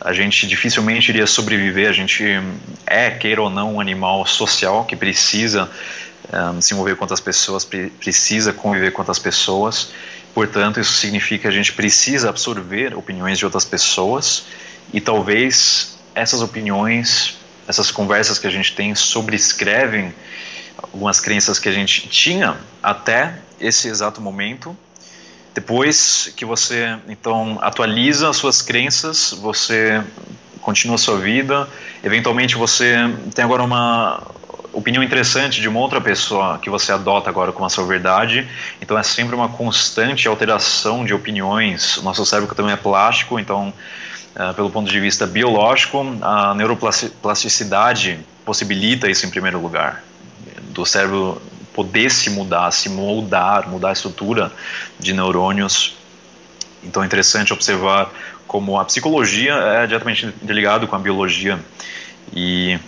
a 0.00 0.12
gente 0.12 0.46
dificilmente 0.46 1.10
iria 1.10 1.26
sobreviver. 1.26 1.88
A 1.88 1.92
gente 1.92 2.24
é, 2.86 3.10
queira 3.10 3.42
ou 3.42 3.50
não, 3.50 3.74
um 3.74 3.80
animal 3.80 4.26
social 4.26 4.84
que 4.84 4.96
precisa 4.96 5.70
um, 6.32 6.60
se 6.60 6.74
envolver 6.74 6.96
com 6.96 7.04
outras 7.04 7.20
pessoas, 7.20 7.64
precisa 7.64 8.52
conviver 8.52 8.90
com 8.90 9.02
outras 9.02 9.18
pessoas. 9.18 9.92
Portanto, 10.34 10.80
isso 10.80 10.94
significa 10.94 11.42
que 11.42 11.48
a 11.48 11.52
gente 11.52 11.72
precisa 11.72 12.28
absorver 12.28 12.96
opiniões 12.96 13.38
de 13.38 13.44
outras 13.44 13.64
pessoas 13.64 14.46
e 14.92 15.00
talvez 15.00 15.96
essas 16.14 16.42
opiniões, 16.42 17.38
essas 17.68 17.90
conversas 17.90 18.38
que 18.38 18.46
a 18.46 18.50
gente 18.50 18.74
tem 18.74 18.94
sobrescrevem 18.94 20.12
algumas 20.76 21.20
crenças 21.20 21.58
que 21.58 21.68
a 21.68 21.72
gente 21.72 22.08
tinha 22.08 22.56
até 22.82 23.38
esse 23.60 23.88
exato 23.88 24.20
momento 24.20 24.76
depois 25.54 26.32
que 26.36 26.44
você 26.44 26.96
então 27.08 27.58
atualiza 27.60 28.28
as 28.28 28.36
suas 28.36 28.60
crenças, 28.60 29.32
você 29.40 30.02
continua 30.60 30.96
a 30.96 30.98
sua 30.98 31.18
vida, 31.18 31.68
eventualmente 32.02 32.56
você 32.56 32.96
tem 33.34 33.44
agora 33.44 33.62
uma 33.62 34.20
opinião 34.72 35.02
interessante 35.02 35.60
de 35.60 35.68
uma 35.68 35.78
outra 35.78 36.00
pessoa 36.00 36.58
que 36.58 36.68
você 36.68 36.90
adota 36.90 37.30
agora 37.30 37.52
como 37.52 37.64
a 37.64 37.70
sua 37.70 37.86
verdade. 37.86 38.48
Então 38.80 38.98
é 38.98 39.02
sempre 39.02 39.34
uma 39.36 39.48
constante 39.48 40.26
alteração 40.26 41.04
de 41.04 41.14
opiniões. 41.14 41.96
O 41.98 42.02
nosso 42.02 42.26
cérebro 42.26 42.54
também 42.54 42.72
é 42.72 42.76
plástico, 42.76 43.38
então, 43.38 43.72
uh, 44.34 44.52
pelo 44.54 44.68
ponto 44.70 44.90
de 44.90 44.98
vista 44.98 45.26
biológico, 45.26 46.04
a 46.20 46.54
neuroplasticidade 46.54 48.18
possibilita 48.44 49.08
isso 49.08 49.24
em 49.24 49.30
primeiro 49.30 49.60
lugar. 49.60 50.02
Do 50.70 50.84
cérebro 50.84 51.40
poder 51.74 52.10
se 52.10 52.30
mudar, 52.30 52.70
se 52.70 52.88
moldar, 52.88 53.68
mudar 53.68 53.90
a 53.90 53.92
estrutura 53.92 54.52
de 54.98 55.12
neurônios. 55.12 55.96
Então 56.82 57.02
é 57.02 57.06
interessante 57.06 57.52
observar 57.52 58.10
como 58.46 58.78
a 58.78 58.84
psicologia 58.84 59.52
é 59.52 59.86
diretamente 59.86 60.26
interligado 60.26 60.86
com 60.86 60.94
a 60.94 60.98
biologia. 60.98 61.58
E 62.32 62.78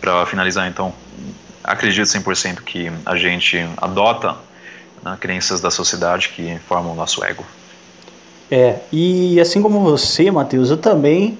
para 0.00 0.26
finalizar, 0.26 0.68
então, 0.68 0.92
acredito 1.62 2.06
100% 2.06 2.62
que 2.62 2.90
a 3.04 3.16
gente 3.16 3.64
adota 3.76 4.36
né, 5.02 5.16
crenças 5.20 5.60
da 5.60 5.70
sociedade 5.70 6.30
que 6.30 6.58
formam 6.68 6.92
o 6.92 6.96
nosso 6.96 7.24
ego. 7.24 7.44
É, 8.50 8.80
e 8.92 9.40
assim 9.40 9.60
como 9.60 9.80
você, 9.80 10.30
Matheus, 10.30 10.70
eu 10.70 10.76
também 10.76 11.38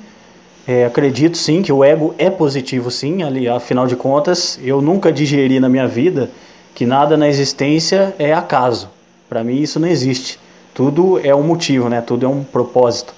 é, 0.67 0.85
acredito 0.85 1.39
sim 1.39 1.63
que 1.63 1.73
o 1.73 1.85
ego 1.85 2.15
é 2.19 2.29
positivo, 2.29 2.91
sim. 2.91 3.23
Ali, 3.23 3.49
afinal 3.49 3.87
de 3.87 3.95
contas, 3.95 4.59
eu 4.63 4.83
nunca 4.83 5.13
digeri 5.13 5.61
na 5.61 5.69
minha 5.69 5.87
vida 5.87 6.31
que 6.75 6.85
nada 6.85 7.17
na 7.17 7.29
existência 7.29 8.15
é 8.19 8.33
acaso. 8.33 8.91
Para 9.29 9.45
mim, 9.45 9.61
isso 9.61 9.79
não 9.79 9.89
existe. 9.89 10.39
Tudo 10.75 11.21
é 11.25 11.35
um 11.35 11.43
motivo, 11.43 11.89
né? 11.89 12.01
Tudo 12.01 12.27
é 12.27 12.29
um 12.29 12.43
propósito. 12.43 13.15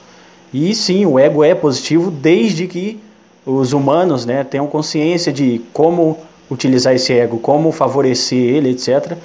E 0.53 0.75
sim, 0.75 1.07
o 1.07 1.19
ego 1.19 1.43
é 1.43 1.55
positivo 1.55 2.11
desde 2.11 2.67
que 2.67 3.01
os 3.45 3.73
humanos, 3.73 4.27
né, 4.27 4.45
tenham 4.45 4.67
consciência 4.67 5.33
de 5.33 5.61
como 5.73 6.19
utilizar 6.51 6.95
esse 6.95 7.13
ego, 7.13 7.39
como 7.39 7.73
favorecer 7.73 8.39
ele, 8.39 8.71
etc. 8.71 9.17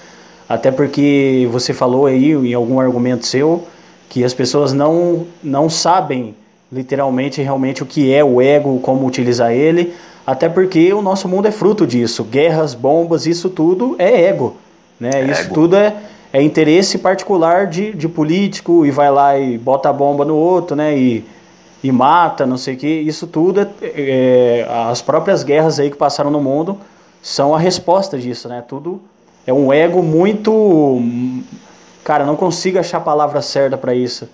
Até 0.48 0.72
porque 0.72 1.48
você 1.52 1.74
falou 1.74 2.06
aí 2.06 2.32
em 2.32 2.54
algum 2.54 2.80
argumento 2.80 3.26
seu 3.26 3.66
que 4.10 4.24
as 4.24 4.34
pessoas 4.34 4.74
não 4.74 5.26
não 5.44 5.70
sabem 5.70 6.36
literalmente 6.74 7.42
realmente 7.42 7.84
o 7.84 7.86
que 7.86 8.14
é 8.14 8.24
o 8.24 8.42
ego, 8.42 8.80
como 8.80 9.06
utilizar 9.06 9.52
ele, 9.52 9.94
até 10.26 10.48
porque 10.50 10.94
o 10.94 11.02
nosso 11.02 11.28
mundo 11.28 11.48
é 11.48 11.52
fruto 11.52 11.86
disso. 11.86 12.24
Guerras, 12.24 12.74
bombas, 12.74 13.26
isso 13.26 13.50
tudo 13.50 13.96
é 14.00 14.24
ego. 14.30 14.56
Né? 15.00 15.24
Isso 15.30 15.54
tudo 15.54 15.76
é, 15.76 15.96
é 16.32 16.42
interesse 16.42 16.98
particular 16.98 17.68
de, 17.68 17.94
de 17.94 18.08
político 18.08 18.86
e 18.86 18.92
vai 18.92 19.12
lá 19.12 19.38
e 19.38 19.58
bota 19.58 19.90
a 19.90 19.94
bomba 19.94 20.24
no 20.24 20.36
outro, 20.36 20.76
né? 20.76 20.98
E, 20.98 21.26
e 21.84 21.92
mata, 21.92 22.46
não 22.46 22.58
sei 22.58 22.76
o 22.76 22.78
que. 22.78 22.88
Isso 22.88 23.28
tudo 23.28 23.60
é, 23.60 23.68
é, 23.82 24.68
as 24.90 25.02
próprias 25.02 25.44
guerras 25.44 25.80
aí 25.80 25.92
que 25.92 25.98
passaram 25.98 26.32
no 26.32 26.40
mundo 26.40 26.78
são 27.22 27.54
a 27.54 27.60
resposta 27.60 28.18
disso, 28.18 28.48
né? 28.48 28.64
Tudo 28.66 29.02
é 29.46 29.52
um 29.52 29.74
ego 29.74 30.02
muito, 30.02 31.02
cara, 32.04 32.26
não 32.26 32.38
consigo 32.38 32.80
achar 32.80 33.00
a 33.00 33.02
palavra 33.02 33.42
certa 33.42 33.78
para 33.78 33.94
isso. 33.94 34.30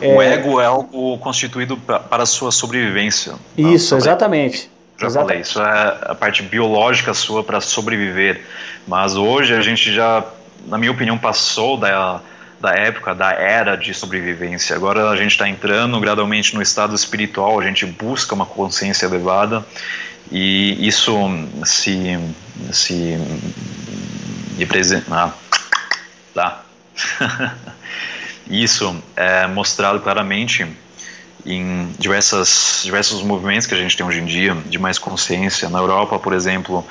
É... 0.00 0.14
O 0.14 0.22
ego 0.22 0.60
é 0.60 0.66
algo 0.66 1.18
constituído 1.18 1.76
para 1.76 2.22
a 2.22 2.26
sua 2.26 2.50
sobrevivência. 2.50 3.34
Isso, 3.56 3.96
exatamente. 3.96 4.70
Já 4.98 5.06
exatamente. 5.06 5.28
falei, 5.28 5.40
isso 5.42 5.60
é 5.60 6.10
a 6.10 6.14
parte 6.14 6.42
biológica 6.42 7.12
sua 7.14 7.42
para 7.42 7.60
sobreviver. 7.60 8.42
Mas 8.86 9.16
hoje 9.16 9.54
a 9.54 9.60
gente 9.60 9.92
já, 9.92 10.24
na 10.66 10.78
minha 10.78 10.90
opinião, 10.90 11.18
passou 11.18 11.76
da, 11.76 12.20
da 12.60 12.74
época, 12.74 13.14
da 13.14 13.32
era 13.32 13.76
de 13.76 13.92
sobrevivência. 13.92 14.76
Agora 14.76 15.10
a 15.10 15.16
gente 15.16 15.32
está 15.32 15.48
entrando 15.48 15.98
gradualmente 15.98 16.54
no 16.54 16.62
estado 16.62 16.94
espiritual, 16.94 17.58
a 17.58 17.64
gente 17.64 17.84
busca 17.84 18.34
uma 18.34 18.46
consciência 18.46 19.06
elevada 19.06 19.64
e 20.30 20.86
isso 20.86 21.12
se, 21.64 22.18
se 22.72 23.18
representa. 24.56 25.06
Ah, 25.10 25.32
tá. 26.32 26.62
isso 28.52 28.94
é 29.16 29.46
mostrado 29.46 30.00
claramente 30.00 30.66
em 31.44 31.88
diversas, 31.98 32.82
diversos 32.84 33.22
movimentos 33.22 33.66
que 33.66 33.74
a 33.74 33.78
gente 33.78 33.96
tem 33.96 34.06
hoje 34.06 34.20
em 34.20 34.26
dia 34.26 34.54
de 34.66 34.78
mais 34.78 34.98
consciência. 34.98 35.68
Na 35.68 35.78
Europa, 35.78 36.18
por 36.18 36.32
exemplo, 36.32 36.86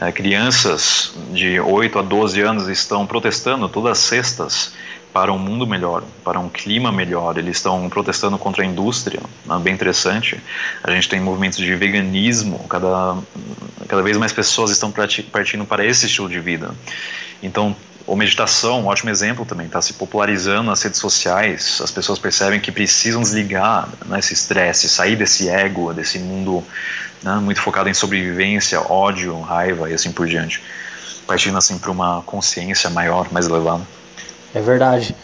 é, 0.00 0.10
crianças 0.10 1.12
de 1.32 1.60
8 1.60 1.98
a 1.98 2.02
12 2.02 2.40
anos 2.40 2.68
estão 2.68 3.06
protestando 3.06 3.68
todas 3.68 3.92
as 3.92 3.98
sextas 3.98 4.72
para 5.12 5.30
um 5.30 5.38
mundo 5.38 5.66
melhor, 5.66 6.02
para 6.24 6.40
um 6.40 6.48
clima 6.48 6.90
melhor. 6.90 7.36
Eles 7.36 7.58
estão 7.58 7.88
protestando 7.88 8.38
contra 8.38 8.62
a 8.62 8.66
indústria, 8.66 9.20
né? 9.44 9.58
bem 9.62 9.74
interessante. 9.74 10.40
A 10.82 10.90
gente 10.90 11.08
tem 11.08 11.20
movimentos 11.20 11.58
de 11.58 11.74
veganismo, 11.76 12.58
cada, 12.68 13.16
cada 13.86 14.02
vez 14.02 14.16
mais 14.16 14.32
pessoas 14.32 14.70
estão 14.70 14.90
partindo 15.30 15.66
para 15.66 15.84
esse 15.84 16.06
estilo 16.06 16.28
de 16.28 16.40
vida. 16.40 16.74
Então, 17.42 17.76
ou 18.06 18.16
meditação, 18.16 18.80
um 18.80 18.86
ótimo 18.86 19.10
exemplo 19.10 19.44
também, 19.44 19.66
está 19.66 19.80
se 19.80 19.92
popularizando 19.94 20.64
nas 20.64 20.82
redes 20.82 20.98
sociais. 20.98 21.80
As 21.82 21.90
pessoas 21.90 22.18
percebem 22.18 22.60
que 22.60 22.72
precisam 22.72 23.22
desligar 23.22 23.88
né, 24.06 24.18
estresse, 24.18 24.88
sair 24.88 25.16
desse 25.16 25.48
ego, 25.48 25.92
desse 25.92 26.18
mundo 26.18 26.62
né, 27.22 27.34
muito 27.36 27.60
focado 27.60 27.88
em 27.88 27.94
sobrevivência, 27.94 28.80
ódio, 28.80 29.38
raiva 29.40 29.88
e 29.90 29.94
assim 29.94 30.10
por 30.10 30.26
diante. 30.26 30.62
Partindo 31.26 31.56
assim 31.56 31.78
para 31.78 31.90
uma 31.90 32.22
consciência 32.22 32.90
maior, 32.90 33.28
mais 33.32 33.46
elevada. 33.46 33.86
É 34.54 34.60
verdade. 34.60 35.14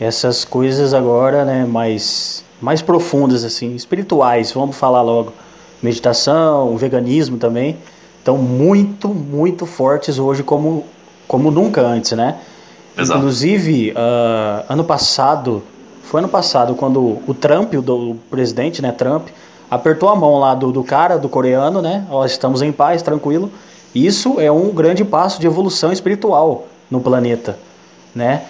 Essas 0.00 0.44
coisas 0.44 0.94
agora, 0.94 1.44
né, 1.44 1.64
mais, 1.66 2.44
mais 2.60 2.80
profundas, 2.80 3.42
assim, 3.42 3.74
espirituais, 3.74 4.52
vamos 4.52 4.76
falar 4.76 5.02
logo. 5.02 5.32
Meditação, 5.82 6.76
veganismo 6.76 7.36
também, 7.36 7.76
estão 8.18 8.38
muito, 8.38 9.08
muito 9.08 9.66
fortes 9.66 10.18
hoje 10.18 10.42
como 10.42 10.84
como 11.28 11.50
nunca 11.50 11.82
antes, 11.82 12.12
né? 12.12 12.38
Exato. 12.96 13.18
Inclusive, 13.18 13.92
uh, 13.92 14.64
ano 14.68 14.82
passado, 14.82 15.62
foi 16.02 16.20
ano 16.20 16.28
passado, 16.28 16.74
quando 16.74 17.18
o 17.26 17.34
Trump, 17.34 17.74
o, 17.74 17.82
do, 17.82 18.10
o 18.12 18.14
presidente, 18.30 18.82
né, 18.82 18.90
Trump, 18.90 19.28
apertou 19.70 20.08
a 20.08 20.16
mão 20.16 20.38
lá 20.38 20.54
do, 20.54 20.72
do 20.72 20.82
cara, 20.82 21.18
do 21.18 21.28
coreano, 21.28 21.82
né? 21.82 22.06
Ó, 22.10 22.24
estamos 22.24 22.62
em 22.62 22.72
paz, 22.72 23.02
tranquilo. 23.02 23.52
Isso 23.94 24.40
é 24.40 24.50
um 24.50 24.70
grande 24.70 25.04
passo 25.04 25.40
de 25.40 25.46
evolução 25.46 25.92
espiritual 25.92 26.66
no 26.90 27.00
planeta, 27.00 27.58
né? 28.14 28.44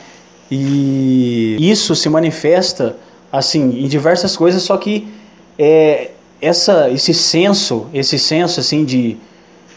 E 0.51 1.57
isso 1.59 1.95
se 1.95 2.09
manifesta 2.09 2.97
assim 3.31 3.85
em 3.85 3.89
diversas 3.89 4.37
coisas, 4.37 4.63
só 4.63 4.77
que 4.77 5.09
é, 5.59 6.13
essa, 6.41 6.89
esse 6.89 7.13
senso, 7.13 7.87
esse 7.93 8.19
senso 8.19 8.61
assim 8.61 8.85
de 8.85 9.19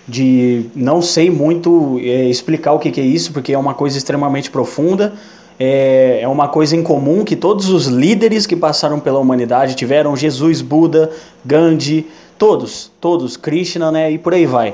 de 0.07 0.65
não 0.75 1.01
sei 1.01 1.29
muito 1.29 1.99
é, 1.99 2.25
explicar 2.25 2.73
o 2.73 2.79
que, 2.79 2.91
que, 2.91 3.01
é 3.01 3.03
isso, 3.03 3.31
porque 3.31 3.53
é 3.53 3.57
uma 3.57 3.73
coisa 3.73 3.97
extremamente 3.97 4.49
profunda, 4.49 5.13
é, 5.59 6.19
é 6.21 6.27
uma 6.27 6.47
coisa 6.47 6.75
em 6.75 6.83
comum 6.83 7.23
que 7.23 7.35
todos 7.35 7.69
os 7.69 7.85
líderes 7.85 8.47
que 8.47 8.55
passaram 8.55 8.99
pela 8.99 9.19
humanidade 9.19 9.75
tiveram, 9.75 10.15
Jesus, 10.15 10.61
Buda, 10.61 11.11
Gandhi, 11.45 12.07
todos, 12.37 12.91
todos, 12.99 13.37
Krishna, 13.37 13.91
né, 13.91 14.11
e 14.11 14.17
por 14.17 14.33
aí 14.33 14.45
vai, 14.45 14.73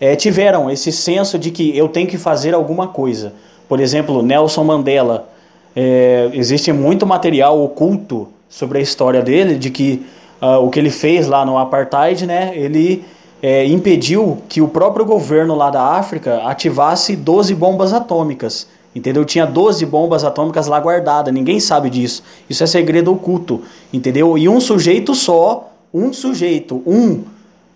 é, 0.00 0.16
tiveram 0.16 0.70
esse 0.70 0.90
senso 0.90 1.38
de 1.38 1.50
que 1.50 1.76
eu 1.76 1.88
tenho 1.88 2.08
que 2.08 2.18
fazer 2.18 2.54
alguma 2.54 2.88
coisa. 2.88 3.34
Por 3.68 3.78
exemplo, 3.80 4.22
Nelson 4.22 4.64
Mandela, 4.64 5.28
é, 5.74 6.30
existe 6.32 6.72
muito 6.72 7.06
material 7.06 7.62
oculto 7.62 8.28
sobre 8.48 8.78
a 8.78 8.80
história 8.82 9.22
dele, 9.22 9.56
de 9.56 9.70
que 9.70 10.04
uh, 10.40 10.58
o 10.62 10.68
que 10.68 10.78
ele 10.78 10.90
fez 10.90 11.26
lá 11.26 11.46
no 11.46 11.56
apartheid, 11.56 12.26
né, 12.26 12.52
ele 12.54 13.04
é, 13.42 13.66
impediu 13.66 14.38
que 14.48 14.62
o 14.62 14.68
próprio 14.68 15.04
governo 15.04 15.56
lá 15.56 15.68
da 15.68 15.82
África 15.82 16.44
ativasse 16.44 17.16
12 17.16 17.54
bombas 17.56 17.92
atômicas. 17.92 18.68
Entendeu? 18.94 19.24
Tinha 19.24 19.46
12 19.46 19.84
bombas 19.86 20.22
atômicas 20.22 20.66
lá 20.66 20.78
guardadas, 20.78 21.32
ninguém 21.32 21.58
sabe 21.58 21.90
disso. 21.90 22.22
Isso 22.48 22.62
é 22.62 22.66
segredo 22.66 23.10
oculto, 23.10 23.62
entendeu? 23.92 24.36
E 24.36 24.48
um 24.48 24.60
sujeito 24.60 25.14
só, 25.14 25.72
um 25.92 26.12
sujeito, 26.12 26.82
um, 26.86 27.22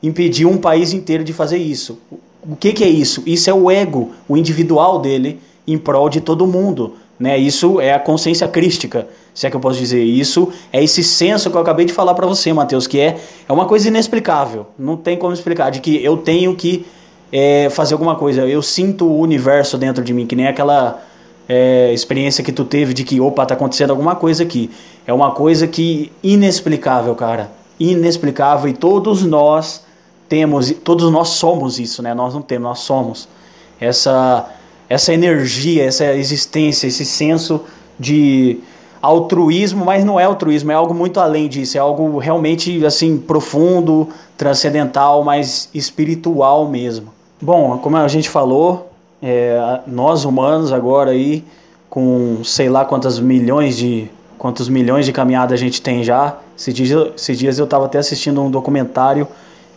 impediu 0.02 0.50
um 0.50 0.58
país 0.58 0.92
inteiro 0.92 1.24
de 1.24 1.32
fazer 1.32 1.56
isso. 1.56 1.98
O 2.48 2.54
que, 2.54 2.72
que 2.72 2.84
é 2.84 2.88
isso? 2.88 3.22
Isso 3.26 3.48
é 3.48 3.54
o 3.54 3.70
ego, 3.70 4.12
o 4.28 4.36
individual 4.36 5.00
dele, 5.00 5.40
em 5.66 5.78
prol 5.78 6.08
de 6.10 6.20
todo 6.20 6.46
mundo. 6.46 6.94
Né? 7.18 7.38
Isso 7.38 7.80
é 7.80 7.94
a 7.94 7.98
consciência 7.98 8.46
crística, 8.46 9.08
se 9.34 9.46
é 9.46 9.50
que 9.50 9.56
eu 9.56 9.60
posso 9.60 9.78
dizer. 9.78 10.02
Isso 10.02 10.52
é 10.72 10.82
esse 10.82 11.02
senso 11.02 11.50
que 11.50 11.56
eu 11.56 11.60
acabei 11.60 11.86
de 11.86 11.92
falar 11.92 12.14
para 12.14 12.26
você, 12.26 12.52
Mateus, 12.52 12.86
que 12.86 13.00
é, 13.00 13.18
é 13.48 13.52
uma 13.52 13.66
coisa 13.66 13.88
inexplicável. 13.88 14.66
Não 14.78 14.96
tem 14.96 15.16
como 15.16 15.32
explicar, 15.32 15.70
de 15.70 15.80
que 15.80 16.02
eu 16.04 16.18
tenho 16.18 16.54
que 16.54 16.86
é, 17.32 17.68
fazer 17.70 17.94
alguma 17.94 18.16
coisa. 18.16 18.46
Eu 18.46 18.62
sinto 18.62 19.06
o 19.06 19.20
universo 19.20 19.78
dentro 19.78 20.04
de 20.04 20.12
mim, 20.12 20.26
que 20.26 20.36
nem 20.36 20.46
aquela 20.46 21.02
é, 21.48 21.92
experiência 21.92 22.44
que 22.44 22.52
tu 22.52 22.64
teve 22.64 22.92
de 22.92 23.04
que, 23.04 23.20
opa, 23.20 23.46
tá 23.46 23.54
acontecendo 23.54 23.90
alguma 23.90 24.14
coisa 24.14 24.42
aqui. 24.42 24.70
É 25.06 25.12
uma 25.12 25.30
coisa 25.30 25.66
que 25.66 26.12
inexplicável, 26.22 27.14
cara. 27.14 27.50
Inexplicável. 27.78 28.68
E 28.68 28.74
todos 28.74 29.24
nós 29.24 29.84
temos, 30.28 30.70
todos 30.84 31.10
nós 31.10 31.28
somos 31.28 31.78
isso, 31.78 32.02
né? 32.02 32.14
Nós 32.14 32.34
não 32.34 32.42
temos, 32.42 32.68
nós 32.68 32.78
somos. 32.80 33.28
Essa 33.80 34.48
essa 34.88 35.12
energia, 35.12 35.84
essa 35.84 36.14
existência, 36.14 36.86
esse 36.86 37.04
senso 37.04 37.62
de 37.98 38.58
altruísmo, 39.00 39.84
mas 39.84 40.04
não 40.04 40.18
é 40.18 40.24
altruísmo, 40.24 40.72
é 40.72 40.74
algo 40.74 40.94
muito 40.94 41.20
além 41.20 41.48
disso, 41.48 41.76
é 41.76 41.80
algo 41.80 42.18
realmente 42.18 42.84
assim 42.84 43.18
profundo, 43.18 44.08
transcendental, 44.36 45.22
mas 45.22 45.68
espiritual 45.74 46.68
mesmo. 46.68 47.12
Bom, 47.40 47.78
como 47.78 47.96
a 47.96 48.08
gente 48.08 48.28
falou, 48.28 48.90
é, 49.22 49.80
nós 49.86 50.24
humanos 50.24 50.72
agora 50.72 51.10
aí 51.10 51.44
com 51.88 52.40
sei 52.44 52.68
lá 52.68 52.84
quantas 52.84 53.18
milhões 53.18 53.76
de 53.76 54.10
quantos 54.38 54.68
milhões 54.68 55.06
de 55.06 55.12
caminhadas 55.12 55.52
a 55.52 55.56
gente 55.56 55.80
tem 55.80 56.04
já. 56.04 56.36
Esses 56.56 56.74
dias, 56.74 57.08
esses 57.16 57.38
dias 57.38 57.58
eu 57.58 57.64
estava 57.64 57.86
até 57.86 57.98
assistindo 57.98 58.42
um 58.42 58.50
documentário 58.50 59.26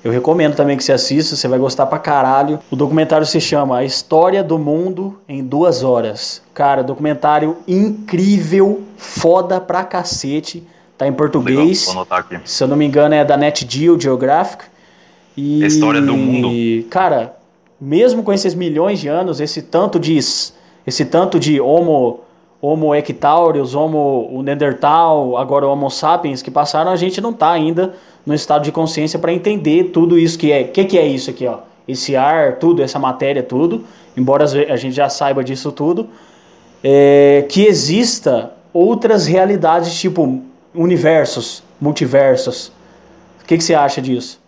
eu 0.04 0.12
recomendo 0.12 0.56
também 0.56 0.78
que 0.78 0.84
você 0.84 0.94
assista, 0.94 1.36
você 1.36 1.48
vai 1.48 1.60
gostar 1.60 1.86
pra 1.86 2.00
caralho. 2.00 2.60
O 2.72 2.76
documentário 2.76 3.26
se 3.26 3.42
chama 3.42 3.78
A 3.78 3.84
História 3.84 4.44
do 4.44 4.58
Mundo 4.58 5.20
em 5.28 5.44
Duas 5.44 5.84
Horas. 5.84 6.42
Cara, 6.54 6.82
documentário 6.82 7.58
incrível, 7.68 8.84
foda 8.98 9.60
pra 9.60 9.84
cacete. 9.84 10.64
Tá 10.98 11.08
em 11.08 11.14
português. 11.14 11.82
Legal, 11.82 11.86
vou 11.86 11.92
anotar 11.92 12.20
aqui. 12.20 12.40
Se 12.46 12.64
eu 12.64 12.68
não 12.68 12.78
me 12.78 12.86
engano, 12.86 13.16
é 13.16 13.26
da 13.26 13.36
Net 13.36 13.66
Geo 13.70 14.00
Geographic. 14.00 14.66
E, 15.36 15.64
a 15.64 15.68
história 15.68 16.02
do 16.02 16.16
mundo. 16.16 16.50
Cara, 16.90 17.38
mesmo 17.80 18.24
com 18.24 18.32
esses 18.32 18.54
milhões 18.54 19.00
de 19.00 19.08
anos, 19.08 19.40
esse 19.40 19.62
tanto 19.62 20.00
de 20.00 20.18
esse 20.18 21.06
tanto 21.06 21.40
de 21.40 21.60
Homo 21.60 22.22
Homo 22.62 22.94
erectaurus, 22.94 23.74
Homo 23.74 24.42
Neandertal, 24.44 25.38
agora 25.38 25.66
Homo 25.66 25.90
sapiens 25.90 26.42
que 26.42 26.52
passaram, 26.52 26.92
a 26.92 26.98
gente 26.98 27.22
não 27.22 27.32
tá 27.32 27.52
ainda 27.52 27.96
no 28.26 28.34
estado 28.34 28.64
de 28.64 28.72
consciência 28.72 29.18
para 29.18 29.34
entender 29.34 29.86
tudo 29.86 30.18
isso 30.18 30.38
que 30.38 30.52
é. 30.52 30.62
O 30.62 30.68
que, 30.70 30.86
que 30.86 30.98
é 30.98 31.08
isso 31.08 31.30
aqui, 31.30 31.46
ó? 31.48 31.60
Esse 31.88 32.16
ar, 32.16 32.58
tudo, 32.58 32.84
essa 32.84 33.00
matéria, 33.00 33.42
tudo. 33.42 33.86
Embora 34.16 34.44
a 34.44 34.76
gente 34.76 34.96
já 34.96 35.10
saiba 35.10 35.44
disso 35.44 35.72
tudo, 35.72 36.10
é, 36.84 37.46
que 37.50 37.66
exista 37.66 38.54
outras 38.74 39.26
realidades, 39.26 40.00
tipo 40.00 40.44
universos, 40.74 41.64
multiversos. 41.80 42.72
O 43.42 43.46
que, 43.46 43.58
que 43.58 43.64
você 43.64 43.74
acha 43.74 44.02
disso? 44.02 44.40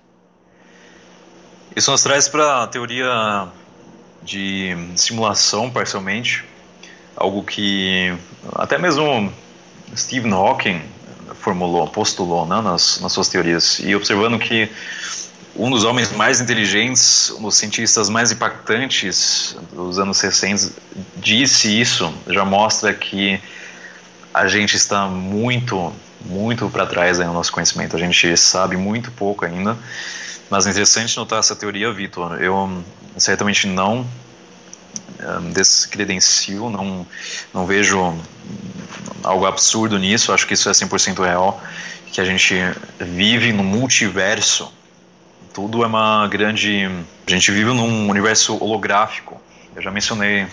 Isso 1.76 1.89
nos 1.89 2.03
traz 2.03 2.28
para 2.28 2.63
a 2.63 2.67
teoria 2.67 3.47
de 4.22 4.76
simulação, 4.95 5.69
parcialmente, 5.69 6.45
algo 7.15 7.43
que 7.43 8.13
até 8.53 8.78
mesmo 8.78 9.32
Stephen 9.95 10.32
Hawking 10.32 10.82
formulou, 11.42 11.88
postulou 11.88 12.46
né, 12.46 12.62
nas, 12.62 13.00
nas 13.02 13.12
suas 13.12 13.28
teorias, 13.28 13.80
e 13.80 13.96
observando 13.96 14.38
que 14.39 14.70
um 15.56 15.70
dos 15.70 15.84
homens 15.84 16.12
mais 16.12 16.39
inteligentes, 16.39 17.32
um 17.32 17.44
dos 17.44 17.56
cientistas 17.56 18.10
mais 18.10 18.32
impactantes 18.32 19.58
dos 19.74 20.00
anos 20.00 20.22
recentes, 20.22 20.72
disse 21.18 21.80
isso, 21.80 22.14
já 22.28 22.46
mostra 22.46 22.94
que 22.94 23.42
a 24.34 24.48
gente 24.48 24.78
está 24.78 25.08
muito, 25.08 25.94
muito 26.26 26.70
para 26.70 26.86
trás 26.86 27.20
no 27.20 27.34
nosso 27.34 27.52
conhecimento. 27.52 27.98
A 27.98 28.00
gente 28.00 28.38
sabe 28.38 28.78
muito 28.78 29.12
pouco 29.12 29.44
ainda. 29.44 29.78
Mas 30.50 30.66
é 30.68 30.70
interessante 30.70 31.18
notar 31.18 31.39
essa 31.39 31.56
teoria, 31.56 31.92
Vitor. 31.92 32.42
Eu 32.42 32.84
certamente 33.18 33.68
não 33.68 34.08
um, 35.22 35.52
descredencio, 35.52 36.70
não, 36.70 37.06
não 37.54 37.66
vejo 37.66 38.16
algo 39.24 39.45
absurdo 39.45 39.97
nisso, 39.97 40.34
acho 40.34 40.47
que 40.47 40.53
isso 40.53 40.69
é 40.69 40.72
100% 40.72 41.24
real, 41.24 41.61
que 42.11 42.19
a 42.19 42.26
gente 42.26 42.55
vive 42.99 43.51
no 43.53 43.63
multiverso 43.63 44.72
tudo 45.53 45.84
é 45.84 45.88
uma 45.88 46.28
grande. 46.28 46.89
A 47.28 47.30
gente 47.30 47.51
vive 47.51 47.72
num 47.72 48.09
universo 48.09 48.57
holográfico. 48.57 49.41
Eu 49.76 49.82
já 49.82 49.91
mencionei 49.91 50.47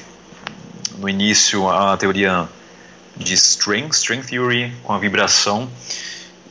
no 0.99 1.09
início 1.09 1.69
a 1.69 1.97
teoria 1.97 2.49
de 3.17 3.35
string, 3.35 3.89
string 3.91 4.23
theory, 4.23 4.73
com 4.83 4.93
a 4.93 4.99
vibração. 4.99 5.69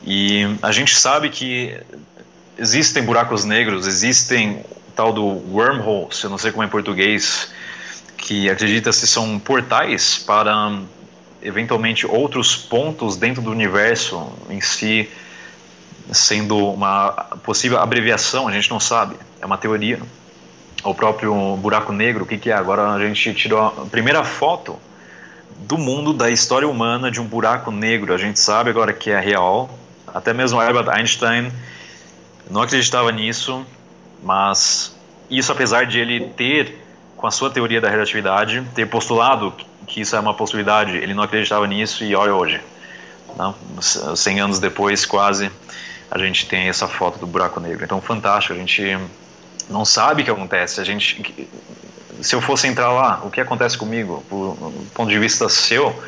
E 0.04 0.44
a 0.62 0.72
gente 0.72 0.94
sabe 0.94 1.28
que 1.28 1.78
existem 2.56 3.02
buracos 3.02 3.44
negros, 3.44 3.86
existem 3.86 4.64
tal 4.94 5.12
do 5.12 5.24
wormholes, 5.24 6.22
eu 6.22 6.30
não 6.30 6.38
sei 6.38 6.50
como 6.50 6.62
é 6.62 6.66
em 6.66 6.70
português, 6.70 7.50
que 8.16 8.50
acredita-se 8.50 9.06
são 9.06 9.38
portais 9.38 10.18
para 10.18 10.80
eventualmente 11.42 12.06
outros 12.06 12.56
pontos 12.56 13.16
dentro 13.16 13.42
do 13.42 13.50
universo 13.50 14.32
em 14.50 14.60
si 14.60 15.08
sendo 16.12 16.56
uma 16.72 17.12
possível 17.42 17.78
abreviação, 17.78 18.48
a 18.48 18.52
gente 18.52 18.70
não 18.70 18.80
sabe, 18.80 19.16
é 19.40 19.46
uma 19.46 19.58
teoria. 19.58 20.00
O 20.82 20.94
próprio 20.94 21.56
buraco 21.56 21.92
negro, 21.92 22.24
o 22.24 22.26
que, 22.26 22.38
que 22.38 22.50
é? 22.50 22.54
Agora 22.54 22.92
a 22.92 22.98
gente 23.00 23.34
tirou 23.34 23.60
a 23.60 23.70
primeira 23.86 24.22
foto 24.24 24.78
do 25.58 25.76
mundo 25.76 26.12
da 26.12 26.30
história 26.30 26.68
humana 26.68 27.10
de 27.10 27.20
um 27.20 27.24
buraco 27.24 27.70
negro. 27.70 28.14
A 28.14 28.18
gente 28.18 28.38
sabe 28.38 28.70
agora 28.70 28.92
que 28.92 29.10
é 29.10 29.18
real. 29.18 29.68
Até 30.06 30.32
mesmo 30.32 30.60
Albert 30.60 30.88
Einstein 30.88 31.52
não 32.48 32.62
acreditava 32.62 33.10
nisso, 33.10 33.66
mas 34.22 34.96
isso 35.28 35.50
apesar 35.50 35.84
de 35.84 35.98
ele 35.98 36.28
ter, 36.36 36.78
com 37.16 37.26
a 37.26 37.30
sua 37.30 37.50
teoria 37.50 37.80
da 37.80 37.90
relatividade, 37.90 38.64
ter 38.74 38.86
postulado 38.86 39.52
que 39.88 40.02
isso 40.02 40.14
é 40.14 40.20
uma 40.20 40.34
possibilidade, 40.34 40.96
ele 40.96 41.14
não 41.14 41.22
acreditava 41.22 41.66
nisso 41.66 42.04
e 42.04 42.14
olha 42.14 42.34
hoje. 42.34 42.60
Não? 43.36 43.54
100 44.14 44.40
anos 44.40 44.58
depois, 44.58 45.04
quase, 45.04 45.50
a 46.10 46.18
gente 46.18 46.46
tem 46.46 46.68
essa 46.68 46.86
foto 46.86 47.18
do 47.18 47.26
buraco 47.26 47.58
negro. 47.58 47.84
Então, 47.84 48.00
fantástico, 48.00 48.54
a 48.54 48.56
gente 48.56 48.98
não 49.68 49.84
sabe 49.84 50.22
o 50.22 50.24
que 50.24 50.30
acontece. 50.30 50.80
A 50.80 50.84
gente, 50.84 51.48
se 52.20 52.34
eu 52.34 52.40
fosse 52.40 52.66
entrar 52.66 52.92
lá, 52.92 53.20
o 53.24 53.30
que 53.30 53.40
acontece 53.40 53.76
comigo, 53.76 54.22
do 54.30 54.90
ponto 54.94 55.10
de 55.10 55.18
vista 55.18 55.48
seu, 55.48 56.00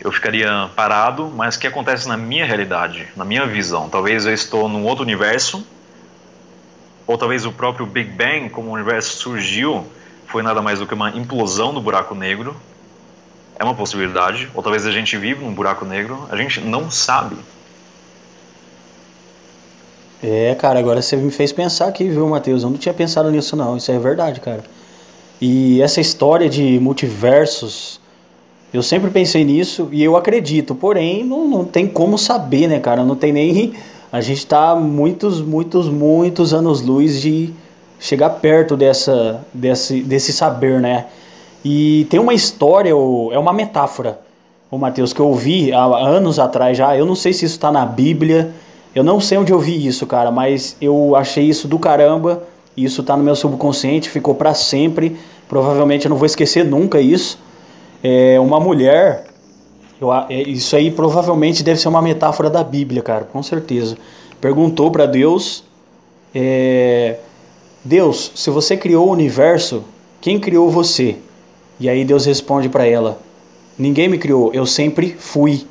eu 0.00 0.12
ficaria 0.12 0.70
parado, 0.76 1.32
mas 1.34 1.56
o 1.56 1.58
que 1.58 1.66
acontece 1.66 2.06
na 2.08 2.16
minha 2.16 2.44
realidade, 2.44 3.08
na 3.16 3.24
minha 3.24 3.46
visão? 3.46 3.88
Talvez 3.88 4.26
eu 4.26 4.32
estou 4.32 4.68
num 4.68 4.84
outro 4.84 5.02
universo, 5.02 5.66
ou 7.06 7.16
talvez 7.16 7.46
o 7.46 7.52
próprio 7.52 7.86
Big 7.86 8.10
Bang, 8.10 8.50
como 8.50 8.70
o 8.70 8.72
universo 8.72 9.16
surgiu, 9.16 9.86
foi 10.26 10.42
nada 10.42 10.60
mais 10.60 10.80
do 10.80 10.86
que 10.86 10.94
uma 10.94 11.10
implosão 11.10 11.72
do 11.72 11.80
buraco 11.80 12.14
negro. 12.14 12.56
É 13.58 13.64
uma 13.64 13.74
possibilidade. 13.74 14.48
Ou 14.54 14.62
talvez 14.62 14.86
a 14.86 14.90
gente 14.90 15.16
vive 15.16 15.44
num 15.44 15.52
buraco 15.52 15.84
negro. 15.84 16.26
A 16.30 16.36
gente 16.36 16.60
não 16.60 16.90
sabe. 16.90 17.36
É, 20.22 20.54
cara, 20.54 20.78
agora 20.78 21.02
você 21.02 21.16
me 21.16 21.30
fez 21.30 21.52
pensar 21.52 21.86
aqui, 21.86 22.04
viu, 22.04 22.26
Matheus? 22.28 22.62
Eu 22.62 22.70
não 22.70 22.78
tinha 22.78 22.94
pensado 22.94 23.30
nisso, 23.30 23.54
não. 23.54 23.76
Isso 23.76 23.90
é 23.92 23.98
verdade, 23.98 24.40
cara. 24.40 24.64
E 25.40 25.80
essa 25.82 26.00
história 26.00 26.48
de 26.48 26.80
multiversos, 26.80 28.00
eu 28.72 28.82
sempre 28.82 29.10
pensei 29.10 29.44
nisso 29.44 29.88
e 29.92 30.02
eu 30.02 30.16
acredito, 30.16 30.74
porém, 30.74 31.24
não, 31.24 31.46
não 31.46 31.64
tem 31.64 31.86
como 31.86 32.16
saber, 32.16 32.66
né, 32.66 32.80
cara? 32.80 33.04
Não 33.04 33.16
tem 33.16 33.32
nem. 33.32 33.74
A 34.10 34.20
gente 34.20 34.46
tá 34.46 34.74
muitos, 34.74 35.42
muitos, 35.42 35.88
muitos 35.88 36.54
anos-luz 36.54 37.20
de 37.20 37.52
chegar 37.98 38.30
perto 38.30 38.76
dessa, 38.76 39.44
desse, 39.52 40.00
desse 40.00 40.32
saber, 40.32 40.80
né? 40.80 41.06
E 41.66 42.06
tem 42.10 42.20
uma 42.20 42.34
história, 42.34 42.90
é 42.90 43.38
uma 43.38 43.52
metáfora, 43.52 44.20
o 44.70 44.78
Matheus, 44.78 45.12
que 45.12 45.20
eu 45.20 45.26
ouvi 45.26 45.72
há 45.72 45.84
anos 45.84 46.38
atrás 46.38 46.76
já. 46.76 46.96
Eu 46.96 47.04
não 47.04 47.14
sei 47.14 47.32
se 47.32 47.44
isso 47.44 47.56
está 47.56 47.72
na 47.72 47.84
Bíblia 47.84 48.54
eu 48.96 49.04
não 49.04 49.20
sei 49.20 49.36
onde 49.36 49.52
eu 49.52 49.58
vi 49.58 49.86
isso, 49.86 50.06
cara, 50.06 50.30
mas 50.30 50.74
eu 50.80 51.14
achei 51.14 51.44
isso 51.44 51.68
do 51.68 51.78
caramba. 51.78 52.44
Isso 52.74 53.02
tá 53.02 53.14
no 53.14 53.22
meu 53.22 53.36
subconsciente, 53.36 54.08
ficou 54.08 54.34
para 54.34 54.54
sempre. 54.54 55.18
Provavelmente 55.46 56.06
eu 56.06 56.08
não 56.08 56.16
vou 56.16 56.24
esquecer 56.24 56.64
nunca 56.64 56.98
isso. 56.98 57.38
É 58.02 58.40
uma 58.40 58.58
mulher, 58.58 59.26
eu, 60.00 60.10
é, 60.10 60.26
isso 60.30 60.74
aí 60.74 60.90
provavelmente 60.90 61.62
deve 61.62 61.78
ser 61.78 61.88
uma 61.88 62.00
metáfora 62.00 62.48
da 62.48 62.64
Bíblia, 62.64 63.02
cara, 63.02 63.24
com 63.24 63.42
certeza. 63.42 63.98
Perguntou 64.40 64.90
para 64.90 65.04
Deus, 65.04 65.62
é, 66.34 67.18
Deus, 67.84 68.32
se 68.34 68.48
você 68.48 68.78
criou 68.78 69.08
o 69.08 69.12
universo, 69.12 69.84
quem 70.22 70.40
criou 70.40 70.70
você? 70.70 71.18
E 71.78 71.88
aí 71.88 72.04
Deus 72.04 72.24
responde 72.24 72.68
para 72.68 72.86
ela: 72.86 73.18
Ninguém 73.78 74.08
me 74.08 74.18
criou, 74.18 74.52
eu 74.52 74.64
sempre 74.66 75.14
fui. 75.18 75.66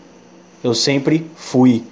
Eu 0.63 0.73
sempre 0.73 1.29
fui. 1.35 1.83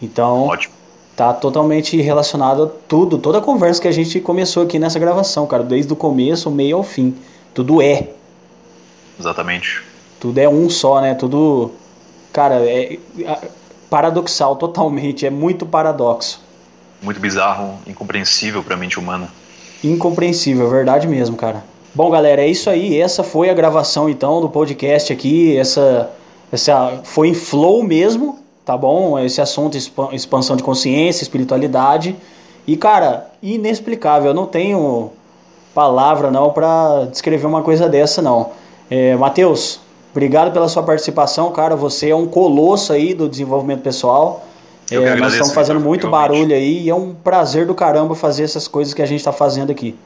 Então, 0.00 0.48
Ótimo. 0.48 0.74
tá 1.16 1.32
totalmente 1.32 2.00
relacionado 2.00 2.64
a 2.64 2.66
tudo, 2.66 3.18
toda 3.18 3.38
a 3.38 3.40
conversa 3.40 3.80
que 3.80 3.88
a 3.88 3.92
gente 3.92 4.20
começou 4.20 4.64
aqui 4.64 4.78
nessa 4.78 4.98
gravação, 4.98 5.46
cara, 5.46 5.62
desde 5.62 5.92
o 5.92 5.96
começo, 5.96 6.48
o 6.48 6.52
meio 6.52 6.76
ao 6.76 6.82
fim. 6.82 7.16
Tudo 7.54 7.80
é. 7.80 8.08
Exatamente. 9.18 9.82
Tudo 10.18 10.38
é 10.38 10.48
um 10.48 10.68
só, 10.68 11.00
né? 11.00 11.14
Tudo, 11.14 11.72
cara, 12.32 12.56
é 12.56 12.98
paradoxal 13.88 14.56
totalmente, 14.56 15.26
é 15.26 15.30
muito 15.30 15.66
paradoxo. 15.66 16.40
Muito 17.02 17.20
bizarro, 17.20 17.78
incompreensível 17.86 18.62
para 18.62 18.74
a 18.74 18.78
mente 18.78 18.98
humana. 18.98 19.28
Incompreensível, 19.82 20.66
é 20.66 20.70
verdade 20.70 21.06
mesmo, 21.06 21.36
cara. 21.36 21.64
Bom, 21.94 22.10
galera, 22.10 22.42
é 22.42 22.48
isso 22.48 22.70
aí. 22.70 23.00
Essa 23.00 23.22
foi 23.22 23.50
a 23.50 23.54
gravação 23.54 24.08
então 24.08 24.40
do 24.40 24.48
podcast 24.48 25.12
aqui. 25.12 25.56
Essa, 25.56 26.10
essa 26.50 27.00
foi 27.04 27.28
em 27.28 27.34
flow 27.34 27.82
mesmo 27.82 28.42
tá 28.64 28.76
bom? 28.76 29.18
Esse 29.18 29.40
assunto 29.40 29.76
expansão 30.12 30.56
de 30.56 30.62
consciência, 30.62 31.22
espiritualidade. 31.22 32.16
E 32.66 32.76
cara, 32.76 33.30
inexplicável, 33.42 34.28
eu 34.30 34.34
não 34.34 34.46
tenho 34.46 35.10
palavra 35.74 36.30
não 36.30 36.50
para 36.50 37.06
descrever 37.10 37.46
uma 37.46 37.62
coisa 37.62 37.88
dessa 37.88 38.22
não. 38.22 38.50
É, 38.90 39.16
Matheus, 39.16 39.80
obrigado 40.10 40.52
pela 40.52 40.68
sua 40.68 40.82
participação, 40.82 41.50
cara. 41.50 41.74
Você 41.74 42.10
é 42.10 42.16
um 42.16 42.26
colosso 42.26 42.92
aí 42.92 43.14
do 43.14 43.28
desenvolvimento 43.28 43.80
pessoal. 43.80 44.44
É, 44.90 45.16
nós 45.16 45.32
estamos 45.32 45.54
fazendo 45.54 45.80
muito 45.80 46.08
barulho 46.08 46.54
aí 46.54 46.82
e 46.82 46.90
é 46.90 46.94
um 46.94 47.14
prazer 47.14 47.66
do 47.66 47.74
caramba 47.74 48.14
fazer 48.14 48.42
essas 48.42 48.68
coisas 48.68 48.92
que 48.92 49.00
a 49.00 49.06
gente 49.06 49.20
está 49.20 49.32
fazendo 49.32 49.70
aqui. 49.70 49.96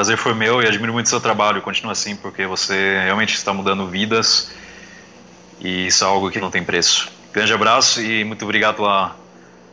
Prazer 0.00 0.16
foi 0.16 0.32
meu 0.32 0.62
e 0.62 0.66
admiro 0.66 0.94
muito 0.94 1.04
o 1.04 1.08
seu 1.10 1.20
trabalho. 1.20 1.60
Continua 1.60 1.92
assim, 1.92 2.16
porque 2.16 2.46
você 2.46 3.02
realmente 3.04 3.34
está 3.34 3.52
mudando 3.52 3.86
vidas 3.86 4.50
e 5.60 5.88
isso 5.88 6.02
é 6.02 6.06
algo 6.06 6.30
que 6.30 6.40
não 6.40 6.50
tem 6.50 6.64
preço. 6.64 7.10
Grande 7.34 7.52
abraço 7.52 8.00
e 8.00 8.24
muito 8.24 8.42
obrigado 8.42 8.76
pela 8.76 9.14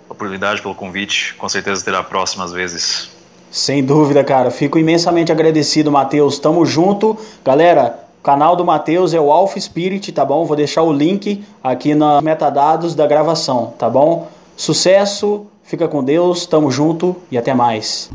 oportunidade, 0.10 0.62
pelo 0.62 0.76
convite. 0.76 1.34
Com 1.36 1.48
certeza 1.48 1.82
terá 1.82 2.04
próximas 2.04 2.52
vezes. 2.52 3.10
Sem 3.50 3.82
dúvida, 3.82 4.22
cara. 4.22 4.52
Fico 4.52 4.78
imensamente 4.78 5.32
agradecido, 5.32 5.90
Matheus. 5.90 6.38
Tamo 6.40 6.66
junto. 6.66 7.18
Galera, 7.42 7.98
o 8.20 8.22
canal 8.22 8.58
do 8.58 8.66
Matheus 8.66 9.14
é 9.14 9.22
o 9.22 9.32
Alpha 9.32 9.58
Spirit, 9.58 10.12
tá 10.12 10.26
bom? 10.26 10.44
Vou 10.44 10.58
deixar 10.58 10.82
o 10.82 10.92
link 10.92 11.42
aqui 11.64 11.96
na 11.96 12.22
metadados 12.22 12.94
da 12.94 13.08
gravação, 13.08 13.74
tá 13.80 13.90
bom? 13.90 14.30
Sucesso, 14.58 15.48
fica 15.64 15.88
com 15.88 16.04
Deus, 16.04 16.46
tamo 16.46 16.70
junto 16.70 17.16
e 17.32 17.38
até 17.38 17.54
mais. 17.54 18.10